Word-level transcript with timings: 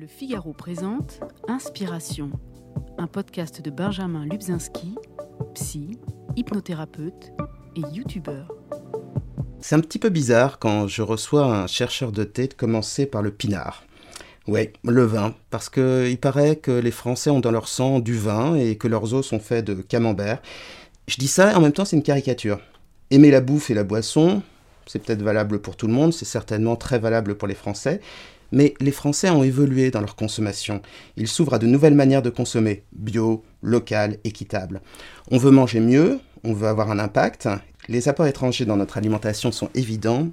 Le 0.00 0.06
Figaro 0.06 0.54
présente 0.54 1.20
Inspiration, 1.46 2.30
un 2.96 3.06
podcast 3.06 3.60
de 3.60 3.70
Benjamin 3.70 4.24
Lubzinski, 4.24 4.94
psy, 5.52 5.98
hypnothérapeute 6.36 7.32
et 7.76 7.82
youtubeur. 7.94 8.50
C'est 9.60 9.74
un 9.74 9.80
petit 9.80 9.98
peu 9.98 10.08
bizarre 10.08 10.58
quand 10.58 10.88
je 10.88 11.02
reçois 11.02 11.44
un 11.44 11.66
chercheur 11.66 12.12
de 12.12 12.24
thé 12.24 12.48
de 12.48 12.54
commencer 12.54 13.04
par 13.04 13.20
le 13.20 13.30
pinard. 13.30 13.84
Ouais, 14.48 14.72
le 14.84 15.04
vin, 15.04 15.34
parce 15.50 15.68
qu'il 15.68 16.18
paraît 16.18 16.56
que 16.56 16.70
les 16.70 16.92
Français 16.92 17.28
ont 17.28 17.40
dans 17.40 17.50
leur 17.50 17.68
sang 17.68 18.00
du 18.00 18.16
vin 18.16 18.54
et 18.54 18.78
que 18.78 18.88
leurs 18.88 19.12
os 19.12 19.26
sont 19.26 19.38
faits 19.38 19.66
de 19.66 19.74
camembert. 19.82 20.40
Je 21.08 21.16
dis 21.16 21.28
ça 21.28 21.52
et 21.52 21.54
en 21.54 21.60
même 21.60 21.72
temps 21.72 21.84
c'est 21.84 21.96
une 21.96 22.02
caricature. 22.02 22.58
Aimer 23.10 23.30
la 23.30 23.42
bouffe 23.42 23.70
et 23.70 23.74
la 23.74 23.84
boisson, 23.84 24.40
c'est 24.86 25.04
peut-être 25.04 25.22
valable 25.22 25.60
pour 25.60 25.76
tout 25.76 25.88
le 25.88 25.92
monde, 25.92 26.14
c'est 26.14 26.24
certainement 26.24 26.76
très 26.76 26.98
valable 26.98 27.34
pour 27.34 27.48
les 27.48 27.54
Français, 27.54 28.00
mais 28.52 28.74
les 28.80 28.90
Français 28.90 29.30
ont 29.30 29.42
évolué 29.42 29.90
dans 29.90 30.00
leur 30.00 30.16
consommation. 30.16 30.82
Ils 31.16 31.28
s'ouvrent 31.28 31.54
à 31.54 31.58
de 31.58 31.66
nouvelles 31.66 31.94
manières 31.94 32.22
de 32.22 32.30
consommer, 32.30 32.84
bio, 32.92 33.42
local, 33.62 34.18
équitable. 34.24 34.80
On 35.30 35.38
veut 35.38 35.50
manger 35.50 35.80
mieux, 35.80 36.20
on 36.44 36.52
veut 36.52 36.68
avoir 36.68 36.90
un 36.90 36.98
impact. 36.98 37.48
Les 37.88 38.08
apports 38.08 38.26
étrangers 38.26 38.64
dans 38.64 38.76
notre 38.76 38.98
alimentation 38.98 39.52
sont 39.52 39.70
évidents, 39.74 40.28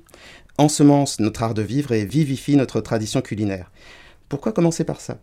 ensemencent 0.58 1.20
notre 1.20 1.44
art 1.44 1.54
de 1.54 1.62
vivre 1.62 1.92
et 1.92 2.06
vivifient 2.06 2.56
notre 2.56 2.82
tradition 2.82 3.22
culinaire. 3.22 3.72
Pourquoi 4.30 4.52
commencer 4.52 4.84
par 4.84 5.00
ça? 5.00 5.20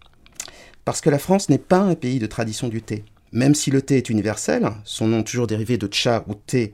Parce 0.84 1.00
que 1.00 1.10
la 1.10 1.18
France 1.18 1.48
n'est 1.48 1.58
pas 1.58 1.78
un 1.78 1.94
pays 1.94 2.18
de 2.18 2.26
tradition 2.26 2.68
du 2.68 2.82
thé. 2.82 3.04
Même 3.32 3.54
si 3.54 3.70
le 3.70 3.82
thé 3.82 3.96
est 3.96 4.10
universel, 4.10 4.70
son 4.84 5.08
nom 5.08 5.22
toujours 5.22 5.46
dérivé 5.46 5.76
de 5.76 5.88
cha 5.92 6.24
ou 6.28 6.34
thé 6.34 6.72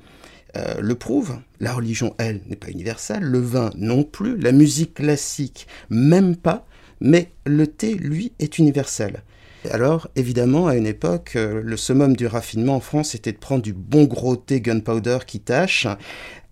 euh, 0.57 0.81
le 0.81 0.95
prouve. 0.95 1.39
La 1.61 1.73
religion, 1.73 2.15
elle, 2.19 2.41
n'est 2.49 2.57
pas 2.57 2.71
universelle, 2.71 3.23
le 3.23 3.41
vin 3.41 3.71
non 3.77 4.03
plus, 4.03 4.37
la 4.39 4.53
musique 4.53 4.95
classique, 4.95 5.67
même 5.91 6.37
pas, 6.37 6.67
mais 7.01 7.33
le 7.47 7.67
thé, 7.67 7.95
lui, 7.95 8.33
est 8.39 8.59
universel. 8.59 9.23
Alors, 9.71 10.09
évidemment, 10.17 10.69
à 10.69 10.77
une 10.77 10.87
époque, 10.87 11.33
euh, 11.37 11.61
le 11.63 11.77
summum 11.77 12.17
du 12.17 12.27
raffinement 12.27 12.77
en 12.77 12.81
France 12.81 13.15
était 13.15 13.33
de 13.33 13.39
prendre 13.39 13.63
du 13.63 13.75
bon 13.75 14.05
gros 14.05 14.37
thé 14.37 14.63
gunpowder 14.63 15.19
qui 15.27 15.41
tâche, 15.41 15.87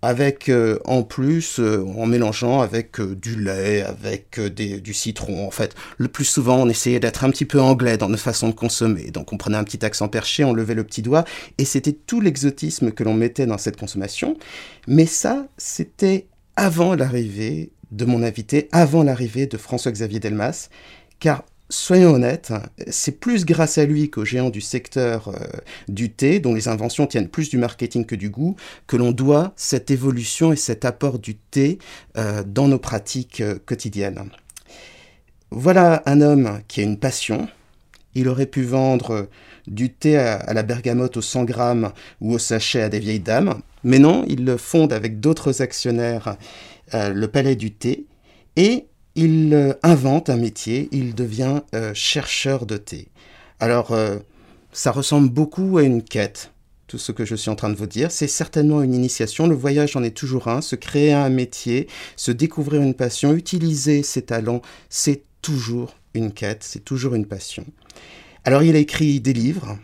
avec 0.01 0.49
euh, 0.49 0.79
en 0.85 1.03
plus, 1.03 1.59
euh, 1.59 1.83
en 1.97 2.05
mélangeant 2.05 2.61
avec 2.61 3.01
du 3.01 3.41
lait, 3.41 3.81
avec 3.81 4.39
du 4.39 4.93
citron. 4.93 5.45
En 5.45 5.51
fait, 5.51 5.75
le 5.97 6.07
plus 6.07 6.25
souvent, 6.25 6.57
on 6.57 6.69
essayait 6.69 6.99
d'être 6.99 7.23
un 7.23 7.29
petit 7.29 7.45
peu 7.45 7.59
anglais 7.59 7.97
dans 7.97 8.09
notre 8.09 8.23
façon 8.23 8.49
de 8.49 8.53
consommer. 8.53 9.11
Donc, 9.11 9.33
on 9.33 9.37
prenait 9.37 9.57
un 9.57 9.63
petit 9.63 9.85
accent 9.85 10.07
perché, 10.07 10.43
on 10.43 10.53
levait 10.53 10.75
le 10.75 10.83
petit 10.83 11.01
doigt, 11.01 11.25
et 11.57 11.65
c'était 11.65 11.93
tout 11.93 12.21
l'exotisme 12.21 12.91
que 12.91 13.03
l'on 13.03 13.13
mettait 13.13 13.45
dans 13.45 13.57
cette 13.57 13.77
consommation. 13.77 14.37
Mais 14.87 15.05
ça, 15.05 15.47
c'était 15.57 16.27
avant 16.55 16.95
l'arrivée 16.95 17.71
de 17.91 18.05
mon 18.05 18.23
invité, 18.23 18.69
avant 18.71 19.03
l'arrivée 19.03 19.47
de 19.47 19.57
François-Xavier 19.57 20.19
Delmas, 20.19 20.69
car 21.19 21.43
soyons 21.69 22.13
honnêtes, 22.15 22.51
c'est 22.87 23.19
plus 23.19 23.45
grâce 23.45 23.77
à 23.77 23.85
lui 23.85 24.09
qu'aux 24.09 24.25
géants 24.25 24.49
du 24.49 24.61
secteur 24.61 25.29
euh, 25.29 25.37
du 25.87 26.11
thé, 26.11 26.39
dont 26.39 26.53
les 26.53 26.67
inventions 26.67 27.07
tiennent 27.07 27.29
plus 27.29 27.49
du 27.49 27.57
marketing 27.57 28.05
que 28.05 28.15
du 28.15 28.29
goût, 28.29 28.55
que 28.87 28.97
l'on 28.97 29.11
doit 29.11 29.53
cette 29.55 29.91
évolution 29.91 30.51
et 30.51 30.55
cet 30.55 30.83
apport 30.83 31.19
du 31.19 31.35
thé 31.35 31.77
euh, 32.17 32.43
dans 32.45 32.67
nos 32.67 32.79
pratiques 32.79 33.41
euh, 33.41 33.59
quotidiennes. 33.65 34.29
Voilà 35.51 36.01
un 36.05 36.21
homme 36.21 36.59
qui 36.67 36.81
a 36.81 36.83
une 36.83 36.99
passion. 36.99 37.47
Il 38.15 38.27
aurait 38.27 38.47
pu 38.47 38.63
vendre 38.63 39.29
du 39.67 39.91
thé 39.91 40.17
à, 40.17 40.53
la 40.53 40.63
bergamote 40.63 41.17
aux 41.17 41.21
100 41.21 41.43
grammes 41.43 41.91
ou 42.21 42.33
au 42.33 42.39
sachet 42.39 42.81
à 42.81 42.89
des 42.89 42.99
vieilles 42.99 43.19
dames, 43.19 43.61
mais 43.83 43.99
non, 43.99 44.25
il 44.27 44.45
le 44.45 44.57
fonde 44.57 44.93
avec 44.93 45.19
d'autres 45.19 45.61
actionnaires 45.61 46.37
le 46.91 47.27
Palais 47.27 47.55
du 47.55 47.71
thé 47.71 48.05
et 48.55 48.88
il 49.15 49.53
euh, 49.53 49.73
invente 49.83 50.29
un 50.29 50.37
métier, 50.37 50.89
il 50.91 51.15
devient 51.15 51.61
euh, 51.73 51.93
chercheur 51.93 52.65
de 52.65 52.77
thé. 52.77 53.07
Alors, 53.59 53.91
euh, 53.91 54.17
ça 54.71 54.91
ressemble 54.91 55.29
beaucoup 55.29 55.77
à 55.77 55.83
une 55.83 56.03
quête, 56.03 56.51
tout 56.87 56.97
ce 56.97 57.11
que 57.11 57.25
je 57.25 57.35
suis 57.35 57.49
en 57.49 57.55
train 57.55 57.69
de 57.69 57.75
vous 57.75 57.87
dire. 57.87 58.11
C'est 58.11 58.27
certainement 58.27 58.81
une 58.81 58.93
initiation, 58.93 59.47
le 59.47 59.55
voyage 59.55 59.95
en 59.95 60.03
est 60.03 60.15
toujours 60.15 60.47
un, 60.47 60.61
se 60.61 60.75
créer 60.75 61.13
un 61.13 61.29
métier, 61.29 61.87
se 62.15 62.31
découvrir 62.31 62.81
une 62.81 62.93
passion, 62.93 63.33
utiliser 63.33 64.03
ses 64.03 64.21
talents, 64.21 64.61
c'est 64.89 65.23
toujours 65.41 65.95
une 66.13 66.31
quête, 66.31 66.63
c'est 66.63 66.83
toujours 66.83 67.15
une 67.15 67.25
passion. 67.25 67.65
Alors, 68.45 68.63
il 68.63 68.75
a 68.75 68.79
écrit 68.79 69.19
des 69.19 69.33
livres, 69.33 69.77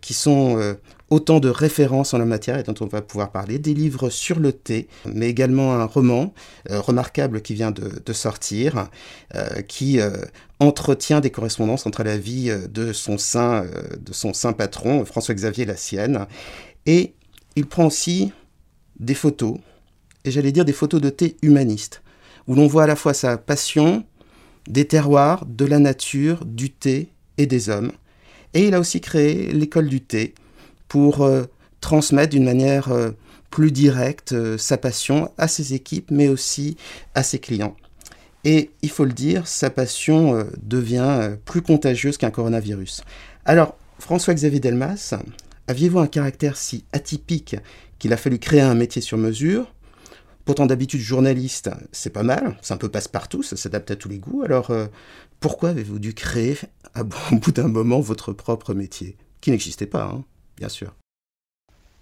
qui 0.00 0.14
sont 0.14 0.76
autant 1.10 1.38
de 1.38 1.48
références 1.48 2.14
en 2.14 2.18
la 2.18 2.24
matière 2.24 2.58
et 2.58 2.62
dont 2.62 2.74
on 2.80 2.86
va 2.86 3.00
pouvoir 3.00 3.30
parler, 3.30 3.58
des 3.58 3.74
livres 3.74 4.10
sur 4.10 4.40
le 4.40 4.52
thé, 4.52 4.88
mais 5.06 5.28
également 5.28 5.74
un 5.74 5.84
roman 5.84 6.34
euh, 6.70 6.80
remarquable 6.80 7.42
qui 7.42 7.54
vient 7.54 7.70
de, 7.70 8.12
sortir, 8.12 8.88
euh, 9.34 9.62
qui 9.62 10.00
euh, 10.00 10.10
entretient 10.58 11.20
des 11.20 11.30
correspondances 11.30 11.86
entre 11.86 12.02
la 12.02 12.16
vie 12.18 12.52
de 12.70 12.92
son 12.92 13.18
saint, 13.18 13.64
de 14.00 14.12
son 14.12 14.32
saint 14.32 14.52
patron, 14.52 15.04
François-Xavier 15.04 15.64
la 15.64 15.76
sienne, 15.76 16.26
et 16.86 17.14
il 17.54 17.66
prend 17.66 17.86
aussi 17.86 18.32
des 18.98 19.14
photos, 19.14 19.58
et 20.24 20.30
j'allais 20.30 20.52
dire 20.52 20.64
des 20.64 20.72
photos 20.72 21.00
de 21.00 21.10
thé 21.10 21.36
humanistes, 21.42 22.02
où 22.48 22.54
l'on 22.54 22.66
voit 22.66 22.84
à 22.84 22.86
la 22.86 22.96
fois 22.96 23.14
sa 23.14 23.36
passion 23.36 24.04
des 24.66 24.86
terroirs, 24.86 25.46
de 25.46 25.64
la 25.64 25.78
nature, 25.78 26.44
du 26.44 26.70
thé 26.70 27.08
et 27.38 27.46
des 27.46 27.68
hommes. 27.68 27.92
Et 28.54 28.68
il 28.68 28.74
a 28.74 28.80
aussi 28.80 29.00
créé 29.00 29.52
l'école 29.52 29.88
du 29.88 30.00
thé, 30.00 30.34
pour 30.88 31.22
euh, 31.22 31.44
transmettre 31.80 32.30
d'une 32.30 32.44
manière 32.44 32.92
euh, 32.92 33.10
plus 33.50 33.72
directe 33.72 34.32
euh, 34.32 34.58
sa 34.58 34.76
passion 34.76 35.30
à 35.38 35.48
ses 35.48 35.74
équipes, 35.74 36.10
mais 36.10 36.28
aussi 36.28 36.76
à 37.14 37.22
ses 37.22 37.38
clients. 37.38 37.76
Et 38.44 38.70
il 38.82 38.90
faut 38.90 39.04
le 39.04 39.12
dire, 39.12 39.48
sa 39.48 39.70
passion 39.70 40.46
devient 40.62 41.32
plus 41.44 41.62
contagieuse 41.62 42.16
qu'un 42.16 42.30
coronavirus. 42.30 43.02
Alors, 43.44 43.76
François-Xavier 43.98 44.60
Delmas, 44.60 45.14
aviez-vous 45.66 45.98
un 45.98 46.06
caractère 46.06 46.56
si 46.56 46.84
atypique 46.92 47.56
qu'il 47.98 48.12
a 48.12 48.16
fallu 48.16 48.38
créer 48.38 48.60
un 48.60 48.76
métier 48.76 49.02
sur 49.02 49.18
mesure? 49.18 49.72
Pourtant, 50.46 50.64
d'habitude, 50.64 51.00
journaliste, 51.00 51.70
c'est 51.92 52.08
pas 52.08 52.22
mal, 52.22 52.56
c'est 52.62 52.72
un 52.72 52.78
peu 52.78 52.88
passe-partout, 52.88 53.42
ça 53.42 53.56
s'adapte 53.56 53.90
à 53.90 53.96
tous 53.96 54.08
les 54.08 54.18
goûts. 54.18 54.42
Alors, 54.42 54.72
pourquoi 55.40 55.70
avez-vous 55.70 55.98
dû 55.98 56.14
créer, 56.14 56.56
au 56.98 57.36
bout 57.36 57.52
d'un 57.52 57.68
moment, 57.68 58.00
votre 58.00 58.32
propre 58.32 58.72
métier? 58.72 59.18
Qui 59.42 59.50
n'existait 59.50 59.86
pas, 59.86 60.04
hein 60.04 60.24
bien 60.56 60.68
sûr. 60.68 60.94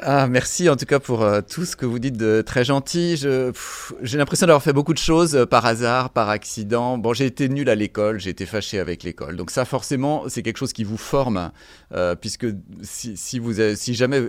Ah, 0.01 0.27
merci 0.27 0.69
en 0.69 0.75
tout 0.75 0.87
cas 0.87 0.99
pour 0.99 1.23
euh, 1.23 1.41
tout 1.41 1.65
ce 1.65 1.77
que 1.77 1.87
vous 1.87 2.01
dites 2.01 2.17
de 2.17 2.43
très 2.43 2.65
gentil. 2.65 3.17
J'ai 3.17 4.19
l'impression 4.19 4.49
d'avoir 4.49 4.63
fait 4.63 4.73
beaucoup 4.73 4.93
de 4.93 4.99
choses 4.99 5.37
euh, 5.37 5.47
par 5.47 5.65
hasard, 5.67 6.11
par 6.11 6.31
accident. 6.31 6.99
Bon, 6.99 7.13
j'ai 7.13 7.27
été 7.27 7.49
nul 7.49 7.71
à 7.71 7.77
l'école, 7.77 8.19
j'ai 8.19 8.31
été 8.31 8.45
fâché 8.45 8.81
avec 8.81 9.05
l'école. 9.05 9.37
Donc 9.37 9.53
ça, 9.53 9.65
forcément, 9.65 10.25
c'est 10.29 10.43
quelque 10.43 10.57
chose 10.57 10.73
qui 10.73 10.83
vous 10.83 10.97
forme, 10.97 11.53
euh, 11.93 12.17
puisque 12.17 12.47
si, 12.83 13.39
vous, 13.39 13.55
si 13.77 13.95
jamais, 13.95 14.21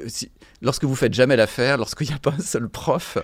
lorsque 0.61 0.83
vous 0.83 0.95
faites 0.95 1.15
jamais 1.15 1.35
l'affaire, 1.35 1.77
lorsqu'il 1.77 2.07
n'y 2.09 2.13
a 2.13 2.19
pas 2.19 2.35
un 2.37 2.41
seul 2.41 2.69
prof, 2.69 3.17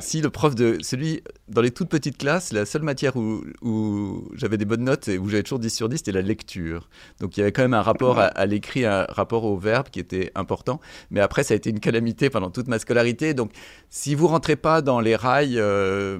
si 0.00 0.22
le 0.22 0.30
prof 0.30 0.54
de 0.54 0.78
celui 0.80 1.22
dans 1.48 1.60
les 1.60 1.70
toutes 1.70 1.90
petites 1.90 2.16
classes, 2.16 2.54
la 2.54 2.64
seule 2.64 2.82
matière 2.82 3.16
où, 3.16 3.42
où 3.60 4.26
j'avais 4.34 4.56
des 4.56 4.64
bonnes 4.64 4.84
notes 4.84 5.08
et 5.08 5.18
où 5.18 5.28
j'avais 5.28 5.42
toujours 5.42 5.58
10 5.58 5.68
sur 5.68 5.90
10, 5.90 5.98
c'était 5.98 6.12
la 6.12 6.22
lecture. 6.22 6.88
Donc 7.20 7.36
il 7.36 7.40
y 7.40 7.42
avait 7.42 7.52
quand 7.52 7.62
même 7.62 7.74
un 7.74 7.82
rapport 7.82 8.18
à, 8.18 8.46
l'écrit, 8.46 8.86
un 8.86 9.04
rapport 9.10 9.44
au 9.44 9.58
verbe 9.58 9.88
qui 9.90 10.00
était 10.00 10.32
important. 10.34 10.80
Mais 11.10 11.20
après, 11.20 11.41
ça 11.42 11.54
a 11.54 11.56
été 11.56 11.70
une 11.70 11.80
calamité 11.80 12.30
pendant 12.30 12.50
toute 12.50 12.68
ma 12.68 12.78
scolarité. 12.78 13.34
Donc 13.34 13.52
si 13.90 14.14
vous 14.14 14.26
rentrez 14.26 14.56
pas 14.56 14.82
dans 14.82 15.00
les 15.00 15.16
rails 15.16 15.58
euh, 15.58 16.18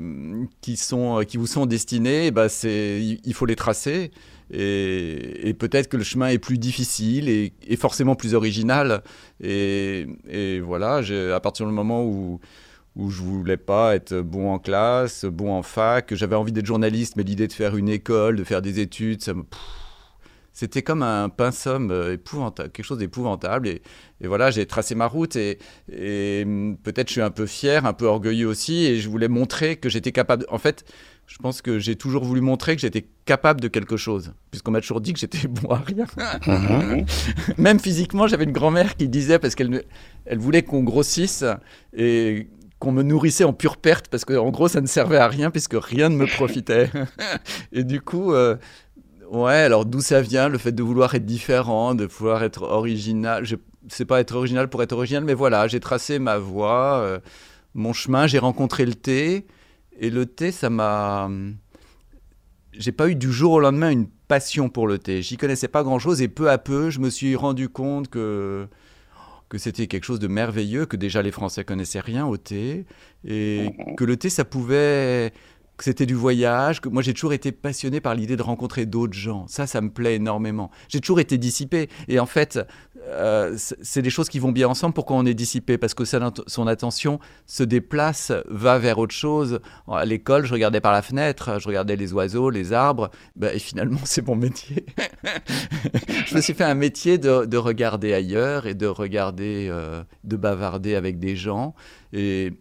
qui, 0.61 0.77
sont, 0.77 1.23
qui 1.27 1.37
vous 1.37 1.47
sont 1.47 1.67
destinés, 1.67 2.31
bah 2.31 2.49
c'est, 2.49 3.01
il 3.25 3.35
faut 3.35 3.47
les 3.47 3.57
tracer. 3.57 4.11
Et, 4.53 5.55
peut-être 5.59 5.89
que 5.89 5.97
le 5.97 6.05
chemin 6.05 6.29
est 6.29 6.39
plus 6.39 6.59
difficile 6.59 7.29
et, 7.29 7.77
forcément 7.77 8.15
plus 8.15 8.35
original. 8.35 9.03
Et, 9.43 10.07
voilà, 10.65 11.01
à 11.35 11.41
partir 11.41 11.67
du 11.67 11.73
moment 11.73 12.05
où, 12.05 12.39
où 12.97 13.11
je 13.11 13.23
voulais 13.23 13.57
pas 13.57 13.95
être 13.95 14.21
bon 14.21 14.53
en 14.53 14.59
classe, 14.59 15.25
bon 15.25 15.53
en 15.53 15.63
fac, 15.63 16.15
j'avais 16.15 16.37
envie 16.37 16.53
d'être 16.53 16.67
journaliste, 16.67 17.17
mais 17.17 17.23
l'idée 17.23 17.49
de 17.49 17.53
faire 17.53 17.77
une 17.77 17.89
école, 17.89 18.37
de 18.37 18.45
faire 18.45 18.63
des 18.63 18.81
études, 18.81 19.23
ça 19.23 19.35
me... 19.35 19.45
C'était 20.53 20.83
comme 20.83 21.03
un 21.03 21.29
pinceau 21.29 21.79
épouvantable, 22.11 22.71
quelque 22.71 22.85
chose 22.85 22.99
d'épouvantable. 22.99 23.69
Et, 23.69 23.83
voilà, 24.21 24.51
j'ai 24.51 24.67
tracé 24.67 24.95
ma 24.95 25.07
route 25.07 25.35
et, 25.35 25.59
et 25.91 26.45
peut-être 26.83 27.09
je 27.09 27.13
suis 27.13 27.21
un 27.23 27.31
peu 27.31 27.47
fier, 27.47 27.87
un 27.87 27.93
peu 27.93 28.05
orgueilleux 28.05 28.47
aussi. 28.47 28.85
Et 28.85 29.01
je 29.01 29.09
voulais 29.09 29.29
montrer 29.29 29.77
que 29.77 29.89
j'étais 29.89 30.13
capable. 30.13 30.45
En 30.49 30.59
fait, 30.59 30.85
je 31.27 31.39
pense 31.39 31.63
que 31.63 31.79
j'ai 31.79 31.97
toujours 31.97 32.25
voulu 32.25 32.41
montrer 32.41 32.77
que 32.77 32.83
j'étais 32.83 33.07
capable 33.25 33.61
de 33.61 33.69
quelque 33.69 33.97
chose, 33.97 34.35
puisqu'on 34.51 34.73
m'a 34.73 34.81
toujours 34.81 35.01
dit 35.01 35.15
que 35.15 35.19
j'étais 35.19 35.49
bon 35.49 35.71
à 35.71 35.79
rien. 35.79 36.05
Mhm. 36.47 37.07
Même 37.59 37.81
physiquement, 37.81 38.27
j'avais 38.27 38.45
une 38.45 38.53
grand-mère 38.53 38.97
qui 38.97 39.09
disait, 39.09 39.39
parce 39.39 39.55
qu'elle 39.55 39.85
elle 40.27 40.39
voulait 40.39 40.63
qu'on 40.63 40.83
grossisse 40.83 41.45
et 41.97 42.49
qu'on 42.79 42.93
me 42.93 43.03
nourrissait 43.03 43.45
en 43.45 43.53
pure 43.53 43.77
perte, 43.77 44.09
parce 44.09 44.25
qu'en 44.25 44.51
gros, 44.51 44.69
ça 44.69 44.81
ne 44.81 44.87
servait 44.87 45.17
à 45.17 45.29
rien, 45.29 45.51
puisque 45.51 45.77
rien 45.77 46.09
ne 46.09 46.17
me 46.17 46.27
profitait. 46.27 46.91
et 47.73 47.85
du 47.85 48.01
coup, 48.01 48.35
euh, 48.35 48.57
ouais, 49.33 49.55
alors 49.55 49.85
d'où 49.85 50.01
ça 50.01 50.21
vient, 50.21 50.49
le 50.49 50.59
fait 50.59 50.73
de 50.73 50.83
vouloir 50.83 51.15
être 51.15 51.27
différent, 51.27 51.95
de 51.95 52.05
vouloir 52.05 52.43
être 52.45 52.63
original 52.63 53.45
Je 53.45 53.57
sais 53.89 54.05
pas 54.05 54.21
être 54.21 54.35
original 54.37 54.69
pour 54.69 54.83
être 54.83 54.93
original, 54.93 55.25
mais 55.25 55.35
voilà, 55.35 55.67
j'ai 55.67 55.81
tracé 55.81 56.19
ma 56.19 56.39
voie, 56.39 56.99
euh, 56.99 57.19
mon 57.75 57.93
chemin, 57.93 58.27
j'ai 58.27 58.39
rencontré 58.39 58.87
le 58.87 58.95
thé. 58.95 59.47
Et 59.99 60.11
le 60.11 60.27
thé, 60.27 60.53
ça 60.53 60.71
m'a. 60.71 61.31
j'ai 62.73 62.93
pas 62.93 63.09
eu 63.09 63.15
du 63.15 63.33
jour 63.33 63.53
au 63.53 63.61
lendemain 63.61 63.91
une 63.91 64.09
passion 64.29 64.69
pour 64.69 64.87
le 64.87 64.99
thé. 64.99 65.23
J'y 65.23 65.37
connaissais 65.37 65.69
pas 65.69 65.83
grand-chose 65.83 66.23
et 66.23 66.29
peu 66.29 66.51
à 66.51 66.59
peu, 66.59 66.91
je 66.91 67.01
me 67.01 67.11
suis 67.11 67.37
rendu 67.37 67.69
compte 67.69 68.09
que 68.09 68.69
que 69.53 69.59
c'était 69.59 69.87
quelque 69.87 70.05
chose 70.05 70.19
de 70.19 70.29
merveilleux, 70.29 70.87
que 70.87 70.97
déjà 70.97 71.21
les 71.21 71.31
Français 71.31 71.63
connaissaient 71.63 72.01
rien 72.01 72.27
au 72.27 72.39
thé 72.39 72.87
et 73.23 73.69
que 73.99 74.05
le 74.05 74.17
thé 74.17 74.31
ça 74.31 74.47
pouvait 74.47 75.35
que 75.77 75.85
c'était 75.85 76.07
du 76.07 76.15
voyage, 76.15 76.81
que 76.81 76.89
moi 76.89 77.03
j'ai 77.03 77.15
toujours 77.15 77.33
été 77.33 77.51
passionné 77.51 78.01
par 78.01 78.15
l'idée 78.15 78.37
de 78.37 78.43
rencontrer 78.43 78.87
d'autres 78.87 79.15
gens. 79.15 79.47
Ça, 79.49 79.67
ça 79.67 79.81
me 79.81 79.91
plaît 79.91 80.17
énormément. 80.17 80.71
J'ai 80.89 81.01
toujours 81.01 81.21
été 81.21 81.39
dissipé. 81.39 81.89
Et 82.09 82.21
en 82.21 82.27
fait, 82.27 82.59
euh, 83.09 83.57
c'est 83.57 84.03
des 84.03 84.11
choses 84.11 84.29
qui 84.29 84.39
vont 84.39 84.53
bien 84.53 84.69
ensemble. 84.69 84.95
Pourquoi 84.95 85.17
on 85.17 85.27
est 85.27 85.35
dissipé 85.35 85.79
Parce 85.79 85.95
que 85.95 86.05
son 86.05 86.67
attention 86.67 87.19
se 87.47 87.63
déplace, 87.63 88.33
va 88.47 88.79
vers 88.79 88.99
autre 88.99 89.15
chose. 89.15 89.61
À 89.91 90.05
l'école, 90.05 90.47
je 90.47 90.53
regardais 90.53 90.81
par 90.81 90.93
la 90.93 91.03
fenêtre, 91.03 91.59
je 91.59 91.69
regardais 91.69 91.97
les 91.97 92.13
oiseaux, 92.13 92.51
les 92.51 92.73
arbres. 92.73 93.11
Ben, 93.37 93.55
et 93.55 93.59
finalement, 93.59 94.01
c'est 94.05 94.27
mon 94.27 94.37
métier. 94.37 94.85
je 96.27 96.35
me 96.35 96.41
suis 96.41 96.55
fait 96.55 96.65
un 96.65 96.75
métier 96.75 97.19
de, 97.19 97.57
regarder 97.57 98.13
ailleurs 98.13 98.67
et 98.67 98.75
de 98.75 98.87
regarder, 98.87 99.69
euh, 99.71 100.03
de 100.25 100.37
bavarder 100.37 100.95
avec 100.95 101.19
des 101.19 101.37
gens. 101.37 101.75
Et, 102.13 102.53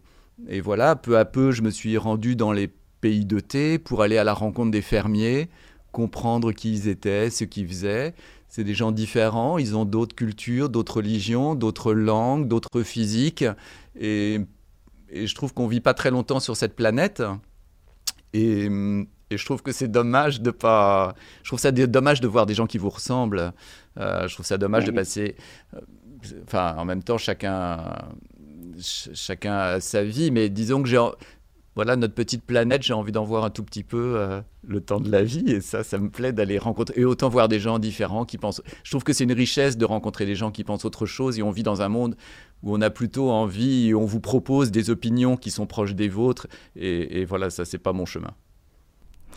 et 0.48 0.60
voilà, 0.60 0.96
peu 0.96 1.18
à 1.18 1.24
peu, 1.24 1.50
je 1.50 1.62
me 1.62 1.70
suis 1.70 1.96
rendu 1.98 2.36
dans 2.36 2.52
les 2.52 2.70
pays 3.02 3.26
de 3.26 3.40
thé 3.40 3.78
pour 3.78 4.00
aller 4.00 4.16
à 4.16 4.24
la 4.24 4.32
rencontre 4.32 4.70
des 4.70 4.80
fermiers, 4.80 5.50
comprendre 5.90 6.52
qui 6.52 6.72
ils 6.72 6.88
étaient, 6.88 7.28
ce 7.28 7.44
qu'ils 7.44 7.68
faisaient. 7.68 8.14
C'est 8.48 8.64
des 8.64 8.74
gens 8.74 8.92
différents, 8.92 9.58
ils 9.58 9.76
ont 9.76 9.84
d'autres 9.84 10.14
cultures, 10.14 10.70
d'autres 10.70 10.96
religions, 10.98 11.54
d'autres 11.54 11.92
langues, 11.92 12.48
d'autres 12.48 12.82
physiques. 12.82 13.44
Et, 13.98 14.40
je 15.14 15.34
trouve 15.34 15.52
qu'on 15.52 15.66
vit 15.66 15.80
pas 15.80 15.92
très 15.92 16.10
longtemps 16.10 16.40
sur 16.40 16.56
cette 16.56 16.74
planète. 16.74 17.22
Et, 18.32 18.68
je 19.30 19.44
trouve 19.46 19.62
que 19.62 19.72
c'est 19.72 19.88
dommage 19.88 20.42
de 20.42 20.50
pas. 20.50 21.14
Je 21.42 21.48
trouve 21.48 21.58
ça 21.58 21.72
dommage 21.72 22.20
de 22.20 22.28
voir 22.28 22.44
des 22.44 22.54
gens 22.54 22.66
qui 22.66 22.76
vous 22.76 22.90
ressemblent. 22.90 23.52
Euh, 23.98 24.28
je 24.28 24.34
trouve 24.34 24.44
ça 24.44 24.58
dommage 24.58 24.84
de 24.84 24.90
passer. 24.90 25.36
Enfin, 26.44 26.74
en 26.76 26.84
même 26.84 27.02
temps, 27.02 27.16
chacun, 27.16 27.94
chacun 28.78 29.56
a 29.56 29.80
sa 29.80 30.04
vie, 30.04 30.30
mais 30.30 30.50
disons 30.50 30.82
que 30.82 30.88
j'ai 30.88 31.02
voilà 31.74 31.96
notre 31.96 32.14
petite 32.14 32.44
planète, 32.44 32.82
j'ai 32.82 32.92
envie 32.92 33.12
d'en 33.12 33.24
voir 33.24 33.44
un 33.44 33.50
tout 33.50 33.62
petit 33.62 33.82
peu 33.82 34.14
euh, 34.16 34.40
le 34.66 34.80
temps 34.80 35.00
de 35.00 35.10
la 35.10 35.22
vie 35.22 35.50
et 35.50 35.60
ça, 35.60 35.82
ça 35.82 35.98
me 35.98 36.10
plaît 36.10 36.32
d'aller 36.32 36.58
rencontrer 36.58 37.00
et 37.00 37.04
autant 37.04 37.28
voir 37.28 37.48
des 37.48 37.60
gens 37.60 37.78
différents 37.78 38.24
qui 38.24 38.38
pensent. 38.38 38.62
Je 38.84 38.90
trouve 38.90 39.04
que 39.04 39.12
c'est 39.12 39.24
une 39.24 39.32
richesse 39.32 39.76
de 39.76 39.84
rencontrer 39.84 40.26
des 40.26 40.34
gens 40.34 40.50
qui 40.50 40.64
pensent 40.64 40.84
autre 40.84 41.06
chose 41.06 41.38
et 41.38 41.42
on 41.42 41.50
vit 41.50 41.62
dans 41.62 41.80
un 41.82 41.88
monde 41.88 42.16
où 42.62 42.76
on 42.76 42.80
a 42.80 42.90
plutôt 42.90 43.30
envie 43.30 43.94
on 43.94 44.04
vous 44.04 44.20
propose 44.20 44.70
des 44.70 44.90
opinions 44.90 45.36
qui 45.36 45.50
sont 45.50 45.66
proches 45.66 45.94
des 45.94 46.08
vôtres 46.08 46.46
et, 46.76 47.20
et 47.20 47.24
voilà, 47.24 47.50
ça 47.50 47.64
c'est 47.64 47.78
pas 47.78 47.92
mon 47.92 48.06
chemin. 48.06 48.34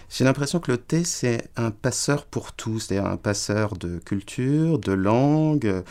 J'ai 0.09 0.23
l'impression 0.23 0.59
que 0.59 0.71
le 0.71 0.77
thé, 0.77 1.03
c'est 1.03 1.49
un 1.55 1.71
passeur 1.71 2.25
pour 2.25 2.53
tout, 2.53 2.79
c'est-à-dire 2.79 3.09
un 3.09 3.17
passeur 3.17 3.75
de 3.75 3.97
culture, 3.97 4.79
de 4.79 4.91
langue, 4.91 5.83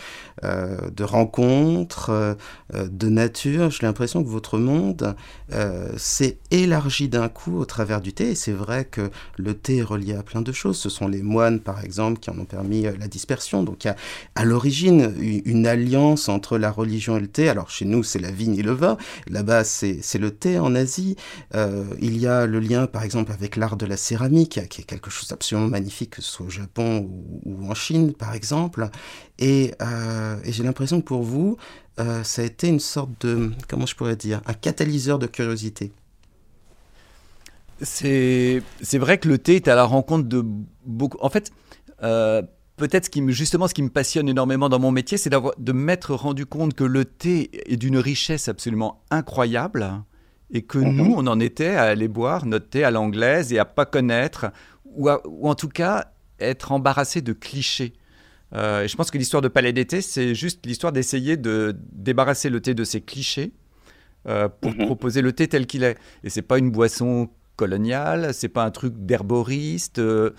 euh, 0.45 0.91
de 0.91 1.05
rencontres, 1.05 2.11
euh, 2.11 2.35
de 2.73 3.09
nature. 3.09 3.71
J'ai 3.71 3.87
l'impression 3.87 4.23
que 4.23 4.29
votre 4.29 4.59
monde 4.59 5.17
euh, 5.53 5.89
s'est 5.97 6.39
élargi 6.51 7.09
d'un 7.09 7.29
coup 7.29 7.59
au 7.59 7.65
travers 7.65 8.01
du 8.01 8.13
thé. 8.13 8.31
Et 8.31 8.35
c'est 8.35 8.53
vrai 8.53 8.85
que 8.85 9.11
le 9.37 9.55
thé 9.55 9.79
est 9.79 9.83
relié 9.83 10.15
à 10.15 10.23
plein 10.23 10.43
de 10.43 10.53
choses. 10.53 10.79
Ce 10.79 10.89
sont 10.89 11.09
les 11.09 11.23
moines, 11.23 11.61
par 11.61 11.85
exemple, 11.85 12.21
qui 12.21 12.31
en 12.31 12.39
ont 12.39 12.45
permis 12.45 12.83
la 12.83 13.09
dispersion. 13.09 13.63
Donc 13.63 13.85
il 13.85 13.89
y 13.89 13.91
a 13.91 13.97
à 14.35 14.45
l'origine 14.45 15.13
une 15.45 15.67
alliance 15.67 16.29
entre 16.29 16.59
la 16.59 16.71
religion 16.71 17.17
et 17.17 17.21
le 17.21 17.29
thé. 17.29 17.49
Alors 17.49 17.71
chez 17.71 17.85
nous, 17.85 18.03
c'est 18.03 18.19
la 18.19 18.31
vigne 18.31 18.57
et 18.57 18.63
le 18.63 18.73
vin. 18.73 18.97
Là-bas, 19.29 19.65
c'est 19.65 20.19
le 20.19 20.31
thé 20.31 20.59
en 20.59 20.75
Asie. 20.75 21.17
il 22.01 22.19
y 22.19 22.27
a 22.27 22.47
le 22.47 22.61
lien, 22.61 22.87
par 22.87 23.03
exemple, 23.03 23.33
avec 23.33 23.57
l'art 23.57 23.77
de 23.77 23.87
la 23.87 23.97
céramique, 24.05 24.61
qui 24.69 24.83
est 24.83 24.85
quelque 24.85 25.11
chose 25.11 25.29
d'absolument 25.29 25.69
magnifique, 25.69 26.11
que 26.11 26.23
ce 26.23 26.31
soit 26.31 26.47
au 26.47 26.51
Japon 26.51 27.11
ou, 27.45 27.71
en 27.71 27.75
Chine, 27.75 28.13
par 28.13 28.35
exemple. 28.35 28.89
Euh, 29.43 30.37
et, 30.45 30.53
j'ai 30.53 30.63
l'impression 30.63 31.01
que 31.01 31.07
pour 31.07 31.23
vous, 31.23 31.57
euh, 31.99 32.23
ça 32.23 32.43
a 32.43 32.45
été 32.45 32.69
une 32.69 32.81
sorte 32.81 33.11
de, 33.27 33.51
comment 33.69 33.87
je 33.87 33.95
pourrais 33.97 34.17
dire, 34.17 34.43
un 34.47 34.55
catalyseur 34.55 35.19
de 35.19 35.27
curiosité. 35.27 35.93
C'est 37.81 38.63
vrai 38.95 39.19
que 39.19 39.29
le 39.29 39.39
thé 39.39 39.57
est 39.57 39.69
à 39.69 39.75
la 39.75 39.85
rencontre 39.85 40.29
de 40.29 40.45
beaucoup. 40.87 41.19
En 41.21 41.29
fait, 41.29 41.51
euh, 42.03 42.43
peut-être 42.77 43.11
justement 43.29 43.69
ce 43.69 43.75
qui 43.75 43.83
me 43.83 43.91
passionne 43.91 44.29
énormément 44.29 44.69
dans 44.69 44.79
mon 44.79 44.93
métier, 44.93 45.19
c'est 45.19 45.31
de 45.31 45.73
m'être 45.73 46.15
rendu 46.15 46.47
compte 46.47 46.75
que 46.75 46.85
le 46.85 47.05
thé 47.05 47.51
est 47.71 47.77
d'une 47.77 47.99
richesse 47.99 48.49
absolument 48.49 49.03
incroyable 49.11 50.05
et 50.55 50.63
que 50.63 50.79
mhm. 50.79 50.97
nous, 50.97 51.15
on 51.17 51.27
en 51.27 51.41
était 51.41 51.75
à 51.75 51.83
aller 51.83 52.09
boire 52.09 52.47
notre 52.47 52.71
thé 52.71 52.85
à 52.85 52.91
l'anglaise 52.91 53.53
et 53.53 53.59
à 53.59 53.65
pas 53.65 53.85
connaître, 53.85 54.47
ou, 54.87 55.11
ou 55.11 55.49
en 55.49 55.55
tout 55.55 55.69
cas 55.69 56.07
être 56.41 56.73
embarrassé 56.73 57.21
de 57.21 57.33
clichés. 57.33 57.93
Euh, 58.55 58.85
et 58.85 58.89
je 58.89 58.97
pense 58.97 59.11
que 59.11 59.19
l'histoire 59.19 59.43
de 59.43 59.49
Palais 59.49 59.73
d'été, 59.73 60.01
c'est 60.01 60.35
juste 60.35 60.65
l'histoire 60.65 60.93
d'essayer 60.93 61.37
de 61.37 61.77
débarrasser 61.93 62.51
le 62.51 62.61
thé 62.61 62.73
de 62.75 62.85
ses 62.85 63.01
clichés 63.01 63.53
euh, 64.29 64.49
pour 64.49 64.71
mhm. 64.71 64.87
proposer 64.87 65.23
le 65.23 65.33
thé 65.33 65.49
tel 65.49 65.67
qu'il 65.67 65.83
est. 65.83 65.99
Et 66.23 66.31
c'est 66.31 66.43
pas 66.43 66.59
une 66.59 66.71
boisson 66.71 67.29
coloniale, 67.57 68.33
c'est 68.33 68.49
pas 68.49 68.65
un 68.65 68.71
truc 68.71 68.95
d'herboriste. 68.97 69.99
Euh, 69.99 70.31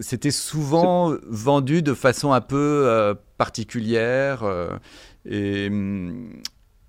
c'était 0.00 0.32
souvent 0.32 1.14
vendu 1.28 1.82
de 1.82 1.94
façon 1.94 2.32
un 2.32 2.40
peu 2.40 3.14
particulière. 3.38 4.44
et, 5.24 5.70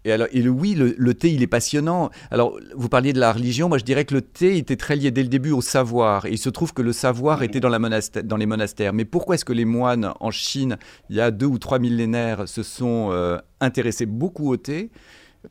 et, 0.06 0.12
alors, 0.12 0.28
et 0.32 0.42
le, 0.42 0.50
oui, 0.50 0.76
le, 0.76 1.14
thé, 1.14 1.32
il 1.32 1.42
est 1.42 1.48
passionnant. 1.48 2.10
Alors, 2.32 2.60
vous 2.76 2.90
parliez 2.90 3.14
de 3.14 3.20
la 3.20 3.32
religion. 3.32 3.70
Moi, 3.70 3.78
je 3.78 3.84
dirais 3.84 4.06
que 4.06 4.14
le 4.14 4.22
thé 4.22 4.58
était 4.58 4.76
très 4.76 4.96
lié 4.96 5.12
dès 5.12 5.24
le 5.24 5.30
début 5.30 5.52
au 5.52 5.62
savoir. 5.62 6.26
Et 6.26 6.32
il 6.32 6.38
se 6.38 6.50
trouve 6.50 6.74
que 6.74 6.82
le 6.82 6.94
savoir 6.94 7.44
était 7.44 7.60
dans, 7.60 7.70
la 7.70 7.80
dans 8.24 8.38
les 8.38 8.46
monastères. 8.46 8.94
Mais 8.94 9.06
pourquoi 9.06 9.36
est-ce 9.36 9.46
que 9.46 9.54
les 9.54 9.66
moines 9.66 10.14
en 10.20 10.32
Chine, 10.32 10.78
il 11.10 11.16
y 11.16 11.22
a 11.22 11.32
deux 11.32 11.46
ou 11.46 11.58
trois 11.58 11.80
millénaires, 11.80 12.48
se 12.48 12.64
sont 12.64 13.10
euh, 13.12 13.38
intéressés 13.62 14.06
beaucoup 14.06 14.50
au 14.52 14.58
thé 14.58 14.92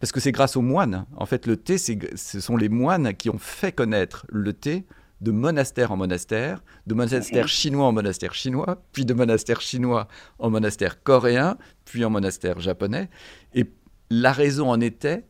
Parce 0.01 0.13
que 0.13 0.21
c'est 0.21 0.33
grâce 0.33 0.57
aux 0.57 0.63
moines. 0.63 1.07
En 1.17 1.27
fait, 1.27 1.47
le 1.47 1.57
thé, 1.57 1.79
ce 1.79 2.41
sont 2.41 2.57
les 2.57 2.69
moines 2.69 3.15
qui 3.15 3.31
ont 3.31 3.39
fait 3.39 3.73
connaître 3.73 4.27
le 4.29 4.53
thé 4.53 4.85
de 5.23 5.31
monastère 5.31 5.93
en 5.93 5.97
monastère, 5.97 6.63
de 6.87 6.95
monastère 6.95 7.47
chinois 7.47 7.87
en 7.87 7.93
monastère 7.93 8.35
chinois, 8.35 8.83
puis 8.93 9.05
de 9.05 9.15
monastère 9.15 9.61
chinois 9.61 10.09
en 10.41 10.51
monastère 10.51 11.03
coréen, 11.03 11.57
puis 11.85 12.05
en 12.05 12.11
monastère 12.11 12.59
japonais. 12.59 13.09
Et 13.55 13.71
la 14.13 14.33
raison 14.33 14.71
en 14.71 14.81
était 14.81 15.25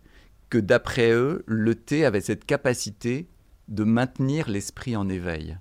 que 0.51 0.59
d'après 0.59 1.13
eux, 1.13 1.45
le 1.47 1.77
thé 1.77 2.05
avait 2.05 2.21
cette 2.21 2.45
capacité 2.45 3.29
de 3.69 3.85
maintenir 3.85 4.51
l'esprit 4.51 4.97
en 4.97 5.09
éveil. 5.09 5.57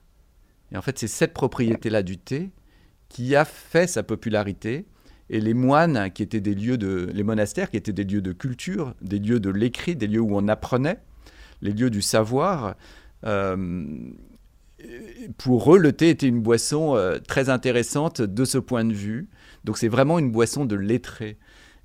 Et 0.71 0.77
en 0.77 0.81
fait, 0.81 0.97
c'est 0.97 1.07
cette 1.07 1.33
propriété-là 1.33 2.01
du 2.01 2.17
thé 2.17 2.50
qui 3.10 3.36
a 3.36 3.45
fait 3.45 3.88
sa 3.88 4.01
popularité. 4.01 4.88
Et 5.29 5.39
les 5.39 5.53
moines, 5.53 6.12
qui 6.12 6.24
étaient 6.24 6.41
des 6.41 6.55
lieux 6.55 6.77
de, 6.77 7.10
les 7.13 7.24
monastères, 7.24 7.69
qui 7.69 7.77
étaient 7.77 7.93
des 7.93 8.03
lieux 8.03 8.22
de 8.22 8.34
culture, 8.34 8.95
des 9.01 9.19
lieux 9.19 9.39
de 9.39 9.50
l'écrit, 9.50 9.95
des 9.95 10.07
lieux 10.07 10.19
où 10.19 10.36
on 10.36 10.48
apprenait, 10.48 11.00
les 11.62 11.72
lieux 11.72 11.91
du 11.91 12.01
savoir, 12.01 12.75
euh, 13.25 13.86
pour 15.38 15.75
eux, 15.75 15.77
le 15.77 15.93
thé 15.93 16.10
était 16.10 16.27
une 16.27 16.41
boisson 16.41 16.95
euh, 16.95 17.19
très 17.19 17.50
intéressante 17.50 18.22
de 18.22 18.45
ce 18.45 18.57
point 18.57 18.84
de 18.84 18.93
vue. 18.93 19.29
Donc 19.63 19.77
c'est 19.77 19.88
vraiment 19.88 20.17
une 20.17 20.31
boisson 20.31 20.65
de 20.65 20.75
lettré. 20.75 21.38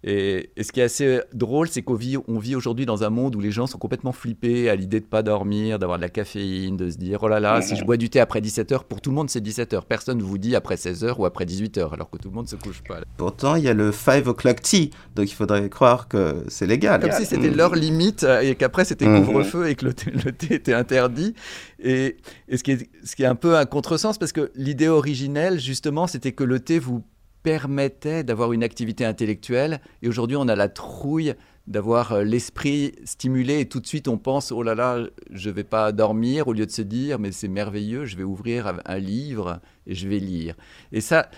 Et, 0.07 0.51
ce 0.61 0.71
qui 0.71 0.79
est 0.79 0.85
assez 0.85 1.21
drôle, 1.35 1.69
c'est 1.69 1.83
qu'on 1.83 1.95
vit, 1.95 2.17
on 2.29 2.39
vit 2.39 2.55
aujourd'hui 2.55 2.87
dans 2.87 3.03
un 3.03 3.11
monde 3.11 3.35
où 3.35 3.41
les 3.41 3.51
gens 3.51 3.67
sont 3.67 3.77
complètement 3.77 4.13
flippés 4.13 4.71
à 4.71 4.77
l'idée 4.77 5.01
de 5.01 5.05
pas 5.05 5.25
dormir, 5.25 5.81
d'avoir 5.81 5.99
de 5.99 6.03
la 6.03 6.09
caféine, 6.09 6.77
de 6.77 6.89
se 6.89 6.97
dire 6.97 7.19
oh 7.23 7.29
là 7.29 7.41
là, 7.41 7.61
si 7.61 7.75
je 7.75 7.85
bois 7.85 7.97
du 7.97 8.09
thé 8.09 8.21
après 8.21 8.41
17h, 8.41 8.85
pour 8.85 9.01
tout 9.01 9.11
le 9.11 9.17
monde 9.17 9.29
c'est 9.29 9.45
17h. 9.45 9.83
Personne 9.89 10.19
ne 10.19 10.23
vous 10.23 10.39
dit 10.39 10.55
après 10.55 10.77
16h 10.77 11.17
ou 11.19 11.27
après 11.27 11.45
18h, 11.45 11.93
alors 11.93 12.09
que 12.09 12.19
tout 12.19 12.29
le 12.29 12.35
monde 12.35 12.49
se 12.49 12.55
couche 12.55 12.83
pas. 12.87 13.01
Pourtant, 13.17 13.57
il 13.57 13.65
y 13.65 13.69
a 13.69 13.75
le 13.75 13.91
5 13.91 14.29
o'clock 14.29 14.61
tea, 14.63 14.91
donc 15.17 15.29
il 15.29 15.35
faudrait 15.35 15.69
croire 15.69 16.07
que 16.07 16.45
c'est 16.47 16.67
légal. 16.67 17.01
Comme 17.01 17.11
si 17.11 17.27
c'était 17.27 17.51
leur 17.51 17.75
limite 17.75 18.23
euh, 18.23 18.41
et 18.41 18.55
qu'après 18.55 18.85
c'était 18.85 19.07
mhm. 19.07 19.27
couvre-feu 19.27 19.69
et 19.69 19.75
que 19.75 19.87
le 19.87 19.93
thé, 19.93 20.55
était 20.55 20.73
interdit. 20.73 21.35
Et, 21.81 22.17
et 22.49 22.57
ce, 22.57 22.63
qui 22.63 22.71
est, 22.71 22.89
ce 23.05 23.17
qui 23.17 23.25
est 23.25 23.27
un 23.27 23.35
peu 23.35 23.57
un 23.57 23.67
contresens, 23.67 24.19
parce 24.19 24.33
que 24.33 24.53
l'idée 24.55 24.89
originelle, 24.89 25.59
justement, 25.59 26.07
c'était 26.07 26.33
que 26.33 26.45
le 26.45 26.61
thé 26.61 26.79
vous 26.79 27.03
permettait 27.47 28.25
d'avoir 28.25 28.53
une 28.53 28.65
activité 28.65 29.05
intellectuelle. 29.05 29.81
Et 30.03 30.09
aujourd'hui, 30.09 30.37
on 30.37 30.49
a 30.49 30.57
la 30.57 30.69
trouille 30.69 31.35
d'avoir 31.69 32.11
euh, 32.11 32.25
l'esprit 32.25 32.97
stimulé 33.05 33.61
et 33.61 33.69
tout 33.69 33.79
de 33.79 33.87
suite 33.87 34.09
on 34.09 34.19
pense 34.19 34.51
oh 34.51 34.63
là 34.63 34.75
là 34.75 35.05
je 35.31 35.51
vais 35.51 35.65
pas 35.65 35.91
dormir 35.91 36.47
au 36.47 36.53
lieu 36.53 36.65
de 36.65 36.71
se 36.71 36.83
dire 36.83 37.19
mais 37.19 37.33
c'est 37.33 37.49
merveilleux 37.49 38.05
je 38.05 38.17
vais 38.17 38.23
ouvrir 38.23 38.81
un 38.85 38.99
livre 38.99 39.61
et 39.87 39.95
je 39.95 40.09
vais 40.09 40.19
lire. 40.19 40.55
Et 40.91 41.01
ça 41.01 41.29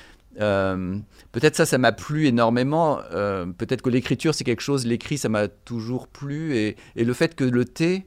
euh, 0.41 0.99
peut-être 1.33 1.57
ça 1.57 1.67
ça 1.67 1.77
m'a 1.77 1.93
plu 1.93 2.27
énormément. 2.27 3.01
Euh, 3.13 3.45
peut-être 3.45 3.83
que 3.83 3.91
l'écriture 3.91 4.35
c'est 4.35 4.45
quelque 4.45 4.63
chose 4.63 4.87
l'écrit 4.87 5.19
ça 5.19 5.29
m'a 5.29 5.49
toujours 5.49 6.09
plu. 6.09 6.57
Et, 6.57 6.77
et, 6.97 7.05
le 7.05 7.13
fait 7.13 7.35
que 7.35 7.45
le 7.45 7.67
thé 7.67 8.07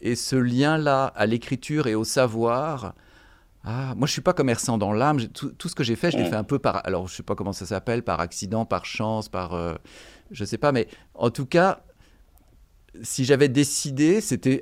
ait 0.00 0.14
ce 0.14 0.36
lien 0.36 0.78
là 0.78 1.12
à 1.14 1.26
l'écriture 1.26 1.88
et 1.88 1.94
au 1.94 2.04
savoir 2.04 2.94
ah, 3.64 3.94
moi, 3.96 4.06
je 4.06 4.12
suis 4.12 4.20
pas 4.20 4.34
commerçant 4.34 4.76
dans 4.76 4.92
l'âme. 4.92 5.26
Tout, 5.28 5.68
ce 5.68 5.74
que 5.74 5.82
j'ai 5.82 5.96
fait, 5.96 6.10
je 6.10 6.18
l'ai 6.18 6.26
fait 6.26 6.36
un 6.36 6.44
peu 6.44 6.58
par. 6.58 6.86
Alors, 6.86 7.08
je 7.08 7.14
sais 7.14 7.22
pas 7.22 7.34
comment 7.34 7.54
ça 7.54 7.64
s'appelle, 7.64 8.02
par 8.02 8.20
accident, 8.20 8.66
par 8.66 8.84
chance, 8.84 9.28
par. 9.30 9.52
Je 9.52 9.56
euh, 9.56 9.74
je 10.30 10.44
sais 10.44 10.58
pas, 10.58 10.70
mais 10.70 10.86
en 11.14 11.30
tout 11.30 11.46
cas, 11.46 11.82
si 13.02 13.24
j'avais 13.24 13.48
décidé, 13.48 14.20
c'était 14.20 14.60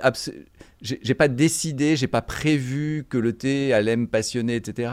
j'ai 0.80 1.14
pas 1.14 1.28
décidé, 1.28 1.96
j'ai 1.96 2.06
pas 2.06 2.22
prévu 2.22 3.04
que 3.08 3.18
le 3.18 3.32
thé 3.32 3.72
allait 3.72 3.96
me 3.96 4.06
passionner, 4.06 4.56
etc. 4.56 4.92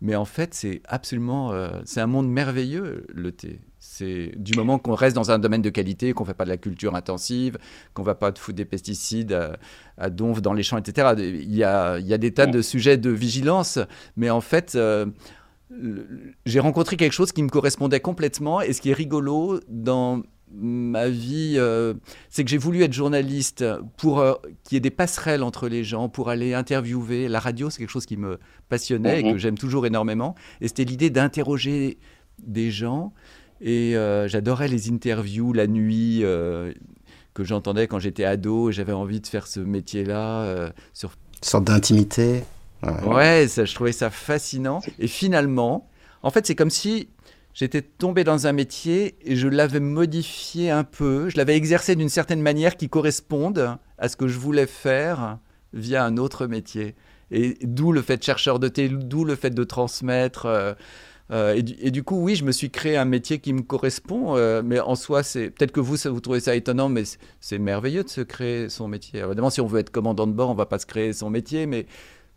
Mais 0.00 0.16
en 0.16 0.26
fait, 0.26 0.52
c'est 0.52 0.82
absolument, 0.86 1.52
euh, 1.52 1.80
c'est 1.84 2.00
un 2.00 2.06
monde 2.06 2.28
merveilleux 2.28 3.06
le 3.08 3.32
thé. 3.32 3.60
C'est 3.98 4.32
du 4.36 4.56
moment 4.56 4.78
qu'on 4.78 4.94
reste 4.94 5.16
dans 5.16 5.30
un 5.30 5.38
domaine 5.38 5.62
de 5.62 5.70
qualité, 5.70 6.12
qu'on 6.12 6.24
fait 6.24 6.34
pas 6.34 6.44
de 6.44 6.50
la 6.50 6.56
culture 6.56 6.94
intensive, 6.94 7.58
qu'on 7.94 8.02
va 8.02 8.14
pas 8.14 8.32
foutre 8.36 8.56
des 8.56 8.64
pesticides 8.64 9.32
à, 9.32 9.56
à 9.96 10.10
donf 10.10 10.42
dans 10.42 10.52
les 10.52 10.62
champs, 10.62 10.78
etc. 10.78 11.14
Il 11.18 11.54
y 11.54 11.64
a, 11.64 11.98
il 11.98 12.06
y 12.06 12.14
a 12.14 12.18
des 12.18 12.32
tas 12.32 12.46
de 12.46 12.62
sujets 12.62 12.96
de 12.96 13.10
vigilance, 13.10 13.78
mais 14.16 14.30
en 14.30 14.40
fait. 14.40 14.74
Euh, 14.74 15.06
j'ai 16.44 16.60
rencontré 16.60 16.96
quelque 16.96 17.12
chose 17.12 17.32
qui 17.32 17.42
me 17.42 17.48
correspondait 17.48 17.98
complètement 17.98 18.60
et 18.60 18.72
ce 18.72 18.80
qui 18.80 18.90
est 18.90 18.94
rigolo 18.94 19.58
dans 19.68 20.22
ma 20.52 21.08
vie, 21.08 21.54
euh, 21.56 21.94
c'est 22.30 22.44
que 22.44 22.50
j'ai 22.50 22.58
voulu 22.58 22.82
être 22.82 22.92
journaliste 22.92 23.64
pour 23.96 24.20
euh, 24.20 24.34
qu'il 24.62 24.76
y 24.76 24.78
ait 24.78 24.80
des 24.80 24.90
passerelles 24.90 25.42
entre 25.42 25.68
les 25.68 25.82
gens, 25.82 26.08
pour 26.08 26.28
aller 26.28 26.54
interviewer. 26.54 27.28
La 27.28 27.40
radio, 27.40 27.68
c'est 27.68 27.78
quelque 27.78 27.90
chose 27.90 28.06
qui 28.06 28.16
me 28.16 28.38
passionnait 28.68 29.20
et 29.20 29.22
que 29.22 29.30
mhm. 29.30 29.38
j'aime 29.38 29.58
toujours 29.58 29.86
énormément. 29.86 30.34
Et 30.60 30.68
c'était 30.68 30.84
l'idée 30.84 31.10
d'interroger 31.10 31.98
des 32.38 32.70
gens. 32.70 33.12
Et 33.60 33.96
euh, 33.96 34.28
j'adorais 34.28 34.68
les 34.68 34.90
interviews 34.90 35.52
la 35.52 35.66
nuit 35.66 36.22
que 36.22 37.44
j'entendais 37.44 37.86
quand 37.86 37.98
j'étais 37.98 38.24
ado. 38.24 38.70
J'avais 38.70 38.92
envie 38.92 39.20
de 39.20 39.26
faire 39.26 39.46
ce 39.46 39.60
métier-là. 39.60 40.72
sur... 40.92 41.10
Une 41.10 41.48
sorte 41.48 41.64
d'intimité. 41.64 42.44
Ouais, 43.04 43.48
ça, 43.48 43.64
je 43.64 43.74
trouvais 43.74 43.92
ça 43.92 44.10
fascinant. 44.10 44.80
Et 44.98 45.06
finalement, 45.06 45.88
en 46.22 46.30
fait, 46.30 46.46
c'est 46.46 46.54
comme 46.54 46.70
si 46.70 47.08
j'étais 47.54 47.82
tombé 47.82 48.22
dans 48.22 48.46
un 48.46 48.52
métier 48.52 49.16
et 49.22 49.34
je 49.34 49.48
l'avais 49.48 49.80
modifié 49.80 50.70
un 50.70 50.84
peu, 50.84 51.28
je 51.28 51.36
l'avais 51.36 51.56
exercé 51.56 51.96
d'une 51.96 52.08
certaine 52.08 52.42
manière 52.42 52.76
qui 52.76 52.88
corresponde 52.88 53.76
à 53.98 54.08
ce 54.08 54.16
que 54.16 54.28
je 54.28 54.38
voulais 54.38 54.66
faire 54.66 55.38
via 55.72 56.04
un 56.04 56.16
autre 56.16 56.46
métier. 56.46 56.94
Et 57.30 57.56
d'où 57.62 57.92
le 57.92 58.02
fait 58.02 58.18
de 58.18 58.22
chercheur 58.22 58.58
de 58.58 58.68
thé, 58.68 58.88
d'où 58.88 59.24
le 59.24 59.34
fait 59.34 59.50
de 59.50 59.64
transmettre. 59.64 60.76
Euh, 61.32 61.54
et, 61.56 61.90
du, 61.90 62.04
coup, 62.04 62.16
oui, 62.16 62.36
je 62.36 62.44
me 62.44 62.52
suis 62.52 62.70
créé 62.70 62.96
un 62.96 63.04
métier 63.04 63.40
qui 63.40 63.52
me 63.52 63.62
correspond, 63.62 64.36
euh, 64.36 64.62
mais 64.64 64.78
en 64.78 64.94
soi, 64.94 65.22
c'est 65.22 65.50
peut-être 65.50 65.72
que 65.72 65.80
vous, 65.80 65.96
vous 66.04 66.20
trouvez 66.20 66.40
ça 66.40 66.54
étonnant, 66.54 66.88
mais 66.88 67.02
c'est 67.40 67.58
merveilleux 67.58 68.04
de 68.04 68.08
se 68.08 68.20
créer 68.20 68.68
son 68.68 68.86
métier. 68.86 69.20
évidemment, 69.20 69.50
si 69.50 69.60
on 69.60 69.66
veut 69.66 69.80
être 69.80 69.90
commandant 69.90 70.26
de 70.26 70.32
bord, 70.32 70.50
on 70.50 70.54
va 70.54 70.66
pas 70.66 70.78
se 70.78 70.86
créer 70.86 71.12
son 71.12 71.30
métier, 71.30 71.66
mais 71.66 71.86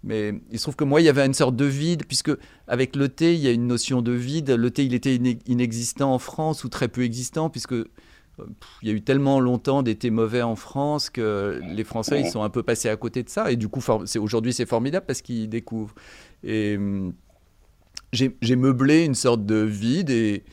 mais 0.03 0.33
il 0.49 0.57
se 0.57 0.63
trouve 0.63 0.77
que 0.77 0.83
moi, 0.83 1.01
il 1.01 1.05
y 1.05 1.09
avait 1.09 1.25
une 1.25 1.33
sorte 1.33 1.55
de 1.55 1.65
vide, 1.65 2.05
puisque 2.07 2.31
avec 2.67 2.95
le 2.95 3.09
thé, 3.09 3.35
il 3.35 3.41
y 3.41 3.47
a 3.47 3.51
une 3.51 3.67
notion 3.67 4.01
de 4.01 4.11
vide. 4.11 4.51
Le 4.51 4.71
thé, 4.71 4.85
il 4.85 4.93
était 4.93 5.15
inexistant 5.45 6.13
en 6.13 6.19
France, 6.19 6.63
ou 6.63 6.69
très 6.69 6.87
peu 6.87 7.03
existant, 7.03 7.49
puisque 7.49 7.73
euh, 7.73 7.85
il 8.81 8.87
y 8.87 8.91
a 8.91 8.93
eu 8.93 9.01
tellement 9.01 9.41
longtemps 9.41 9.83
des 9.83 9.95
thés 9.95 10.09
mauvais 10.09 10.41
en 10.41 10.55
France 10.55 11.09
que 11.09 11.59
les 11.73 11.83
Français, 11.83 12.21
ils 12.21 12.29
sont 12.29 12.43
un 12.43 12.49
peu 12.49 12.63
passés 12.63 12.87
à 12.87 12.95
côté 12.95 13.23
de 13.23 13.29
ça. 13.29 13.51
Et 13.51 13.57
du 13.57 13.67
coup, 13.67 13.81
aujourd'hui, 14.17 14.53
c'est 14.53 14.65
formidable 14.65 15.05
parce 15.05 15.21
qu'ils 15.21 15.49
découvrent. 15.49 15.95
Et 16.43 16.77
hum, 16.77 17.13
j'ai 18.11 18.55
meublé 18.55 19.05
une 19.05 19.15
sorte 19.15 19.45
de 19.45 19.55
vide 19.55 20.09
et, 20.09 20.43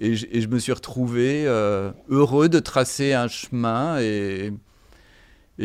je, 0.00 0.46
me 0.48 0.58
suis 0.58 0.72
retrouvé 0.72 1.44
euh, 1.46 1.90
heureux 2.08 2.48
de 2.50 2.58
tracer 2.58 3.14
un 3.14 3.28
chemin 3.28 3.98
et 3.98 4.52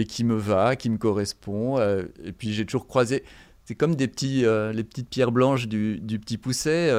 qui 0.08 0.24
me 0.24 0.36
va, 0.36 0.76
qui 0.76 0.90
me 0.90 0.98
correspond. 0.98 1.80
Euh, 1.80 2.04
et 2.24 2.32
puis 2.32 2.54
j'ai 2.54 2.66
toujours 2.66 2.88
croisé, 2.88 3.24
c'est 3.66 3.76
comme 3.76 3.96
euh, 4.00 4.74
les 4.74 4.84
petites 4.84 5.10
pierres 5.10 5.32
blanches 5.32 5.68
du, 5.68 6.00
du 6.00 6.20
petit 6.20 6.38
pousset. 6.38 6.92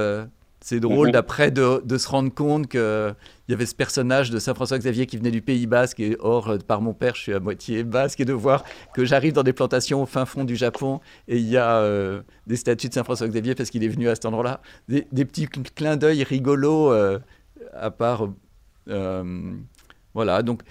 Euh, 0.62 0.64
c'est 0.64 0.80
drôle 0.80 1.08
mhm. 1.08 1.12
d'après 1.12 1.50
de, 1.50 1.82
de, 1.84 1.98
se 1.98 2.08
rendre 2.08 2.32
compte 2.32 2.68
qu'il 2.68 3.14
y 3.48 3.52
avait 3.52 3.66
ce 3.66 3.74
personnage 3.74 4.30
de 4.30 4.38
Saint-François-Xavier 4.38 5.06
qui 5.06 5.16
venait 5.16 5.30
du 5.30 5.42
Pays 5.42 5.66
Basque. 5.66 6.00
Et 6.00 6.16
or, 6.20 6.56
par 6.66 6.80
mon 6.80 6.94
père, 6.94 7.14
je 7.14 7.22
suis 7.22 7.34
à 7.34 7.40
moitié 7.40 7.84
basque. 7.84 8.20
Et 8.20 8.24
de 8.24 8.32
voir 8.32 8.64
que 8.94 9.04
j'arrive 9.04 9.32
dans 9.32 9.42
des 9.42 9.52
plantations 9.52 10.02
au 10.02 10.06
fin 10.06 10.24
fond 10.24 10.44
du 10.44 10.56
Japon 10.56 11.00
et 11.28 11.36
il 11.36 11.48
y 11.48 11.56
a 11.56 11.84
des 12.46 12.56
statues 12.56 12.88
de 12.88 12.94
Saint-François-Xavier 12.94 13.54
parce 13.54 13.70
qu'il 13.70 13.84
est 13.84 13.88
venu 13.88 14.08
à 14.08 14.14
cet 14.14 14.26
endroit-là. 14.26 14.60
Des, 14.88 15.06
des, 15.12 15.24
petits 15.24 15.46
clins 15.46 15.96
d'œil 15.96 16.22
rigolos 16.22 16.92
à 16.92 17.90
part. 17.90 18.28
voilà, 20.14 20.42
donc 20.42 20.62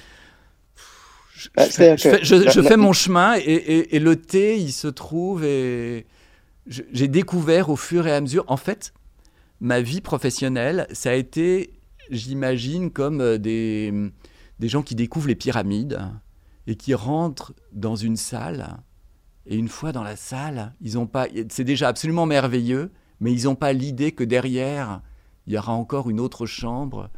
je, 1.56 2.62
fais, 2.62 2.78
mon 2.78 2.94
chemin 2.94 3.36
et, 3.36 4.00
le 4.00 4.16
thé, 4.16 4.58
il 4.58 4.72
se 4.72 4.88
trouve 4.88 5.44
et 5.44 6.06
j'ai 6.68 7.08
découvert 7.08 7.70
au 7.70 7.76
fur 7.76 8.06
et 8.08 8.14
à 8.14 8.22
mesure. 8.22 8.44
En 8.48 8.58
fait, 8.58 8.94
ma 9.62 9.80
vie 9.80 10.02
professionnelle, 10.02 10.88
ça 10.92 11.12
a 11.12 11.14
été, 11.14 11.80
j'imagine, 12.10 12.92
comme 12.92 13.22
euh, 13.22 13.38
des, 13.38 14.12
gens 14.68 14.82
qui 14.82 14.96
découvrent 14.96 15.30
les 15.30 15.36
pyramides 15.36 16.02
et 16.68 16.76
qui 16.76 16.94
rentrent 16.94 17.54
dans 17.72 17.96
une 17.96 18.18
salle. 18.18 18.78
Et 19.46 19.56
une 19.56 19.70
fois 19.70 19.92
dans 19.92 20.04
la 20.04 20.16
salle, 20.16 20.74
ils 20.82 20.98
ont 20.98 21.08
pas. 21.08 21.28
C'est 21.50 21.64
déjà 21.64 21.88
absolument 21.88 22.26
merveilleux, 22.26 22.92
mais 23.20 23.32
ils 23.32 23.46
n'ont 23.46 23.56
pas 23.56 23.74
l'idée 23.74 24.12
que 24.12 24.24
derrière, 24.24 25.02
il 25.48 25.54
y 25.54 25.58
aura 25.58 25.74
encore 25.74 26.10
une 26.10 26.20
autre 26.20 26.46
chambre. 26.46 27.10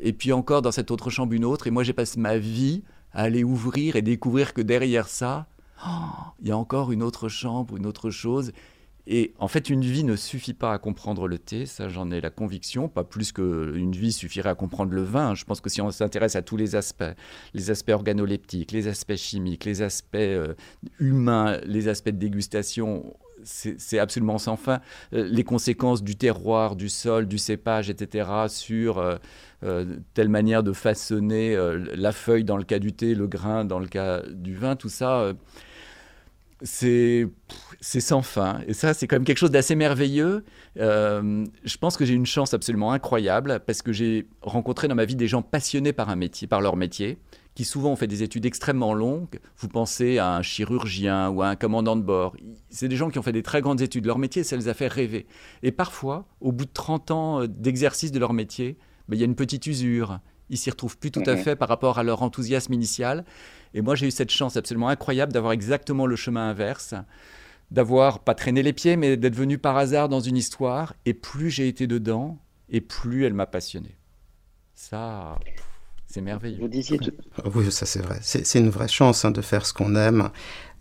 Et 0.00 0.12
puis 0.12 0.32
encore 0.32 0.62
dans 0.62 0.72
cette 0.72 0.90
autre 0.90 1.10
chambre, 1.10 1.32
une 1.32 1.44
autre. 1.44 1.66
Et 1.66 1.70
moi, 1.70 1.84
j'ai 1.84 1.92
passé 1.92 2.20
ma 2.20 2.38
vie 2.38 2.82
aller 3.12 3.44
ouvrir 3.44 3.96
et 3.96 4.02
découvrir 4.02 4.54
que 4.54 4.62
derrière 4.62 5.08
ça, 5.08 5.46
oh, 5.86 5.90
il 6.40 6.48
y 6.48 6.50
a 6.50 6.56
encore 6.56 6.92
une 6.92 7.02
autre 7.02 7.28
chambre, 7.28 7.76
une 7.76 7.86
autre 7.86 8.10
chose. 8.10 8.52
Et 9.06 9.34
en 9.38 9.48
fait, 9.48 9.68
une 9.68 9.82
vie 9.82 10.04
ne 10.04 10.14
suffit 10.14 10.54
pas 10.54 10.72
à 10.72 10.78
comprendre 10.78 11.26
le 11.26 11.38
thé, 11.38 11.66
ça 11.66 11.88
j'en 11.88 12.10
ai 12.12 12.20
la 12.20 12.30
conviction, 12.30 12.88
pas 12.88 13.02
plus 13.02 13.32
qu'une 13.32 13.92
vie 13.92 14.12
suffirait 14.12 14.50
à 14.50 14.54
comprendre 14.54 14.92
le 14.92 15.02
vin. 15.02 15.34
Je 15.34 15.44
pense 15.44 15.60
que 15.60 15.68
si 15.68 15.80
on 15.80 15.90
s'intéresse 15.90 16.36
à 16.36 16.42
tous 16.42 16.56
les 16.56 16.76
aspects, 16.76 17.04
les 17.52 17.70
aspects 17.70 17.90
organoleptiques, 17.90 18.70
les 18.70 18.86
aspects 18.86 19.16
chimiques, 19.16 19.64
les 19.64 19.82
aspects 19.82 20.14
euh, 20.14 20.54
humains, 21.00 21.58
les 21.64 21.88
aspects 21.88 22.10
de 22.10 22.16
dégustation, 22.16 23.16
c'est 23.42 23.98
absolument 23.98 24.38
sans 24.38 24.56
fin. 24.56 24.80
Euh, 25.14 25.26
les 25.28 25.42
conséquences 25.42 26.04
du 26.04 26.14
terroir, 26.14 26.76
du 26.76 26.88
sol, 26.88 27.26
du 27.26 27.38
cépage, 27.38 27.90
etc., 27.90 28.28
sur 28.46 28.98
euh, 29.64 29.96
telle 30.14 30.28
manière 30.28 30.62
de 30.62 30.72
façonner 30.72 31.56
la 31.94 32.12
feuille 32.12 32.44
dans 32.44 32.56
le 32.56 32.64
cas 32.64 32.78
du 32.78 32.92
thé, 32.92 33.16
le 33.16 33.26
grain 33.26 33.64
dans 33.64 33.80
le 33.80 33.88
cas 33.88 34.22
du 34.28 34.54
vin, 34.54 34.76
tout 34.76 34.88
ça, 34.88 35.32
c'est 36.62 37.28
sans 37.80 38.22
fin. 38.22 38.60
Et 38.66 38.74
ça, 38.74 38.94
c'est 38.94 39.06
quand 39.06 39.16
même 39.16 39.24
quelque 39.24 39.38
chose 39.38 39.50
d'assez 39.50 39.74
merveilleux. 39.74 40.44
je 40.76 41.76
pense 41.78 41.96
que 41.96 42.04
j'ai 42.04 42.14
une 42.14 42.26
chance 42.26 42.54
absolument 42.54 42.92
incroyable 42.92 43.60
parce 43.66 43.82
que 43.82 43.92
j'ai 43.92 44.26
rencontré 44.40 44.88
dans 44.88 44.94
ma 44.94 45.04
vie 45.04 45.16
des 45.16 45.28
gens 45.28 45.42
passionnés 45.42 45.92
par 45.92 46.08
un 46.08 46.16
métier, 46.16 46.46
par 46.46 46.60
leur 46.60 46.76
métier 46.76 47.18
qui 47.54 47.64
souvent 47.64 47.90
ont 47.90 47.96
fait 47.96 48.06
des 48.06 48.22
études 48.22 48.46
extrêmement 48.46 48.94
longues. 48.94 49.38
Vous 49.58 49.68
pensez 49.68 50.18
à 50.18 50.34
un 50.36 50.42
chirurgien 50.42 51.28
ou 51.28 51.42
à 51.42 51.48
un 51.48 51.56
commandant 51.56 51.96
de 51.96 52.02
bord. 52.02 52.34
C'est 52.70 52.88
des 52.88 52.96
gens 52.96 53.10
qui 53.10 53.18
ont 53.18 53.22
fait 53.22 53.32
des 53.32 53.42
très 53.42 53.60
grandes 53.60 53.80
études. 53.80 54.06
Leur 54.06 54.18
métier, 54.18 54.42
ça 54.44 54.56
les 54.56 54.68
a 54.68 54.74
fait 54.74 54.88
rêver. 54.88 55.26
Et 55.62 55.72
parfois, 55.72 56.26
au 56.40 56.52
bout 56.52 56.64
de 56.64 56.72
30 56.72 57.10
ans 57.10 57.42
euh, 57.42 57.48
d'exercice 57.48 58.12
de 58.12 58.18
leur 58.18 58.32
métier, 58.32 58.78
ben, 59.08 59.16
il 59.16 59.20
y 59.20 59.22
a 59.22 59.26
une 59.26 59.34
petite 59.34 59.66
usure. 59.66 60.20
Ils 60.52 60.58
s'y 60.58 60.70
retrouvent 60.70 60.96
plus 60.96 61.10
tout 61.10 61.22
à 61.26 61.36
fait 61.36 61.56
par 61.56 61.68
rapport 61.68 61.98
à 61.98 62.04
leur 62.04 62.22
enthousiasme 62.22 62.72
initial. 62.72 63.24
Et 63.74 63.80
moi, 63.80 63.96
j'ai 63.96 64.06
eu 64.06 64.10
cette 64.12 64.30
chance 64.30 64.56
absolument 64.56 64.88
incroyable 64.88 65.32
d'avoir 65.32 65.52
exactement 65.52 66.06
le 66.06 66.14
chemin 66.14 66.48
inverse 66.48 66.94
d'avoir 67.72 68.18
pas 68.18 68.34
traîné 68.34 68.62
les 68.62 68.74
pieds, 68.74 68.96
mais 68.96 69.16
d'être 69.16 69.34
venu 69.34 69.58
par 69.58 69.76
hasard 69.76 70.08
dans 70.08 70.20
une 70.20 70.36
histoire. 70.36 70.94
Et 71.06 71.14
plus 71.14 71.50
j'ai 71.50 71.68
été 71.68 71.86
dedans, 71.86 72.38
et 72.68 72.80
plus 72.80 73.24
elle 73.24 73.34
m'a 73.34 73.46
passionné. 73.46 73.96
Ça. 74.74 75.38
C'est 76.06 76.20
merveilleux. 76.20 76.60
Vous 76.60 76.68
disiez 76.68 77.00
Oui, 77.54 77.72
ça 77.72 77.86
c'est 77.86 78.02
vrai. 78.02 78.18
C'est 78.20 78.58
une 78.58 78.68
vraie 78.68 78.88
chance 78.88 79.24
hein, 79.24 79.30
de 79.30 79.40
faire 79.40 79.64
ce 79.64 79.72
qu'on 79.72 79.96
aime. 79.96 80.28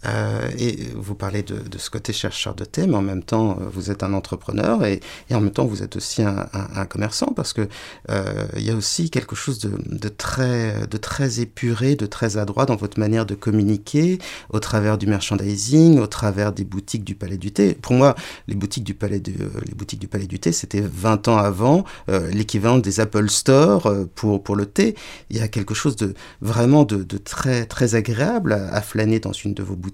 Euh, 0.05 0.49
et 0.57 0.89
vous 0.95 1.15
parlez 1.15 1.43
de, 1.43 1.77
ce 1.77 1.89
côté 1.89 2.13
chercheur 2.13 2.55
de 2.55 2.65
thé, 2.65 2.87
mais 2.87 2.95
en 2.95 3.01
même 3.01 3.23
temps, 3.23 3.57
euh, 3.59 3.65
vous 3.71 3.91
êtes 3.91 4.03
un 4.03 4.13
entrepreneur 4.13 4.83
et, 4.83 4.99
en 5.31 5.41
même 5.41 5.51
temps, 5.51 5.65
vous 5.65 5.83
êtes 5.83 5.95
aussi 5.95 6.23
un, 6.23 6.85
commerçant 6.85 7.27
parce 7.35 7.53
que 7.53 7.67
euh, 8.09 8.45
il 8.57 8.63
y 8.63 8.71
a 8.71 8.75
aussi 8.75 9.09
quelque 9.09 9.35
chose 9.35 9.59
de, 9.59 10.09
très, 10.09 10.87
de 10.87 10.97
très 10.97 11.39
épuré, 11.39 11.95
de 11.95 12.05
très 12.05 12.37
adroit 12.37 12.65
dans 12.65 12.75
votre 12.75 12.99
manière 12.99 13.25
de 13.25 13.35
communiquer 13.35 14.17
au 14.49 14.59
travers 14.59 14.97
du 14.97 15.07
merchandising, 15.07 15.99
au 15.99 16.07
travers 16.07 16.51
des 16.51 16.63
boutiques 16.63 17.03
du 17.03 17.15
Palais 17.15 17.37
du 17.37 17.51
Thé. 17.51 17.75
Pour 17.75 17.93
moi, 17.93 18.15
les 18.47 18.55
boutiques 18.55 18.83
du 18.83 18.93
Palais, 18.93 19.19
de, 19.19 19.31
les 19.65 19.73
boutiques 19.75 19.99
du 19.99 20.07
Palais 20.07 20.27
du 20.27 20.39
Thé, 20.39 20.51
c'était 20.51 20.81
20 20.81 21.27
ans 21.27 21.37
avant 21.37 21.83
l'équivalent 22.31 22.79
des 22.79 22.99
Apple 22.99 23.29
Store 23.29 23.93
pour, 24.15 24.43
pour 24.43 24.55
le 24.55 24.65
thé. 24.65 24.95
Il 25.29 25.37
y 25.37 25.41
a 25.41 25.47
quelque 25.47 25.73
chose 25.73 25.95
de 25.95 26.13
vraiment 26.41 26.83
de, 26.83 27.03
très, 27.17 27.65
très 27.65 27.95
agréable 27.95 28.53
à 28.53 28.81
flâner 28.81 29.19
dans 29.19 29.31
une 29.31 29.53
de 29.53 29.63
vos 29.63 29.75
boutiques 29.75 29.90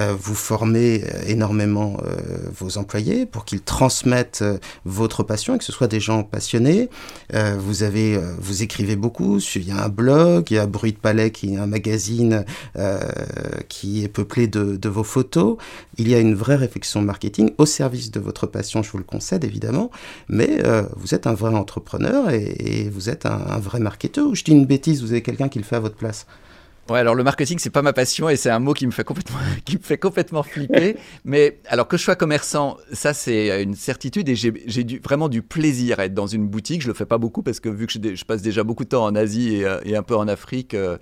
euh, 0.00 0.14
vous 0.18 0.34
formez 0.34 1.02
euh, 1.04 1.22
énormément 1.26 1.96
euh, 2.04 2.16
vos 2.58 2.78
employés 2.78 3.26
pour 3.26 3.44
qu'ils 3.44 3.62
transmettent 3.62 4.44
votre 4.84 5.22
passion 5.22 5.54
et 5.54 5.58
que 5.58 5.64
ce 5.64 5.72
soit 5.72 5.88
des 5.88 6.00
gens 6.00 6.22
passionnés. 6.22 6.88
vous 7.58 7.82
avez, 7.82 8.18
vous 8.38 8.62
écrivez 8.62 8.96
beaucoup. 8.96 9.38
Il 9.54 9.66
y 9.66 9.70
a 9.70 9.84
un 9.84 9.88
blog, 9.88 10.50
il 10.50 10.54
y 10.54 10.58
a 10.58 10.66
Bruit 10.66 10.92
de 10.92 10.98
Palais 10.98 11.30
qui 11.30 11.54
est 11.54 11.56
un 11.56 11.66
magazine 11.66 12.44
qui 13.68 14.04
est 14.04 14.08
peuplé 14.08 14.46
de, 14.46 14.88
vos 14.88 15.04
photos. 15.04 15.56
Il 15.96 16.08
y 16.08 16.14
a 16.14 16.18
une 16.18 16.34
vraie 16.34 16.56
réflexion 16.56 17.02
marketing 17.02 17.52
au 17.58 17.66
service 17.66 18.10
de 18.10 18.20
votre 18.20 18.46
passion, 18.46 18.82
je 18.82 18.90
vous 18.90 18.98
le 18.98 19.04
concède 19.04 19.44
évidemment, 19.44 19.90
mais 20.28 20.62
vous 20.96 21.14
êtes 21.14 21.26
un 21.26 21.34
vrai 21.34 21.54
entrepreneur 21.54 22.30
et, 22.30 22.90
vous 22.92 23.08
êtes 23.08 23.26
un, 23.26 23.40
un, 23.48 23.58
vrai 23.58 23.80
marketeur. 23.80 24.26
Ou 24.26 24.34
je 24.34 24.44
dis 24.44 24.52
une 24.52 24.66
bêtise, 24.66 25.02
vous 25.02 25.12
avez 25.12 25.22
quelqu'un 25.22 25.48
qui 25.48 25.58
le 25.58 25.64
fait 25.64 25.76
à 25.76 25.80
votre 25.80 25.96
place? 25.96 26.26
Ouais, 26.90 26.98
alors 26.98 27.14
le 27.14 27.24
marketing, 27.24 27.58
c'est 27.58 27.70
pas 27.70 27.80
ma 27.80 27.94
passion 27.94 28.28
et 28.28 28.36
c'est 28.36 28.50
un 28.50 28.58
mot 28.58 28.74
qui 28.74 28.86
me 28.86 28.92
fait 28.92 29.04
complètement, 29.04 29.38
qui 29.64 29.78
me 29.78 29.82
fait 29.82 29.96
complètement 29.96 30.42
flipper. 30.42 30.96
Mais 31.24 31.60
alors 31.66 31.88
que 31.88 31.96
je 31.96 32.02
sois 32.02 32.16
commerçant, 32.16 32.76
ça 32.92 33.14
c'est 33.14 33.62
une 33.62 33.74
certitude 33.74 34.28
et 34.28 34.34
j'ai 34.36 35.00
vraiment 35.02 35.30
du 35.30 35.40
plaisir 35.40 35.98
à 35.98 36.04
être 36.04 36.14
dans 36.14 36.26
une 36.26 36.46
boutique. 36.46 36.82
Je 36.82 36.88
le 36.88 36.94
fais 36.94 37.06
pas 37.06 37.16
beaucoup 37.16 37.42
parce 37.42 37.58
que 37.58 37.70
vu 37.70 37.86
que 37.86 37.92
je, 37.92 38.14
je 38.14 38.24
passe 38.24 38.42
déjà 38.42 38.64
beaucoup 38.64 38.84
de 38.84 38.90
temps 38.90 39.04
en 39.04 39.14
Asie 39.14 39.56
et, 39.56 39.64
euh, 39.64 39.80
et 39.84 39.96
un 39.96 40.02
peu 40.02 40.14
en 40.14 40.28
Afrique, 40.28 40.74
euh, 40.74 40.98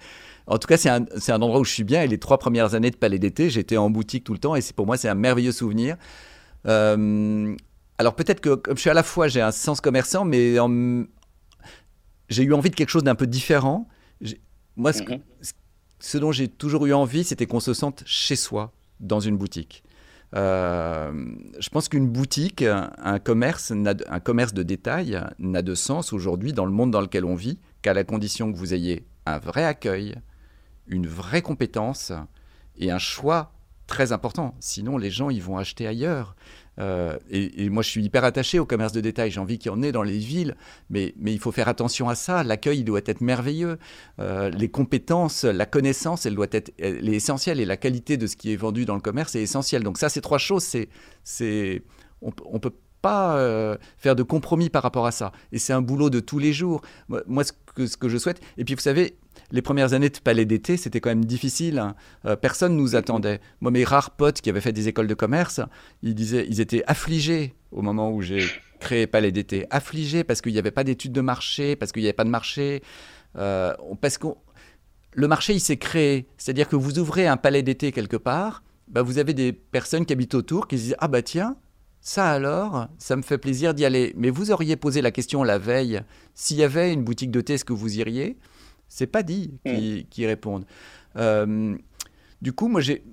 en 0.46 0.58
tout 0.58 0.68
cas 0.68 0.76
c'est 0.76 0.88
un, 0.88 1.04
un, 1.28 1.42
endroit 1.42 1.58
où 1.58 1.64
je 1.64 1.72
suis 1.72 1.84
bien. 1.84 2.02
Et 2.02 2.06
les 2.06 2.18
trois 2.18 2.38
premières 2.38 2.74
années 2.74 2.92
de 2.92 2.96
Palais 2.96 3.18
d'été, 3.18 3.50
j'étais 3.50 3.76
en 3.76 3.90
boutique 3.90 4.22
tout 4.22 4.34
le 4.34 4.38
temps 4.38 4.54
et 4.54 4.60
pour 4.76 4.86
moi 4.86 4.96
c'est 4.96 5.08
un 5.08 5.16
merveilleux 5.16 5.52
souvenir. 5.52 5.96
Euh, 6.68 7.56
alors 7.98 8.14
peut-être 8.14 8.40
que 8.40 8.54
comme 8.54 8.76
je 8.76 8.82
suis 8.82 8.90
à 8.90 8.94
la 8.94 9.02
fois 9.02 9.26
j'ai 9.26 9.40
un 9.40 9.50
sens 9.50 9.80
commerçant, 9.80 10.24
mais 10.24 10.58
j'ai 12.28 12.44
eu 12.44 12.52
envie 12.54 12.70
de 12.70 12.76
quelque 12.76 12.90
chose 12.90 13.02
d'un 13.02 13.16
peu 13.16 13.26
différent. 13.26 13.88
Moi, 14.76 14.92
ce, 14.94 15.02
ce 15.42 15.52
dont 16.14 16.32
j'ai 16.32 16.48
toujours 16.48 16.86
eu 16.86 16.92
envie, 16.92 17.24
c'était 17.24 17.46
qu'on 17.46 17.60
se 17.60 17.74
sente 17.74 18.02
chez 18.06 18.36
soi 18.36 18.72
dans 19.00 19.20
une 19.20 19.36
boutique. 19.36 19.84
Euh, 20.34 21.12
je 21.58 21.68
pense 21.68 21.88
qu'une 21.88 22.08
boutique, 22.08 22.62
un 22.62 23.18
commerce, 23.18 23.72
un 23.72 24.20
commerce 24.20 24.54
de 24.54 24.62
détail 24.62 25.20
n'a 25.38 25.62
de 25.62 25.74
sens 25.74 26.12
aujourd'hui 26.12 26.52
dans 26.52 26.64
le 26.64 26.72
monde 26.72 26.90
dans 26.90 27.00
lequel 27.00 27.24
on 27.24 27.34
vit 27.34 27.58
qu'à 27.82 27.92
la 27.92 28.04
condition 28.04 28.50
que 28.50 28.56
vous 28.56 28.74
ayez 28.74 29.04
un 29.26 29.38
vrai 29.38 29.64
accueil, 29.64 30.16
une 30.86 31.06
vraie 31.06 31.42
compétence 31.42 32.12
et 32.78 32.90
un 32.90 32.98
choix 32.98 33.52
très 33.86 34.12
important. 34.12 34.54
Sinon, 34.58 34.96
les 34.96 35.10
gens, 35.10 35.30
ils 35.30 35.42
vont 35.42 35.58
acheter 35.58 35.86
ailleurs. 35.86 36.34
Euh, 36.78 37.18
et, 37.30 37.68
moi, 37.68 37.82
je 37.82 37.90
suis 37.90 38.02
hyper 38.02 38.24
attaché 38.24 38.58
au 38.58 38.66
commerce 38.66 38.92
de 38.92 39.00
détail. 39.00 39.30
J'ai 39.30 39.40
envie 39.40 39.58
qu'il 39.58 39.70
y 39.70 39.74
en 39.74 39.82
ait 39.82 39.92
dans 39.92 40.02
les 40.02 40.18
villes, 40.18 40.56
mais, 40.90 41.14
il 41.24 41.38
faut 41.38 41.52
faire 41.52 41.68
attention 41.68 42.08
à 42.08 42.14
ça. 42.14 42.42
L'accueil 42.44 42.84
doit 42.84 43.00
être 43.04 43.20
merveilleux. 43.20 43.78
Euh, 44.18 44.50
les 44.50 44.68
compétences, 44.68 45.44
la 45.44 45.66
connaissance, 45.66 46.26
elle 46.26 46.34
doit 46.34 46.46
être 46.50 46.72
elle 46.78 47.08
est 47.08 47.16
essentielle. 47.16 47.60
Et 47.60 47.64
la 47.64 47.76
qualité 47.76 48.16
de 48.16 48.26
ce 48.26 48.36
qui 48.36 48.52
est 48.52 48.56
vendu 48.56 48.84
dans 48.84 48.94
le 48.94 49.00
commerce 49.00 49.34
est 49.34 49.42
essentielle. 49.42 49.82
Donc 49.82 49.98
ça, 49.98 50.08
ces 50.08 50.20
trois 50.20 50.38
choses, 50.38 50.64
c'est, 50.64 50.88
c'est, 51.24 51.82
on, 52.22 52.32
on 52.46 52.58
peut 52.58 52.72
pas 53.02 53.36
euh, 53.36 53.76
faire 53.98 54.16
de 54.16 54.22
compromis 54.22 54.70
par 54.70 54.82
rapport 54.82 55.06
à 55.06 55.12
ça. 55.12 55.32
Et 55.50 55.58
c'est 55.58 55.72
un 55.72 55.82
boulot 55.82 56.08
de 56.08 56.20
tous 56.20 56.38
les 56.38 56.52
jours. 56.52 56.80
Moi, 57.26 57.44
ce 57.44 57.52
que, 57.74 57.86
ce 57.86 57.96
que 57.96 58.08
je 58.08 58.16
souhaite, 58.16 58.40
et 58.56 58.64
puis 58.64 58.74
vous 58.74 58.80
savez, 58.80 59.16
les 59.50 59.62
premières 59.62 59.92
années 59.92 60.08
de 60.08 60.18
Palais 60.18 60.46
d'été, 60.46 60.76
c'était 60.76 61.00
quand 61.00 61.10
même 61.10 61.24
difficile. 61.24 61.78
Hein. 61.78 61.94
Euh, 62.24 62.36
personne 62.36 62.76
nous 62.76 62.96
attendait. 62.96 63.40
Moi, 63.60 63.70
mes 63.70 63.84
rares 63.84 64.12
potes 64.12 64.40
qui 64.40 64.48
avaient 64.48 64.60
fait 64.60 64.72
des 64.72 64.88
écoles 64.88 65.08
de 65.08 65.14
commerce, 65.14 65.60
ils 66.02 66.14
disaient, 66.14 66.46
ils 66.48 66.60
étaient 66.60 66.84
affligés 66.86 67.54
au 67.70 67.82
moment 67.82 68.10
où 68.10 68.22
j'ai 68.22 68.46
créé 68.80 69.06
Palais 69.06 69.32
d'été. 69.32 69.66
Affligés 69.70 70.24
parce 70.24 70.40
qu'il 70.40 70.52
n'y 70.52 70.58
avait 70.58 70.70
pas 70.70 70.84
d'études 70.84 71.12
de 71.12 71.20
marché, 71.20 71.76
parce 71.76 71.92
qu'il 71.92 72.02
n'y 72.02 72.08
avait 72.08 72.14
pas 72.14 72.24
de 72.24 72.30
marché, 72.30 72.82
euh, 73.36 73.74
parce 74.00 74.18
que 74.18 74.28
le 75.14 75.28
marché, 75.28 75.52
il 75.52 75.60
s'est 75.60 75.76
créé. 75.76 76.26
C'est-à-dire 76.38 76.68
que 76.68 76.76
vous 76.76 76.98
ouvrez 76.98 77.26
un 77.26 77.36
palais 77.36 77.62
d'été 77.62 77.92
quelque 77.92 78.16
part, 78.16 78.62
bah, 78.88 79.02
vous 79.02 79.18
avez 79.18 79.34
des 79.34 79.52
personnes 79.52 80.06
qui 80.06 80.12
habitent 80.12 80.34
autour 80.34 80.68
qui 80.68 80.78
se 80.78 80.82
disent 80.82 80.96
Ah 80.98 81.08
bah 81.08 81.22
tiens, 81.22 81.56
ça 82.04 82.32
alors, 82.32 82.88
ça 82.98 83.14
me 83.14 83.22
fait 83.22 83.38
plaisir 83.38 83.74
d'y 83.74 83.84
aller. 83.84 84.12
Mais 84.16 84.28
vous 84.28 84.50
auriez 84.50 84.74
posé 84.74 85.00
la 85.02 85.12
question 85.12 85.44
la 85.44 85.56
veille, 85.56 86.02
s'il 86.34 86.56
y 86.56 86.64
avait 86.64 86.92
une 86.92 87.04
boutique 87.04 87.30
de 87.30 87.40
thé, 87.40 87.54
est-ce 87.54 87.64
que 87.64 87.72
vous 87.72 87.96
iriez? 87.96 88.36
C'est 88.88 89.06
pas 89.06 89.22
dit 89.22 89.54
mm. 89.64 90.02
qu'ils 90.10 90.26
répondent. 90.26 90.66
Euh, 91.16 91.76
du 92.42 92.52
coup, 92.52 92.66
moi, 92.66 92.80
j'ai, 92.80 93.04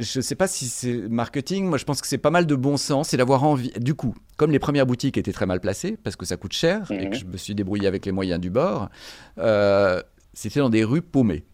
je 0.00 0.18
ne 0.18 0.22
sais 0.22 0.34
pas 0.34 0.48
si 0.48 0.66
c'est 0.66 1.08
marketing. 1.08 1.66
Moi, 1.66 1.78
je 1.78 1.84
pense 1.84 2.00
que 2.00 2.08
c'est 2.08 2.18
pas 2.18 2.30
mal 2.30 2.44
de 2.44 2.56
bon 2.56 2.76
sens 2.76 3.14
et 3.14 3.16
d'avoir 3.16 3.44
envie. 3.44 3.70
Du 3.78 3.94
coup, 3.94 4.16
comme 4.36 4.50
les 4.50 4.58
premières 4.58 4.86
boutiques 4.86 5.16
étaient 5.16 5.32
très 5.32 5.46
mal 5.46 5.60
placées 5.60 5.96
parce 6.02 6.16
que 6.16 6.26
ça 6.26 6.36
coûte 6.36 6.54
cher 6.54 6.90
et 6.90 7.08
que 7.08 7.14
mm-hmm. 7.14 7.18
je 7.20 7.24
me 7.26 7.36
suis 7.36 7.54
débrouillé 7.54 7.86
avec 7.86 8.04
les 8.04 8.10
moyens 8.10 8.40
du 8.40 8.50
bord, 8.50 8.90
euh, 9.38 10.02
c'était 10.32 10.58
dans 10.58 10.70
des 10.70 10.82
rues 10.82 11.02
paumées. 11.02 11.44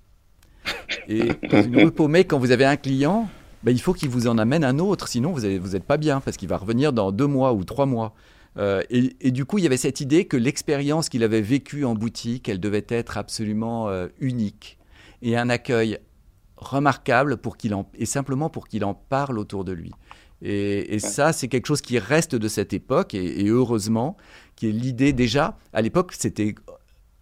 Et 1.09 1.29
dans 1.51 1.63
une 1.63 1.77
rue 1.77 1.93
paumée, 1.93 2.25
quand 2.25 2.39
vous 2.39 2.53
avez 2.53 2.65
un 2.65 2.77
client, 2.77 3.29
ben, 3.63 3.73
il 3.73 3.81
faut 3.81 3.93
qu'il 3.93 4.09
vous 4.09 4.27
en 4.27 4.39
amène 4.39 4.65
un 4.65 4.79
autre, 4.79 5.09
sinon 5.09 5.33
vous 5.33 5.41
n'êtes 5.41 5.85
pas 5.85 5.99
bien 5.99 6.21
parce 6.21 6.37
qu'il 6.37 6.49
va 6.49 6.57
revenir 6.57 6.93
dans 6.93 7.13
deux 7.13 7.27
mois 7.27 7.53
ou 7.53 7.65
trois 7.65 7.87
mois. 7.87 8.15
Euh, 8.57 8.83
et, 8.91 9.31
du 9.31 9.45
coup, 9.45 9.59
il 9.59 9.65
y 9.65 9.67
avait 9.67 9.77
cette 9.77 10.01
idée 10.01 10.25
que 10.25 10.37
l'expérience 10.37 11.09
qu'il 11.09 11.23
avait 11.23 11.41
vécue 11.41 11.85
en 11.85 11.95
boutique, 11.95 12.49
elle 12.49 12.59
devait 12.59 12.87
être 12.89 13.17
absolument 13.17 13.89
euh, 13.89 14.09
unique 14.19 14.79
et 15.23 15.37
un 15.37 15.49
accueil 15.51 15.99
remarquable 16.57 17.37
pour 17.37 17.57
qu'il 17.57 17.75
en, 17.75 17.89
et 17.95 18.07
simplement 18.07 18.51
pour 18.51 18.69
qu'il 18.69 18.85
en 18.85 18.95
parle 18.95 19.39
autour 19.39 19.65
de 19.65 19.73
lui. 19.73 19.93
Et, 20.43 20.99
ça, 21.01 21.35
c'est 21.35 21.49
quelque 21.49 21.67
chose 21.67 21.83
qui 21.83 21.99
reste 21.99 22.35
de 22.35 22.49
cette 22.49 22.73
époque, 22.73 23.15
et, 23.15 23.47
heureusement, 23.49 24.17
qui 24.57 24.69
est 24.69 24.73
l'idée 24.73 25.13
déjà, 25.13 25.59
à 25.73 25.83
l'époque, 25.83 26.13
c'était, 26.17 26.55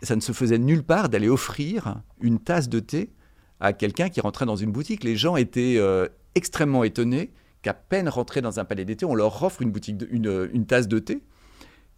ça 0.03 0.15
ne 0.15 0.21
se 0.21 0.33
faisait 0.33 0.59
nulle 0.59 0.85
part 0.85 1.09
d'aller 1.09 1.29
offrir 1.29 2.01
une 2.21 2.39
tasse 2.39 2.69
de 2.69 2.79
thé 2.79 3.11
à 3.59 3.73
quelqu'un 3.73 4.09
qui 4.09 4.21
rentrait 4.21 4.47
dans 4.47 4.57
une 4.57 4.71
boutique. 4.71 5.03
Les 5.03 5.17
gens 5.17 5.35
étaient 5.35 5.77
euh, 5.79 6.07
extrêmement 6.35 6.85
étonnés 6.85 7.31
qu'à 7.63 7.75
peine 7.75 8.09
rentrés 8.09 8.41
dans 8.41 8.61
un 8.61 8.65
palais 8.65 8.85
d'été, 8.85 9.05
on 9.05 9.15
leur 9.15 9.43
offre 9.43 9.63
une, 9.63 9.71
boutique 9.71 10.03
une, 10.11 10.67
tasse 10.67 10.89
de 10.89 10.99
thé. 10.99 11.23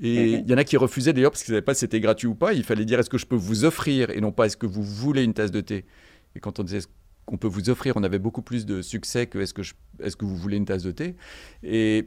Et 0.00 0.38
mhm. 0.38 0.44
il 0.46 0.50
y 0.50 0.54
en 0.54 0.58
a 0.58 0.64
qui 0.64 0.76
refusaient 0.76 1.12
d'ailleurs 1.12 1.30
parce 1.30 1.42
qu'ils 1.42 1.52
ne 1.52 1.56
savaient 1.56 1.64
pas 1.64 1.74
si 1.74 1.80
c'était 1.80 2.00
gratuit 2.00 2.26
ou 2.26 2.34
pas. 2.34 2.54
Il 2.54 2.64
fallait 2.64 2.84
dire 2.84 2.98
est-ce 2.98 3.10
que 3.10 3.18
je 3.18 3.26
peux 3.26 3.36
vous 3.36 3.64
offrir 3.64 4.10
et 4.10 4.20
non 4.20 4.32
pas 4.32 4.46
est-ce 4.46 4.56
que 4.56 4.66
vous 4.66 4.82
voulez 4.82 5.22
une 5.22 5.34
tasse 5.34 5.50
de 5.50 5.60
thé? 5.60 5.84
Et 6.34 6.40
quand 6.40 6.58
on 6.58 6.62
disait 6.62 6.86
qu'on 7.26 7.36
peut 7.36 7.48
vous 7.48 7.70
offrir, 7.70 7.96
on 7.96 8.02
avait 8.02 8.18
beaucoup 8.18 8.42
plus 8.42 8.64
de 8.64 8.82
succès 8.82 9.26
que 9.26 9.38
est-ce 9.38 9.52
que, 9.52 9.62
est 10.02 10.16
que 10.16 10.24
vous 10.24 10.36
voulez 10.36 10.56
une 10.56 10.64
tasse 10.64 10.82
de 10.82 10.90
thé? 10.90 11.16
Et, 11.62 12.06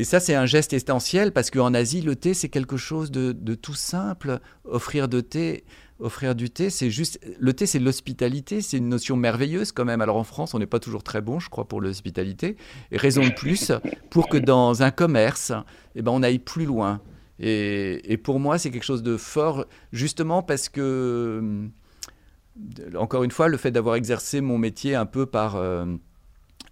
et 0.00 0.04
ça, 0.04 0.18
c'est 0.18 0.34
un 0.34 0.46
geste 0.46 0.72
essentiel 0.72 1.32
parce 1.32 1.50
qu'en 1.50 1.72
Asie, 1.72 2.00
le 2.00 2.16
thé, 2.16 2.34
c'est 2.34 2.48
quelque 2.48 2.76
chose 2.76 3.12
de, 3.12 3.32
de, 3.32 3.54
tout 3.54 3.74
simple. 3.74 4.40
Offrir 4.64 5.08
de 5.08 5.20
thé, 5.20 5.64
offrir 6.04 6.34
du 6.34 6.50
thé, 6.50 6.70
c'est 6.70 6.90
juste. 6.90 7.18
Le 7.38 7.52
thé, 7.52 7.66
c'est 7.66 7.78
l'hospitalité, 7.78 8.60
c'est 8.60 8.76
une 8.76 8.88
notion 8.88 9.16
merveilleuse 9.16 9.72
quand 9.72 9.84
même. 9.84 10.00
Alors 10.00 10.16
en 10.16 10.24
France, 10.24 10.54
on 10.54 10.58
n'est 10.58 10.66
pas 10.66 10.78
toujours 10.78 11.02
très 11.02 11.20
bon, 11.20 11.40
je 11.40 11.48
crois, 11.48 11.66
pour 11.66 11.80
l'hospitalité. 11.80 12.56
Et 12.92 12.96
raison 12.96 13.24
de 13.24 13.32
plus 13.32 13.72
pour 14.10 14.28
que 14.28 14.36
dans 14.36 14.82
un 14.82 14.90
commerce, 14.90 15.52
eh 15.94 16.02
ben, 16.02 16.12
on 16.12 16.22
aille 16.22 16.38
plus 16.38 16.66
loin. 16.66 17.00
Et, 17.40 18.16
pour 18.22 18.38
moi, 18.38 18.58
c'est 18.58 18.70
quelque 18.70 18.84
chose 18.84 19.02
de 19.02 19.16
fort, 19.16 19.66
justement 19.92 20.42
parce 20.42 20.68
que, 20.68 21.40
euh, 21.42 22.96
encore 22.96 23.24
une 23.24 23.32
fois, 23.32 23.48
le 23.48 23.56
fait 23.56 23.72
d'avoir 23.72 23.96
exercé 23.96 24.40
mon 24.40 24.58
métier 24.58 24.94
un 24.94 25.06
peu 25.06 25.26
par, 25.26 25.56
euh, 25.56 25.84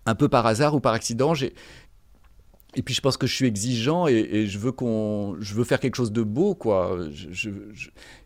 un 0.06 0.14
peu 0.14 0.28
par 0.28 0.46
hasard 0.46 0.74
ou 0.74 0.80
par 0.80 0.92
accident. 0.92 1.34
Et 2.74 2.82
puis 2.82 2.94
je 2.94 3.00
pense 3.00 3.16
que 3.16 3.26
je 3.26 3.34
suis 3.34 3.46
exigeant 3.46 4.06
et, 4.06 4.46
je 4.46 4.58
veux 4.58 4.72
qu'on, 4.72 5.36
je 5.40 5.54
veux 5.54 5.64
faire 5.64 5.80
quelque 5.80 5.96
chose 5.96 6.12
de 6.12 6.22
beau, 6.22 6.54
quoi. 6.54 6.98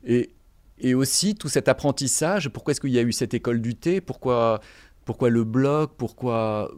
Et, 0.04 0.30
et 0.78 0.94
aussi 0.94 1.34
tout 1.34 1.48
cet 1.48 1.68
apprentissage, 1.68 2.48
pourquoi 2.48 2.72
est-ce 2.72 2.80
qu'il 2.80 2.90
y 2.90 2.98
a 2.98 3.02
eu 3.02 3.12
cette 3.12 3.34
école 3.34 3.60
du 3.60 3.74
thé, 3.74 4.00
pourquoi, 4.00 4.60
pourquoi 5.04 5.30
le 5.30 5.44
blog, 5.44 5.90
pourquoi... 5.96 6.70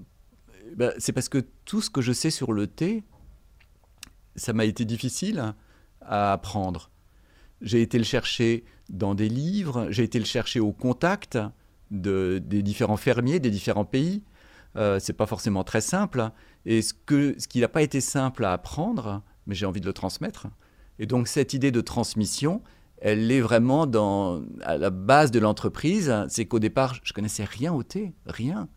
Ben, 0.77 0.93
c'est 0.99 1.13
parce 1.13 1.29
que 1.29 1.45
tout 1.65 1.81
ce 1.81 1.91
que 1.91 2.01
je 2.01 2.13
sais 2.13 2.31
sur 2.31 2.53
le 2.53 2.67
thé, 2.67 3.03
ça 4.37 4.53
m'a 4.53 4.65
été 4.65 4.85
difficile 4.85 5.55
à 6.03 6.33
apprendre. 6.33 6.91
J'ai 7.61 7.83
été 7.83 7.99
le 7.99 8.05
chercher 8.05 8.65
dans 8.89 9.15
des 9.15 9.29
livres, 9.29 9.89
j'ai 9.91 10.05
été 10.05 10.19
le 10.19 10.25
chercher 10.25 10.61
au 10.61 10.73
contact 10.73 11.39
de, 11.91 12.41
des 12.45 12.63
différents 12.63 12.97
fermiers 12.97 13.41
des 13.41 13.51
différents 13.51 13.85
pays. 13.85 14.23
Euh, 14.77 14.99
c'est 15.01 15.15
pas 15.15 15.27
forcément 15.27 15.65
très 15.65 15.81
simple. 15.81 16.31
Et 16.67 16.83
ce, 16.83 16.93
que, 16.95 17.35
ce 17.39 17.49
qui 17.49 17.61
n'a 17.61 17.69
pas 17.69 17.83
été 17.83 18.01
simple 18.01 18.45
à 18.45 18.53
apprendre, 18.53 19.23
mais 19.47 19.55
j'ai 19.55 19.67
envie 19.67 19.81
de 19.81 19.87
le 19.87 19.93
transmettre. 19.93 20.47
Et 20.99 21.07
donc 21.07 21.29
cette 21.29 21.55
idée 21.55 21.71
de 21.71 21.81
transmission, 21.81 22.63
elle 23.01 23.31
est 23.31 23.41
vraiment 23.41 23.87
dans, 23.87 24.43
à 24.63 24.77
la 24.77 24.91
base 24.91 25.31
de 25.31 25.39
l'entreprise. 25.39 26.15
C'est 26.29 26.47
qu'au 26.47 26.59
départ, 26.59 26.97
je 27.03 27.13
connaissais 27.13 27.45
rien 27.45 27.73
au 27.73 27.83
thé, 27.83 28.13
rien. 28.27 28.69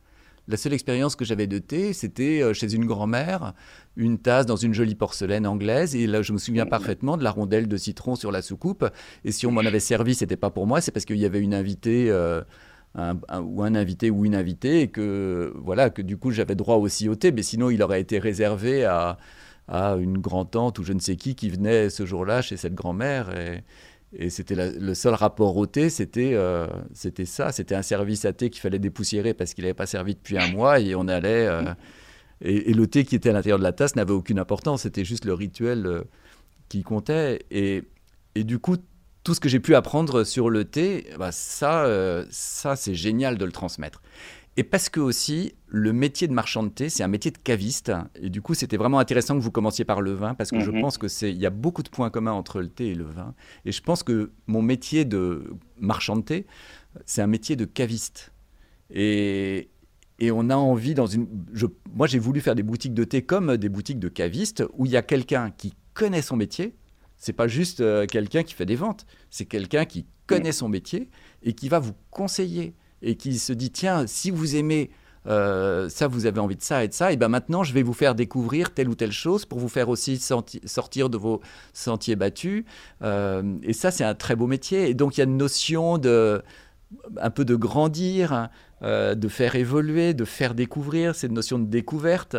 La 0.48 0.58
seule 0.58 0.74
expérience 0.74 1.16
que 1.16 1.24
j'avais 1.24 1.48
de 1.48 1.60
thé, 1.60 1.94
c'était 1.94 2.42
euh, 2.42 2.54
chez 2.54 2.74
une 2.74 2.86
grand-mère, 2.86 3.54
une 3.96 4.18
tasse 4.18 4.46
dans 4.46 4.56
une 4.56 4.74
jolie 4.74 4.96
porcelaine 4.96 5.46
anglaise. 5.46 5.96
Et 5.96 6.08
là, 6.08 6.22
je 6.22 6.34
me 6.34 6.38
souviens 6.38 6.66
parfaitement 6.66 7.16
de 7.16 7.24
la 7.24 7.32
rondelle 7.32 7.68
de 7.68 7.78
citron 7.78 8.16
sur 8.16 8.32
la 8.32 8.42
soucoupe. 8.42 8.86
Et 9.24 9.32
si 9.32 9.46
on 9.46 9.52
m'en 9.52 9.62
avait 9.62 9.80
servi, 9.80 10.16
c'était 10.16 10.38
pas 10.38 10.50
pour 10.50 10.68
moi, 10.68 10.82
c'est 10.82 10.92
parce 10.92 11.06
qu'il 11.06 11.18
y 11.18 11.26
avait 11.26 11.40
une 11.40 11.54
invitée. 11.54 12.10
Euh, 12.10 12.42
ou 13.42 13.64
un 13.64 13.76
invité 13.76 14.10
ou 14.10 14.26
une 14.26 14.36
invitée 14.36 14.82
et 14.82 14.88
que 14.90 15.54
voilà 15.56 15.90
que 15.90 16.02
du 16.02 16.18
coup 16.18 16.32
j'avais 16.32 16.56
droit 16.56 16.76
aussi 16.76 17.08
au 17.08 17.16
thé 17.16 17.32
mais 17.32 17.42
sinon 17.42 17.70
il 17.70 17.82
aurait 17.84 18.02
été 18.02 18.20
réservé 18.20 18.84
à, 18.84 19.18
à 19.70 19.96
une 19.96 20.18
grand-tante 20.18 20.78
ou 20.78 20.84
je 20.84 20.92
ne 20.92 21.00
sais 21.00 21.16
qui 21.16 21.34
qui 21.34 21.50
venait 21.50 21.90
ce 21.90 22.06
jour-là 22.06 22.42
chez 22.42 22.58
cette 22.58 22.76
grand-mère 22.76 23.34
et, 23.34 23.64
et 24.13 24.30
c'était 24.30 24.56
le 24.56 24.93
seul 24.93 25.13
rapport 25.13 25.56
au 25.56 25.65
thé, 25.65 25.89
c'était 25.89 26.32
euh, 26.34 26.67
c'était 26.93 27.26
ça. 27.26 27.52
C'était 27.52 27.76
un 27.76 27.82
service 27.82 28.26
à 28.26 28.34
thé 28.34 28.50
qu'il 28.50 28.62
fallait 28.62 28.80
dépoussiérer 28.80 29.34
parce 29.34 29.54
qu'il 29.54 29.63
n'avait 29.63 29.74
pas 29.74 29.86
servi 29.86 30.15
depuis 30.15 30.38
un 30.38 30.52
mois 30.52 30.80
et 30.80 30.95
on 30.95 31.08
allait. 31.08 31.47
Euh, 31.47 31.74
et, 32.41 32.74
le 32.74 32.88
thé 32.88 33.06
qui 33.06 33.15
était 33.15 33.30
à 33.30 33.34
l'intérieur 33.34 33.60
de 33.60 33.63
la 33.63 33.71
tasse 33.71 33.95
n'avait 33.95 34.12
aucune 34.12 34.39
importance. 34.39 34.82
C'était 34.82 35.06
juste 35.06 35.24
le 35.24 35.34
rituel 35.34 35.86
euh, 35.86 36.02
qui 36.67 36.84
comptait. 36.84 37.39
Et, 37.52 37.84
et, 38.36 38.43
du 38.43 38.60
coup, 38.60 38.76
tout 39.24 39.34
ce 39.34 39.39
que 39.39 39.47
j'ai 39.47 39.62
pu 39.62 39.76
apprendre 39.76 40.26
sur 40.26 40.50
le 40.50 40.65
thé, 40.65 41.08
bah 41.17 41.32
ça, 41.32 41.88
ça 42.30 42.76
c'est 42.76 42.95
génial 42.95 43.38
de 43.38 43.45
le 43.45 43.52
transmettre. 43.52 44.02
Et 44.58 44.64
parce 44.64 44.90
que 44.90 45.00
aussi, 45.00 45.54
le 45.68 45.94
métier 45.94 46.28
de 46.28 46.34
marchand 46.34 46.64
de 46.64 46.70
thé, 46.70 46.90
c'est 46.90 47.04
un 47.04 47.08
métier 47.08 47.32
de 47.32 47.38
caviste. 47.38 47.94
Et 48.22 48.30
du 48.30 48.42
coup, 48.42 48.54
c'était 48.54 48.76
vraiment 48.76 49.00
intéressant 49.00 49.36
que 49.38 49.42
vous 49.42 49.52
commenciez 49.52 49.86
par 49.86 50.02
le 50.02 50.12
vin, 50.12 50.34
parce 50.34 50.52
que 50.52 50.60
je 50.60 50.72
mhm. 50.72 50.82
pense 50.82 50.98
que 50.98 51.08
c'est, 51.08 51.32
il 51.32 51.40
y 51.40 51.46
a 51.46 51.50
beaucoup 51.50 51.84
de 51.84 51.90
points 51.90 52.10
communs 52.10 52.34
entre 52.34 52.60
le 52.60 52.68
thé 52.68 52.90
et 52.90 52.96
le 52.96 53.06
vin. 53.06 53.34
Et 53.64 53.72
je 53.72 53.82
pense 53.82 54.04
que 54.04 54.32
mon 54.48 54.62
métier 54.62 55.06
de 55.06 55.54
marchand 55.78 56.18
de 56.18 56.22
thé 56.22 56.46
c'est 57.06 57.22
un 57.22 57.28
métier 57.28 57.56
de 57.56 57.66
caviste. 57.66 58.34
Et, 58.90 59.70
et 60.20 60.32
on 60.32 60.50
a 60.50 60.56
envie 60.56 60.94
dans 60.94 61.08
une. 61.08 61.28
Je, 61.54 61.66
moi, 61.94 62.08
j'ai 62.08 62.20
voulu 62.20 62.42
faire 62.42 62.56
des 62.56 62.64
boutiques 62.64 62.94
de 62.94 63.04
thé 63.04 63.22
comme 63.22 63.58
des 63.58 63.70
boutiques 63.70 64.00
de 64.00 64.10
cavistes 64.10 64.64
où 64.74 64.86
il 64.86 64.92
y 64.92 64.98
a 64.98 65.02
quelqu'un 65.02 65.52
qui 65.52 65.74
connaît 65.94 66.22
son 66.22 66.36
métier. 66.36 66.76
C'est 67.18 67.34
pas 67.34 67.48
juste 67.48 67.82
euh, 67.82 68.06
quelqu'un 68.06 68.44
qui 68.44 68.54
fait 68.54 68.66
des 68.66 68.76
ventes. 68.76 69.06
C'est 69.30 69.46
quelqu'un 69.46 69.86
qui 69.86 70.06
connaît 70.26 70.52
son 70.52 70.70
métier 70.70 71.10
et 71.44 71.54
qui 71.54 71.70
va 71.70 71.80
vous 71.80 71.94
conseiller 72.10 72.74
et 73.02 73.16
qui 73.16 73.38
se 73.38 73.54
dit 73.54 73.72
tiens, 73.72 74.08
si 74.08 74.32
vous 74.32 74.56
aimez 74.56 74.92
euh, 75.28 75.88
ça, 75.90 76.08
vous 76.08 76.26
avez 76.26 76.40
envie 76.40 76.56
de 76.56 76.64
ça 76.64 76.84
et 76.84 76.88
de 76.88 76.94
ça, 76.94 77.12
et 77.12 77.18
ben 77.18 77.28
maintenant, 77.28 77.64
je 77.64 77.74
vais 77.74 77.84
vous 77.84 77.94
faire 77.94 78.16
découvrir 78.16 78.74
telle 78.74 78.90
ou 78.90 78.96
telle 78.96 79.12
chose 79.12 79.46
pour 79.46 79.60
vous 79.60 79.70
faire 79.70 79.90
aussi 79.90 80.18
sortir 80.18 81.10
de 81.10 81.18
vos 81.18 81.42
sentiers 81.74 82.16
battus. 82.16 82.66
Euh, 83.02 83.58
et 83.64 83.74
ça, 83.74 83.92
c'est 83.92 84.04
un 84.04 84.16
très 84.16 84.36
beau 84.36 84.48
métier. 84.48 84.90
Et 84.90 84.94
donc, 84.94 85.18
il 85.18 85.20
y 85.20 85.22
a 85.22 85.26
une 85.26 85.38
notion 85.38 85.98
de 85.98 86.42
un 87.22 87.30
peu 87.30 87.46
de 87.46 87.56
grandir, 87.56 88.50
euh, 88.82 89.16
de 89.16 89.28
faire 89.30 89.56
évoluer, 89.56 90.14
de 90.14 90.26
faire 90.26 90.54
découvrir, 90.54 91.16
cette 91.16 91.32
notion 91.32 91.58
de 91.60 91.66
découverte. 91.66 92.36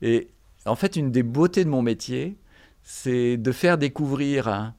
Et 0.00 0.28
en 0.64 0.76
fait, 0.76 0.96
une 0.96 1.10
des 1.10 1.22
beautés 1.22 1.64
de 1.64 1.68
mon 1.68 1.82
métier, 1.82 2.38
c'est 2.82 3.36
de 3.36 3.52
faire 3.52 3.76
découvrir 3.76 4.72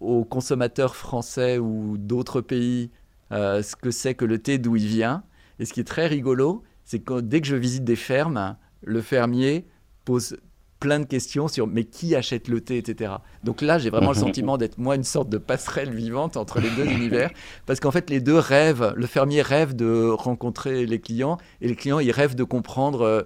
aux 0.00 0.24
consommateurs 0.24 0.96
français 0.96 1.58
ou 1.58 1.96
d'autres 1.98 2.40
pays 2.40 2.90
ce 3.30 3.76
que 3.76 3.90
c'est 3.90 4.14
que 4.14 4.24
le 4.24 4.38
thé, 4.38 4.58
d'où 4.58 4.76
il 4.76 4.86
vient, 4.86 5.24
et 5.58 5.64
ce 5.64 5.72
qui 5.72 5.80
est 5.80 5.84
très 5.84 6.06
rigolo, 6.06 6.62
c'est 6.84 7.00
que 7.00 7.20
dès 7.20 7.40
que 7.40 7.46
je 7.46 7.56
visite 7.56 7.84
des 7.84 7.96
fermes, 7.96 8.56
le 8.82 9.00
fermier 9.00 9.66
pose 10.04 10.36
plein 10.80 11.00
de 11.00 11.04
questions 11.04 11.48
sur 11.48 11.66
mais 11.66 11.84
qui 11.84 12.14
achète 12.14 12.48
le 12.48 12.60
thé, 12.60 12.78
etc. 12.78 13.14
Donc 13.44 13.62
là, 13.62 13.78
j'ai 13.78 13.90
vraiment 13.90 14.12
le 14.12 14.16
sentiment 14.26 14.58
d'être 14.58 14.78
moi 14.78 14.94
une 14.94 15.04
sorte 15.04 15.28
de 15.28 15.38
passerelle 15.38 15.90
vivante 15.90 16.36
entre 16.36 16.60
les 16.60 16.70
deux 16.70 16.86
univers, 16.86 17.30
parce 17.66 17.80
qu'en 17.80 17.90
fait, 17.90 18.10
les 18.10 18.20
deux 18.20 18.38
rêvent. 18.38 18.92
Le 18.96 19.06
fermier 19.06 19.42
rêve 19.42 19.74
de 19.74 20.08
rencontrer 20.08 20.86
les 20.86 21.00
clients, 21.00 21.38
et 21.60 21.68
les 21.68 21.76
clients, 21.76 21.98
ils 21.98 22.12
rêvent 22.12 22.36
de 22.36 22.44
comprendre 22.44 23.02
euh, 23.02 23.22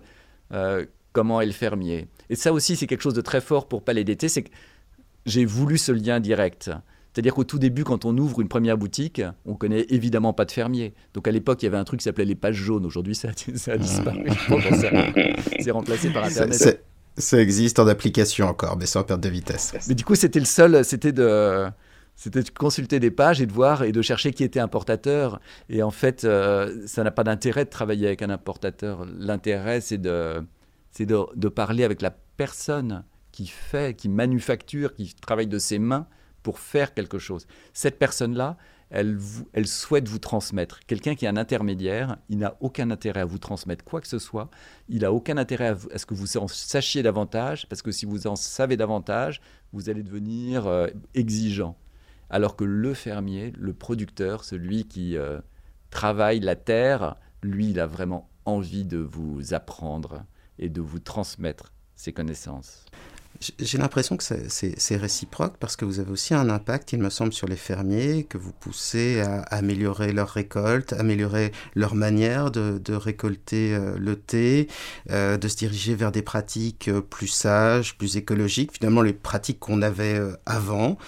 euh, 0.53 0.87
comment 1.13 1.41
est 1.41 1.47
le 1.47 1.53
fermier. 1.53 2.09
Et 2.29 2.37
ça 2.37 2.53
aussi, 2.53 2.77
c'est 2.77 2.87
quelque 2.87 3.03
chose 3.03 3.15
de 3.15 3.21
très 3.21 3.41
fort 3.41 3.69
pour 3.69 3.83
Palais 3.83 4.05
d'été, 4.05 4.29
c'est 4.29 4.43
que 4.43 4.51
j'ai 5.27 5.45
voulu 5.45 5.77
ce 5.77 5.93
lien 5.93 6.21
direct. 6.21 6.71
C'est-à-dire 7.13 7.35
qu'au 7.35 7.45
tout 7.45 7.59
début, 7.59 7.85
quand 7.85 8.05
on 8.05 8.17
ouvre 8.17 8.41
une 8.41 8.49
première 8.49 8.79
boutique, 8.79 9.21
on 9.45 9.55
connaît 9.55 9.85
évidemment 9.89 10.33
pas 10.33 10.45
de 10.45 10.53
fermier. 10.53 10.95
Donc 11.15 11.27
à 11.27 11.33
l'époque, 11.33 11.63
il 11.63 11.67
y 11.67 11.69
avait 11.69 11.77
un 11.77 11.85
truc 11.85 12.01
qui 12.01 12.05
s'appelait 12.05 12.25
les 12.25 12.37
pages 12.37 12.55
jaunes. 12.55 12.87
Aujourd'hui, 12.87 13.15
ça, 13.15 13.29
a 13.69 13.77
disparu. 13.77 14.29
C'est 15.61 15.71
remplacé 15.71 16.11
par 16.11 16.25
Internet. 16.25 16.85
Ça 17.17 17.41
existe 17.41 17.79
en 17.81 17.89
application 17.89 18.47
encore, 18.47 18.77
mais 18.77 18.87
sans 18.87 19.03
perte 19.03 19.21
de 19.21 19.29
vitesse. 19.29 19.75
Mais 19.89 19.95
du 19.95 20.05
coup, 20.05 20.15
c'était 20.15 20.39
le 20.39 20.45
seul, 20.45 20.85
c'était 20.85 21.13
de, 21.13 21.67
c'était 22.15 22.43
de 22.43 22.51
consulter 22.51 23.01
des 23.01 23.11
pages 23.11 23.41
et 23.41 23.47
de 23.47 23.53
voir 23.53 23.83
et 23.83 23.93
de 23.93 24.01
chercher 24.01 24.33
qui 24.33 24.45
était 24.45 24.61
importateur. 24.61 25.41
Et 25.69 25.83
en 25.83 25.91
fait, 25.91 26.25
euh, 26.25 26.87
ça 26.87 27.03
n'a 27.03 27.11
pas 27.11 27.25
d'intérêt 27.25 27.65
de 27.65 27.71
travailler 27.71 28.07
avec 28.07 28.23
un 28.23 28.31
importateur. 28.31 29.05
L'intérêt, 29.19 29.81
c'est 29.81 29.99
de, 29.99 30.43
c'est 30.93 31.07
de, 31.07 31.19
de 31.35 31.49
parler 31.49 31.83
avec 31.83 32.01
la 32.01 32.13
personne 32.37 33.05
qui 33.33 33.47
fait, 33.47 33.97
qui 33.97 34.09
manufacture, 34.09 34.95
qui 34.95 35.15
travaille 35.15 35.49
de 35.49 35.59
ses 35.59 35.79
mains 35.79 36.07
pour 36.43 36.59
faire 36.59 36.95
quelque 36.95 37.19
chose. 37.19 37.47
Cette 37.73 37.99
personne-là, 37.99 38.57
elle, 38.91 39.19
souhaite 39.67 40.09
vous 40.09 40.19
transmettre. 40.19 40.81
Quelqu'un 40.81 41.15
qui 41.15 41.25
est 41.25 41.29
un 41.29 41.37
intermédiaire, 41.37 42.17
il 42.29 42.39
n'a 42.39 42.57
aucun 42.61 42.91
intérêt 42.91 43.21
à 43.21 43.25
vous 43.25 43.39
transmettre 43.39 43.85
quoi 43.85 44.01
que 44.01 44.09
ce 44.09 44.19
soit. 44.19 44.51
Il 44.89 45.03
n'a 45.03 45.13
aucun 45.13 45.37
intérêt 45.37 45.77
à, 45.93 45.99
ce 45.99 46.07
que 46.07 46.15
vous 46.15 46.37
en 46.37 46.49
sachiez 46.49 47.03
davantage, 47.03 47.69
parce 47.69 47.83
que 47.83 47.93
si 47.93 48.05
vous 48.05 48.27
en 48.27 48.35
savez 48.35 48.77
davantage, 48.77 49.41
vous 49.73 49.89
allez 49.89 50.03
devenir 50.03 50.67
euh, 50.67 50.89
exigeant. 51.15 51.77
Alors 52.31 52.57
que 52.57 52.65
le 52.65 52.95
fermier, 52.95 53.53
le 53.57 53.73
producteur, 53.73 54.45
celui 54.45 54.85
qui 54.85 55.17
euh, 55.17 55.41
travaille 55.91 56.41
la 56.41 56.57
terre, 56.57 57.17
lui, 57.43 57.71
il 57.71 57.81
a 57.81 57.87
vraiment 57.87 58.29
envie 58.45 58.85
de 58.85 58.99
vous 58.99 59.55
apprendre 59.55 60.25
et 60.59 60.69
de 60.69 60.81
vous 60.81 60.99
transmettre 60.99 61.73
ses 61.95 62.13
connaissances. 62.13 62.87
J'ai 63.59 63.79
l'impression 63.79 64.19
que 64.19 64.25
c'est 64.49 64.97
réciproque 64.97 65.55
parce 65.59 65.75
que 65.75 65.87
vous 65.87 65.99
avez 65.99 66.11
aussi 66.11 66.35
un 66.35 66.51
impact, 66.51 66.93
il 66.93 66.99
me 66.99 67.09
semble, 67.09 67.33
sur 67.33 67.49
les 67.49 67.57
fermiers, 67.57 68.25
que 68.25 68.37
vous 68.37 68.53
poussez 68.53 69.23
à 69.23 69.41
améliorer 69.45 70.13
leur 70.13 70.29
récolte, 70.29 70.93
améliorer 70.93 71.51
leur 71.75 71.95
manière 71.95 72.51
de, 72.51 72.95
récolter 72.95 73.75
euh, 73.75 73.97
le 73.99 74.17
thé, 74.17 74.69
euh, 75.11 75.39
de 75.39 75.49
se 75.49 75.57
diriger 75.57 75.95
vers 75.95 76.13
des 76.13 76.21
pratiques 76.21 76.89
euh, 76.89 77.01
plus 77.01 77.29
sages, 77.29 77.97
plus 77.97 78.19
écologiques, 78.19 78.73
finalement 78.75 79.01
les 79.01 79.15
pratiques 79.15 79.59
qu'on 79.59 79.81
avait 79.81 80.21
avant, 80.45 80.99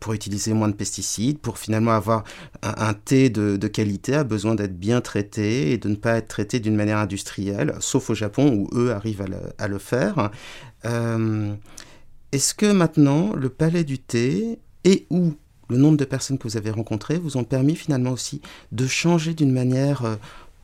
pour 0.00 0.14
utiliser 0.14 0.52
moins 0.52 0.68
de 0.68 0.74
pesticides, 0.74 1.38
pour 1.38 1.58
finalement 1.58 1.92
avoir 1.92 2.24
un, 2.62 2.94
thé 2.94 3.30
de, 3.30 3.68
qualité 3.68 4.16
a 4.16 4.24
besoin 4.24 4.56
d'être 4.56 4.76
bien 4.76 5.00
traité 5.00 5.70
et 5.70 5.78
de 5.78 5.88
ne 5.88 5.94
pas 5.94 6.16
être 6.16 6.26
traité 6.26 6.58
d'une 6.58 6.74
manière 6.74 6.98
industrielle, 6.98 7.76
sauf 7.78 8.10
au 8.10 8.14
Japon 8.14 8.52
où 8.52 8.68
eux 8.76 8.90
arrivent 8.90 9.24
à 9.58 9.68
le 9.68 9.78
faire. 9.78 10.32
Euh, 10.86 11.54
est-ce 12.32 12.54
que 12.54 12.70
maintenant, 12.70 13.34
le 13.34 13.48
palais 13.48 13.84
du 13.84 13.98
thé 13.98 14.58
et 14.84 15.06
ou 15.10 15.34
le 15.68 15.76
nombre 15.76 15.96
de 15.96 16.04
personnes 16.04 16.38
que 16.38 16.46
vous 16.46 16.56
avez 16.56 16.70
rencontrées 16.70 17.18
vous 17.18 17.36
ont 17.36 17.44
permis 17.44 17.74
finalement 17.74 18.10
aussi 18.10 18.40
de 18.72 18.86
changer 18.86 19.34
d'une 19.34 19.52
manière 19.52 20.04
euh, 20.04 20.16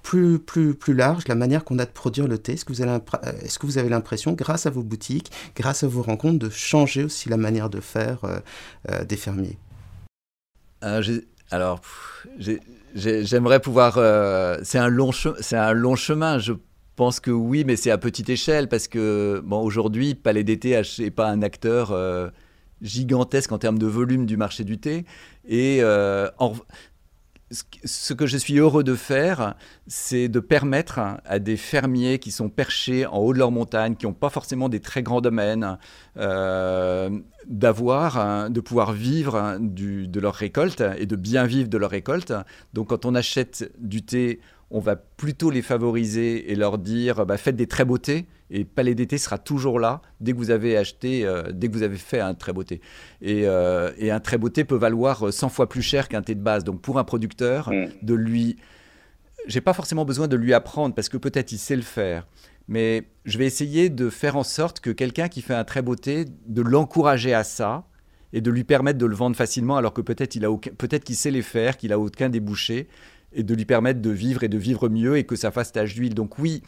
plus, 0.03 0.39
plus, 0.39 0.75
plus 0.75 0.95
large 0.95 1.27
la 1.29 1.35
manière 1.35 1.65
qu'on 1.65 1.79
a 1.79 1.85
de 1.85 1.91
produire 1.91 2.29
le 2.29 2.39
thé? 2.39 2.53
Est-ce 2.53 2.65
que 2.65 2.73
vous 2.73 2.83
avez, 2.83 2.93
euh, 2.93 3.33
est-ce 3.43 3.59
que 3.59 3.67
vous 3.67 3.79
avez 3.79 3.89
l'impression, 3.89 4.33
grâce 4.33 4.67
à 4.67 4.71
vos 4.71 4.83
boutiques, 4.83 5.33
grâce 5.57 5.83
à 5.83 5.89
vos 5.89 6.03
rencontres, 6.03 6.39
de 6.39 6.51
changer 6.51 7.05
aussi 7.05 7.29
la 7.29 7.37
manière 7.37 7.69
de 7.69 7.81
faire 7.81 8.21
des 9.09 9.17
fermiers? 9.17 9.59
Alors, 11.51 11.81
j'aimerais 12.95 13.61
pouvoir... 13.61 13.95
c'est 14.65 14.79
un, 14.79 14.89
long 14.89 15.11
un 15.53 15.73
long 15.73 15.97
chemin. 15.97 16.39
Je 16.39 16.55
pense 16.97 17.21
que 17.21 17.31
oui, 17.31 17.65
mais 17.65 17.77
c'est 17.77 17.91
à 17.91 17.99
petite 17.99 18.29
échelle 18.29 18.69
parce 18.69 18.89
que 18.89 19.43
bon, 19.45 19.61
aujourd'hui, 19.61 20.15
Palais 20.15 20.45
d'été 20.45 20.81
n'est 20.99 21.11
pas 21.11 21.29
un 21.29 21.43
acteur 21.43 21.91
euh, 21.93 22.29
gigantesque 22.81 23.53
en 23.53 23.59
termes 23.59 23.79
de 23.79 23.87
volume 23.87 24.27
du 24.27 24.37
marché 24.37 24.65
du 24.65 24.79
thé. 24.79 25.05
Et 25.47 25.79
euh, 25.81 26.29
ce 27.51 28.15
que 28.15 28.27
je 28.27 28.37
suis 28.37 28.59
heureux 28.59 28.85
de 28.85 28.95
faire, 28.95 29.55
c'est 29.87 30.29
de 30.29 30.41
permettre 30.41 31.01
à 31.25 31.39
des 31.39 31.57
fermiers 31.57 32.19
qui 32.19 32.31
sont 32.31 32.49
perchés 32.49 33.07
en 33.07 33.19
haut 33.19 33.33
de 33.33 33.39
leur 33.39 33.51
montagne, 33.51 33.97
qui 33.97 34.07
n'ont 34.07 34.13
pas 34.13 34.31
forcément 34.31 34.69
des 34.69 34.81
très 34.81 35.03
grands 35.03 35.21
domaines, 35.21 35.79
euh, 36.17 37.11
d'avoir, 37.47 38.51
de 38.51 38.61
pouvoir 38.61 38.93
vivre 38.93 39.59
de 39.61 40.21
leur 40.21 40.35
récolte 40.35 40.83
et 40.99 41.07
de 41.07 41.17
bien 41.17 41.47
vivre 41.47 41.69
de 41.69 41.79
leur 41.79 41.91
récolte. 41.91 42.33
Donc 42.73 42.89
quand 42.89 43.05
on 43.05 43.15
achète 43.15 43.73
du 43.79 44.03
thé, 44.03 44.41
on 44.73 44.81
va 44.81 44.97
plutôt 44.97 45.51
les 45.51 45.63
favoriser 45.63 46.51
et 46.51 46.55
leur 46.55 46.79
dire 46.79 47.27
bah, 47.27 47.37
faites 47.37 47.57
des 47.57 47.67
très 47.67 47.85
beaux 47.85 47.99
thés 47.99 48.27
et 48.51 48.65
Palais 48.65 48.95
d'été 48.95 49.19
sera 49.19 49.39
toujours 49.39 49.81
là 49.81 50.03
dès 50.21 50.33
que 50.33 50.37
vous 50.37 50.51
avez 50.51 50.77
acheté, 50.77 51.25
euh, 51.25 51.45
dès 51.53 51.69
que 51.69 51.73
vous 51.73 51.83
avez 51.83 51.97
fait 51.97 52.21
un 52.21 52.35
très 52.35 52.53
beau 52.53 52.65
thé. 52.65 52.81
Et, 53.23 53.43
euh, 53.47 53.91
un 54.01 54.21
très 54.21 54.37
beau 54.37 54.51
thé 54.51 54.65
peut 54.65 54.77
valoir 54.77 55.33
100 55.33 55.49
fois 55.49 55.69
plus 55.69 55.83
cher 55.83 56.09
qu'un 56.09 56.23
thé 56.23 56.35
de 56.35 56.43
base. 56.43 56.65
Donc 56.65 56.81
pour 56.83 56.99
un 56.99 57.05
producteur, 57.05 57.71
mm. 57.71 57.87
de 58.03 58.15
lui, 58.15 58.57
j'ai 59.47 59.63
pas 59.63 59.73
forcément 59.73 60.05
besoin 60.05 60.29
de 60.29 60.37
lui 60.37 60.53
apprendre 60.53 60.95
parce 60.95 61.09
que 61.09 61.17
peut-être 61.17 61.53
il 61.53 61.59
sait 61.59 61.77
le 61.77 61.83
faire. 61.83 62.27
Mais 62.69 63.05
je 63.25 63.39
vais 63.39 63.47
essayer 63.47 63.89
de 63.89 64.11
faire 64.11 64.37
en 64.37 64.45
sorte 64.45 64.81
que 64.81 64.91
quelqu'un 64.91 65.29
qui 65.29 65.41
fait 65.43 65.55
un 65.55 65.65
très 65.65 65.83
beau 65.83 65.97
thé, 65.97 66.27
de 66.47 66.63
l'encourager 66.63 67.35
à 67.35 67.45
ça 67.45 67.87
et 68.35 68.41
de 68.41 68.51
lui 68.51 68.65
permettre 68.65 68.99
de 68.99 69.07
le 69.07 69.15
vendre 69.15 69.37
facilement 69.37 69.77
alors 69.77 69.93
que 69.93 70.01
peut-être 70.01 70.37
il 70.37 70.45
a 70.45 70.49
peut-être 70.79 71.05
qu'il 71.05 71.17
sait 71.17 71.31
les 71.31 71.43
faire, 71.43 71.77
qu'il 71.77 71.93
a 71.93 71.99
aucun 71.99 72.29
débouché 72.29 72.89
et 73.35 73.43
de 73.43 73.55
lui 73.55 73.65
permettre 73.65 74.01
de 74.01 74.11
vivre 74.11 74.43
et 74.45 74.49
de 74.49 74.59
vivre 74.59 74.89
mieux 74.89 75.17
et 75.17 75.25
que 75.25 75.37
ça 75.37 75.51
fasse 75.51 75.73
tache 75.73 75.95
d'huile. 75.95 76.15
Donc 76.15 76.39
oui, 76.39 76.63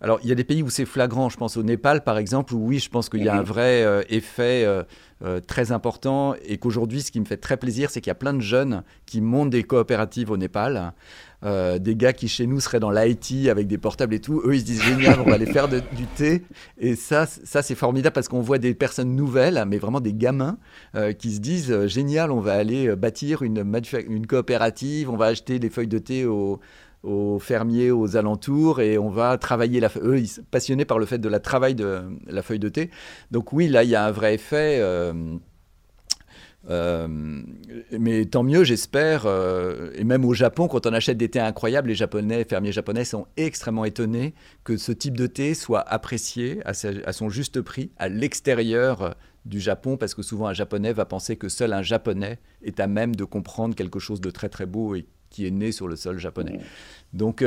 alors 0.00 0.18
il 0.22 0.28
y 0.28 0.32
a 0.32 0.34
des 0.34 0.44
pays 0.44 0.62
où 0.62 0.70
c'est 0.70 0.86
flagrant, 0.86 1.28
je 1.28 1.36
pense 1.36 1.56
au 1.56 1.62
Népal 1.62 2.02
par 2.02 2.18
exemple, 2.18 2.54
où 2.54 2.66
oui, 2.66 2.78
je 2.78 2.88
pense 2.88 3.08
qu'il 3.08 3.22
y 3.22 3.28
a 3.28 3.34
un 3.34 3.42
vrai 3.42 3.84
euh, 3.84 4.02
effet 4.08 4.64
euh, 4.64 4.82
euh, 5.22 5.40
très 5.40 5.72
important 5.72 6.34
et 6.46 6.56
qu'aujourd'hui, 6.56 7.02
ce 7.02 7.10
qui 7.10 7.20
me 7.20 7.26
fait 7.26 7.36
très 7.36 7.58
plaisir, 7.58 7.90
c'est 7.90 8.00
qu'il 8.00 8.08
y 8.08 8.12
a 8.12 8.16
plein 8.16 8.32
de 8.32 8.40
jeunes 8.40 8.82
qui 9.04 9.20
montent 9.20 9.50
des 9.50 9.62
coopératives 9.62 10.30
au 10.30 10.38
Népal. 10.38 10.94
des 11.42 11.96
gars 11.96 12.14
qui 12.14 12.28
chez 12.28 12.46
nous 12.46 12.60
seraient 12.60 12.80
dans 12.80 12.90
l'IT 12.90 13.48
avec 13.48 13.66
des 13.66 13.76
portables 13.76 14.14
et 14.14 14.20
tout, 14.20 14.40
eux 14.44 14.54
ils 14.54 14.60
se 14.60 14.64
disent 14.64 14.82
génial, 14.82 15.20
on 15.20 15.28
va 15.28 15.34
aller 15.34 15.46
faire 15.46 15.68
du 15.68 16.06
thé. 16.16 16.44
Et 16.78 16.96
ça, 16.96 17.26
ça 17.26 17.60
c'est 17.60 17.74
formidable 17.74 18.14
parce 18.14 18.28
qu'on 18.28 18.40
voit 18.40 18.58
des 18.58 18.72
personnes 18.72 19.14
nouvelles, 19.14 19.62
mais 19.66 19.76
vraiment 19.76 20.00
des 20.00 20.14
gamins 20.14 20.56
qui 21.18 21.32
se 21.32 21.40
disent 21.40 21.86
génial, 21.86 22.30
on 22.30 22.40
va 22.40 22.54
aller 22.54 22.96
bâtir 22.96 23.42
une, 23.42 23.64
une 24.08 24.26
coopérative, 24.26 25.10
on 25.10 25.16
va 25.16 25.26
acheter 25.26 25.58
des 25.58 25.68
feuilles 25.68 25.88
de 25.88 25.98
thé 25.98 26.24
au, 26.24 26.60
aux 27.02 27.38
fermiers 27.38 27.90
aux 27.90 28.16
alentours 28.16 28.80
et 28.80 28.98
on 28.98 29.08
va 29.08 29.38
travailler 29.38 29.80
la 29.80 29.90
eux 30.02 30.18
ils 30.18 30.28
sont 30.28 30.42
passionnés 30.50 30.84
par 30.84 30.98
le 30.98 31.06
fait 31.06 31.18
de 31.18 31.28
la 31.28 31.40
travail 31.40 31.74
de 31.74 32.02
la 32.26 32.42
feuille 32.42 32.58
de 32.58 32.68
thé 32.68 32.90
donc 33.30 33.52
oui 33.52 33.68
là 33.68 33.84
il 33.84 33.90
y 33.90 33.94
a 33.94 34.04
un 34.04 34.10
vrai 34.10 34.34
effet 34.34 34.78
euh, 34.80 35.38
euh, 36.68 37.08
mais 37.98 38.24
tant 38.26 38.42
mieux, 38.42 38.64
j'espère. 38.64 39.24
Euh, 39.26 39.90
et 39.94 40.04
même 40.04 40.24
au 40.24 40.34
Japon, 40.34 40.68
quand 40.68 40.86
on 40.86 40.92
achète 40.92 41.16
des 41.16 41.28
thés 41.28 41.40
incroyables, 41.40 41.88
les 41.88 41.94
Japonais, 41.94 42.44
fermiers 42.44 42.72
japonais 42.72 43.04
sont 43.04 43.26
extrêmement 43.36 43.84
étonnés 43.84 44.34
que 44.64 44.76
ce 44.76 44.92
type 44.92 45.16
de 45.16 45.26
thé 45.26 45.54
soit 45.54 45.80
apprécié 45.80 46.60
à, 46.64 47.12
son 47.12 47.28
juste 47.28 47.60
prix 47.62 47.90
à 47.96 48.08
l'extérieur 48.08 49.14
du 49.46 49.58
Japon, 49.58 49.96
parce 49.96 50.14
que 50.14 50.22
souvent 50.22 50.48
un 50.48 50.52
Japonais 50.52 50.92
va 50.92 51.06
penser 51.06 51.36
que 51.36 51.48
seul 51.48 51.72
un 51.72 51.82
Japonais 51.82 52.38
est 52.62 52.78
à 52.78 52.86
même 52.86 53.16
de 53.16 53.24
comprendre 53.24 53.74
quelque 53.74 53.98
chose 53.98 54.20
de 54.20 54.30
très 54.30 54.50
très 54.50 54.66
beau 54.66 54.94
qui 55.30 55.46
est 55.46 55.50
né 55.50 55.72
sur 55.72 55.88
le 55.88 55.96
sol 55.96 56.18
japonais. 56.18 56.58
Donc 57.12 57.42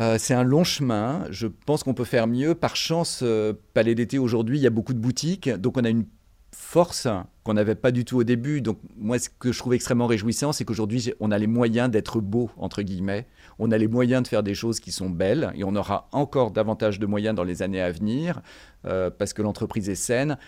euh, 0.00 0.16
c'est 0.18 0.34
un 0.34 0.44
long 0.44 0.64
chemin. 0.64 1.26
Je 1.30 1.46
pense 1.46 1.82
qu'on 1.82 1.94
peut 1.94 2.04
faire 2.04 2.26
mieux. 2.26 2.54
Par 2.54 2.74
chance, 2.74 3.20
euh, 3.22 3.52
Palais 3.74 3.94
d'été 3.94 4.18
aujourd'hui, 4.18 4.58
il 4.58 4.62
y 4.62 4.66
a 4.66 4.70
beaucoup 4.70 4.94
de 4.94 4.98
boutiques. 4.98 5.48
Donc 5.50 5.76
on 5.76 5.84
a 5.84 5.90
une 5.90 6.06
force 6.52 7.06
qu'on 7.44 7.54
n'avait 7.54 7.74
pas 7.74 7.90
du 7.90 8.04
tout 8.04 8.16
au 8.16 8.24
début. 8.24 8.62
Donc 8.62 8.78
moi, 8.96 9.18
ce 9.18 9.28
que 9.28 9.52
je 9.52 9.58
trouve 9.58 9.74
extrêmement 9.74 10.06
réjouissant, 10.06 10.52
c'est 10.52 10.64
qu'aujourd'hui, 10.64 11.12
on 11.20 11.30
a 11.30 11.38
les 11.38 11.46
moyens 11.46 11.90
d'être 11.90 12.20
beau, 12.20 12.50
entre 12.56 12.82
guillemets. 12.82 13.26
On 13.58 13.70
a 13.70 13.78
les 13.78 13.88
moyens 13.88 14.22
de 14.22 14.28
faire 14.28 14.42
des 14.42 14.54
choses 14.54 14.80
qui 14.80 14.90
sont 14.90 15.10
belles. 15.10 15.52
Et 15.54 15.64
on 15.64 15.76
aura 15.76 16.08
encore 16.12 16.50
davantage 16.50 16.98
de 16.98 17.06
moyens 17.06 17.34
dans 17.34 17.44
les 17.44 17.62
années 17.62 17.82
à 17.82 17.92
venir 17.92 18.40
euh, 18.86 19.10
parce 19.10 19.34
que 19.34 19.42
l'entreprise 19.42 19.90
est 19.90 19.94
saine. 19.94 20.38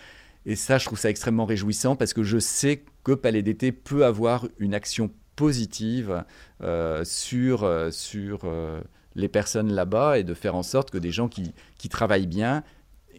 Et 0.45 0.55
ça, 0.55 0.77
je 0.77 0.85
trouve 0.85 0.99
ça 0.99 1.09
extrêmement 1.09 1.45
réjouissant 1.45 1.95
parce 1.95 2.13
que 2.13 2.23
je 2.23 2.39
sais 2.39 2.83
que 3.03 3.11
Palais 3.13 3.43
d'été 3.43 3.71
peut 3.71 4.03
avoir 4.03 4.47
une 4.57 4.73
action 4.73 5.11
positive 5.35 6.23
sur... 7.03 7.69
sur 7.91 8.39
les 9.15 9.27
personnes 9.27 9.71
là-bas 9.71 10.17
et 10.17 10.23
de 10.23 10.33
faire 10.33 10.55
en 10.55 10.63
sorte 10.63 10.89
que 10.89 10.97
des 10.97 11.11
gens 11.11 11.27
qui, 11.27 11.53
qui 11.77 11.87
travaillent 11.87 12.25
bien, 12.25 12.63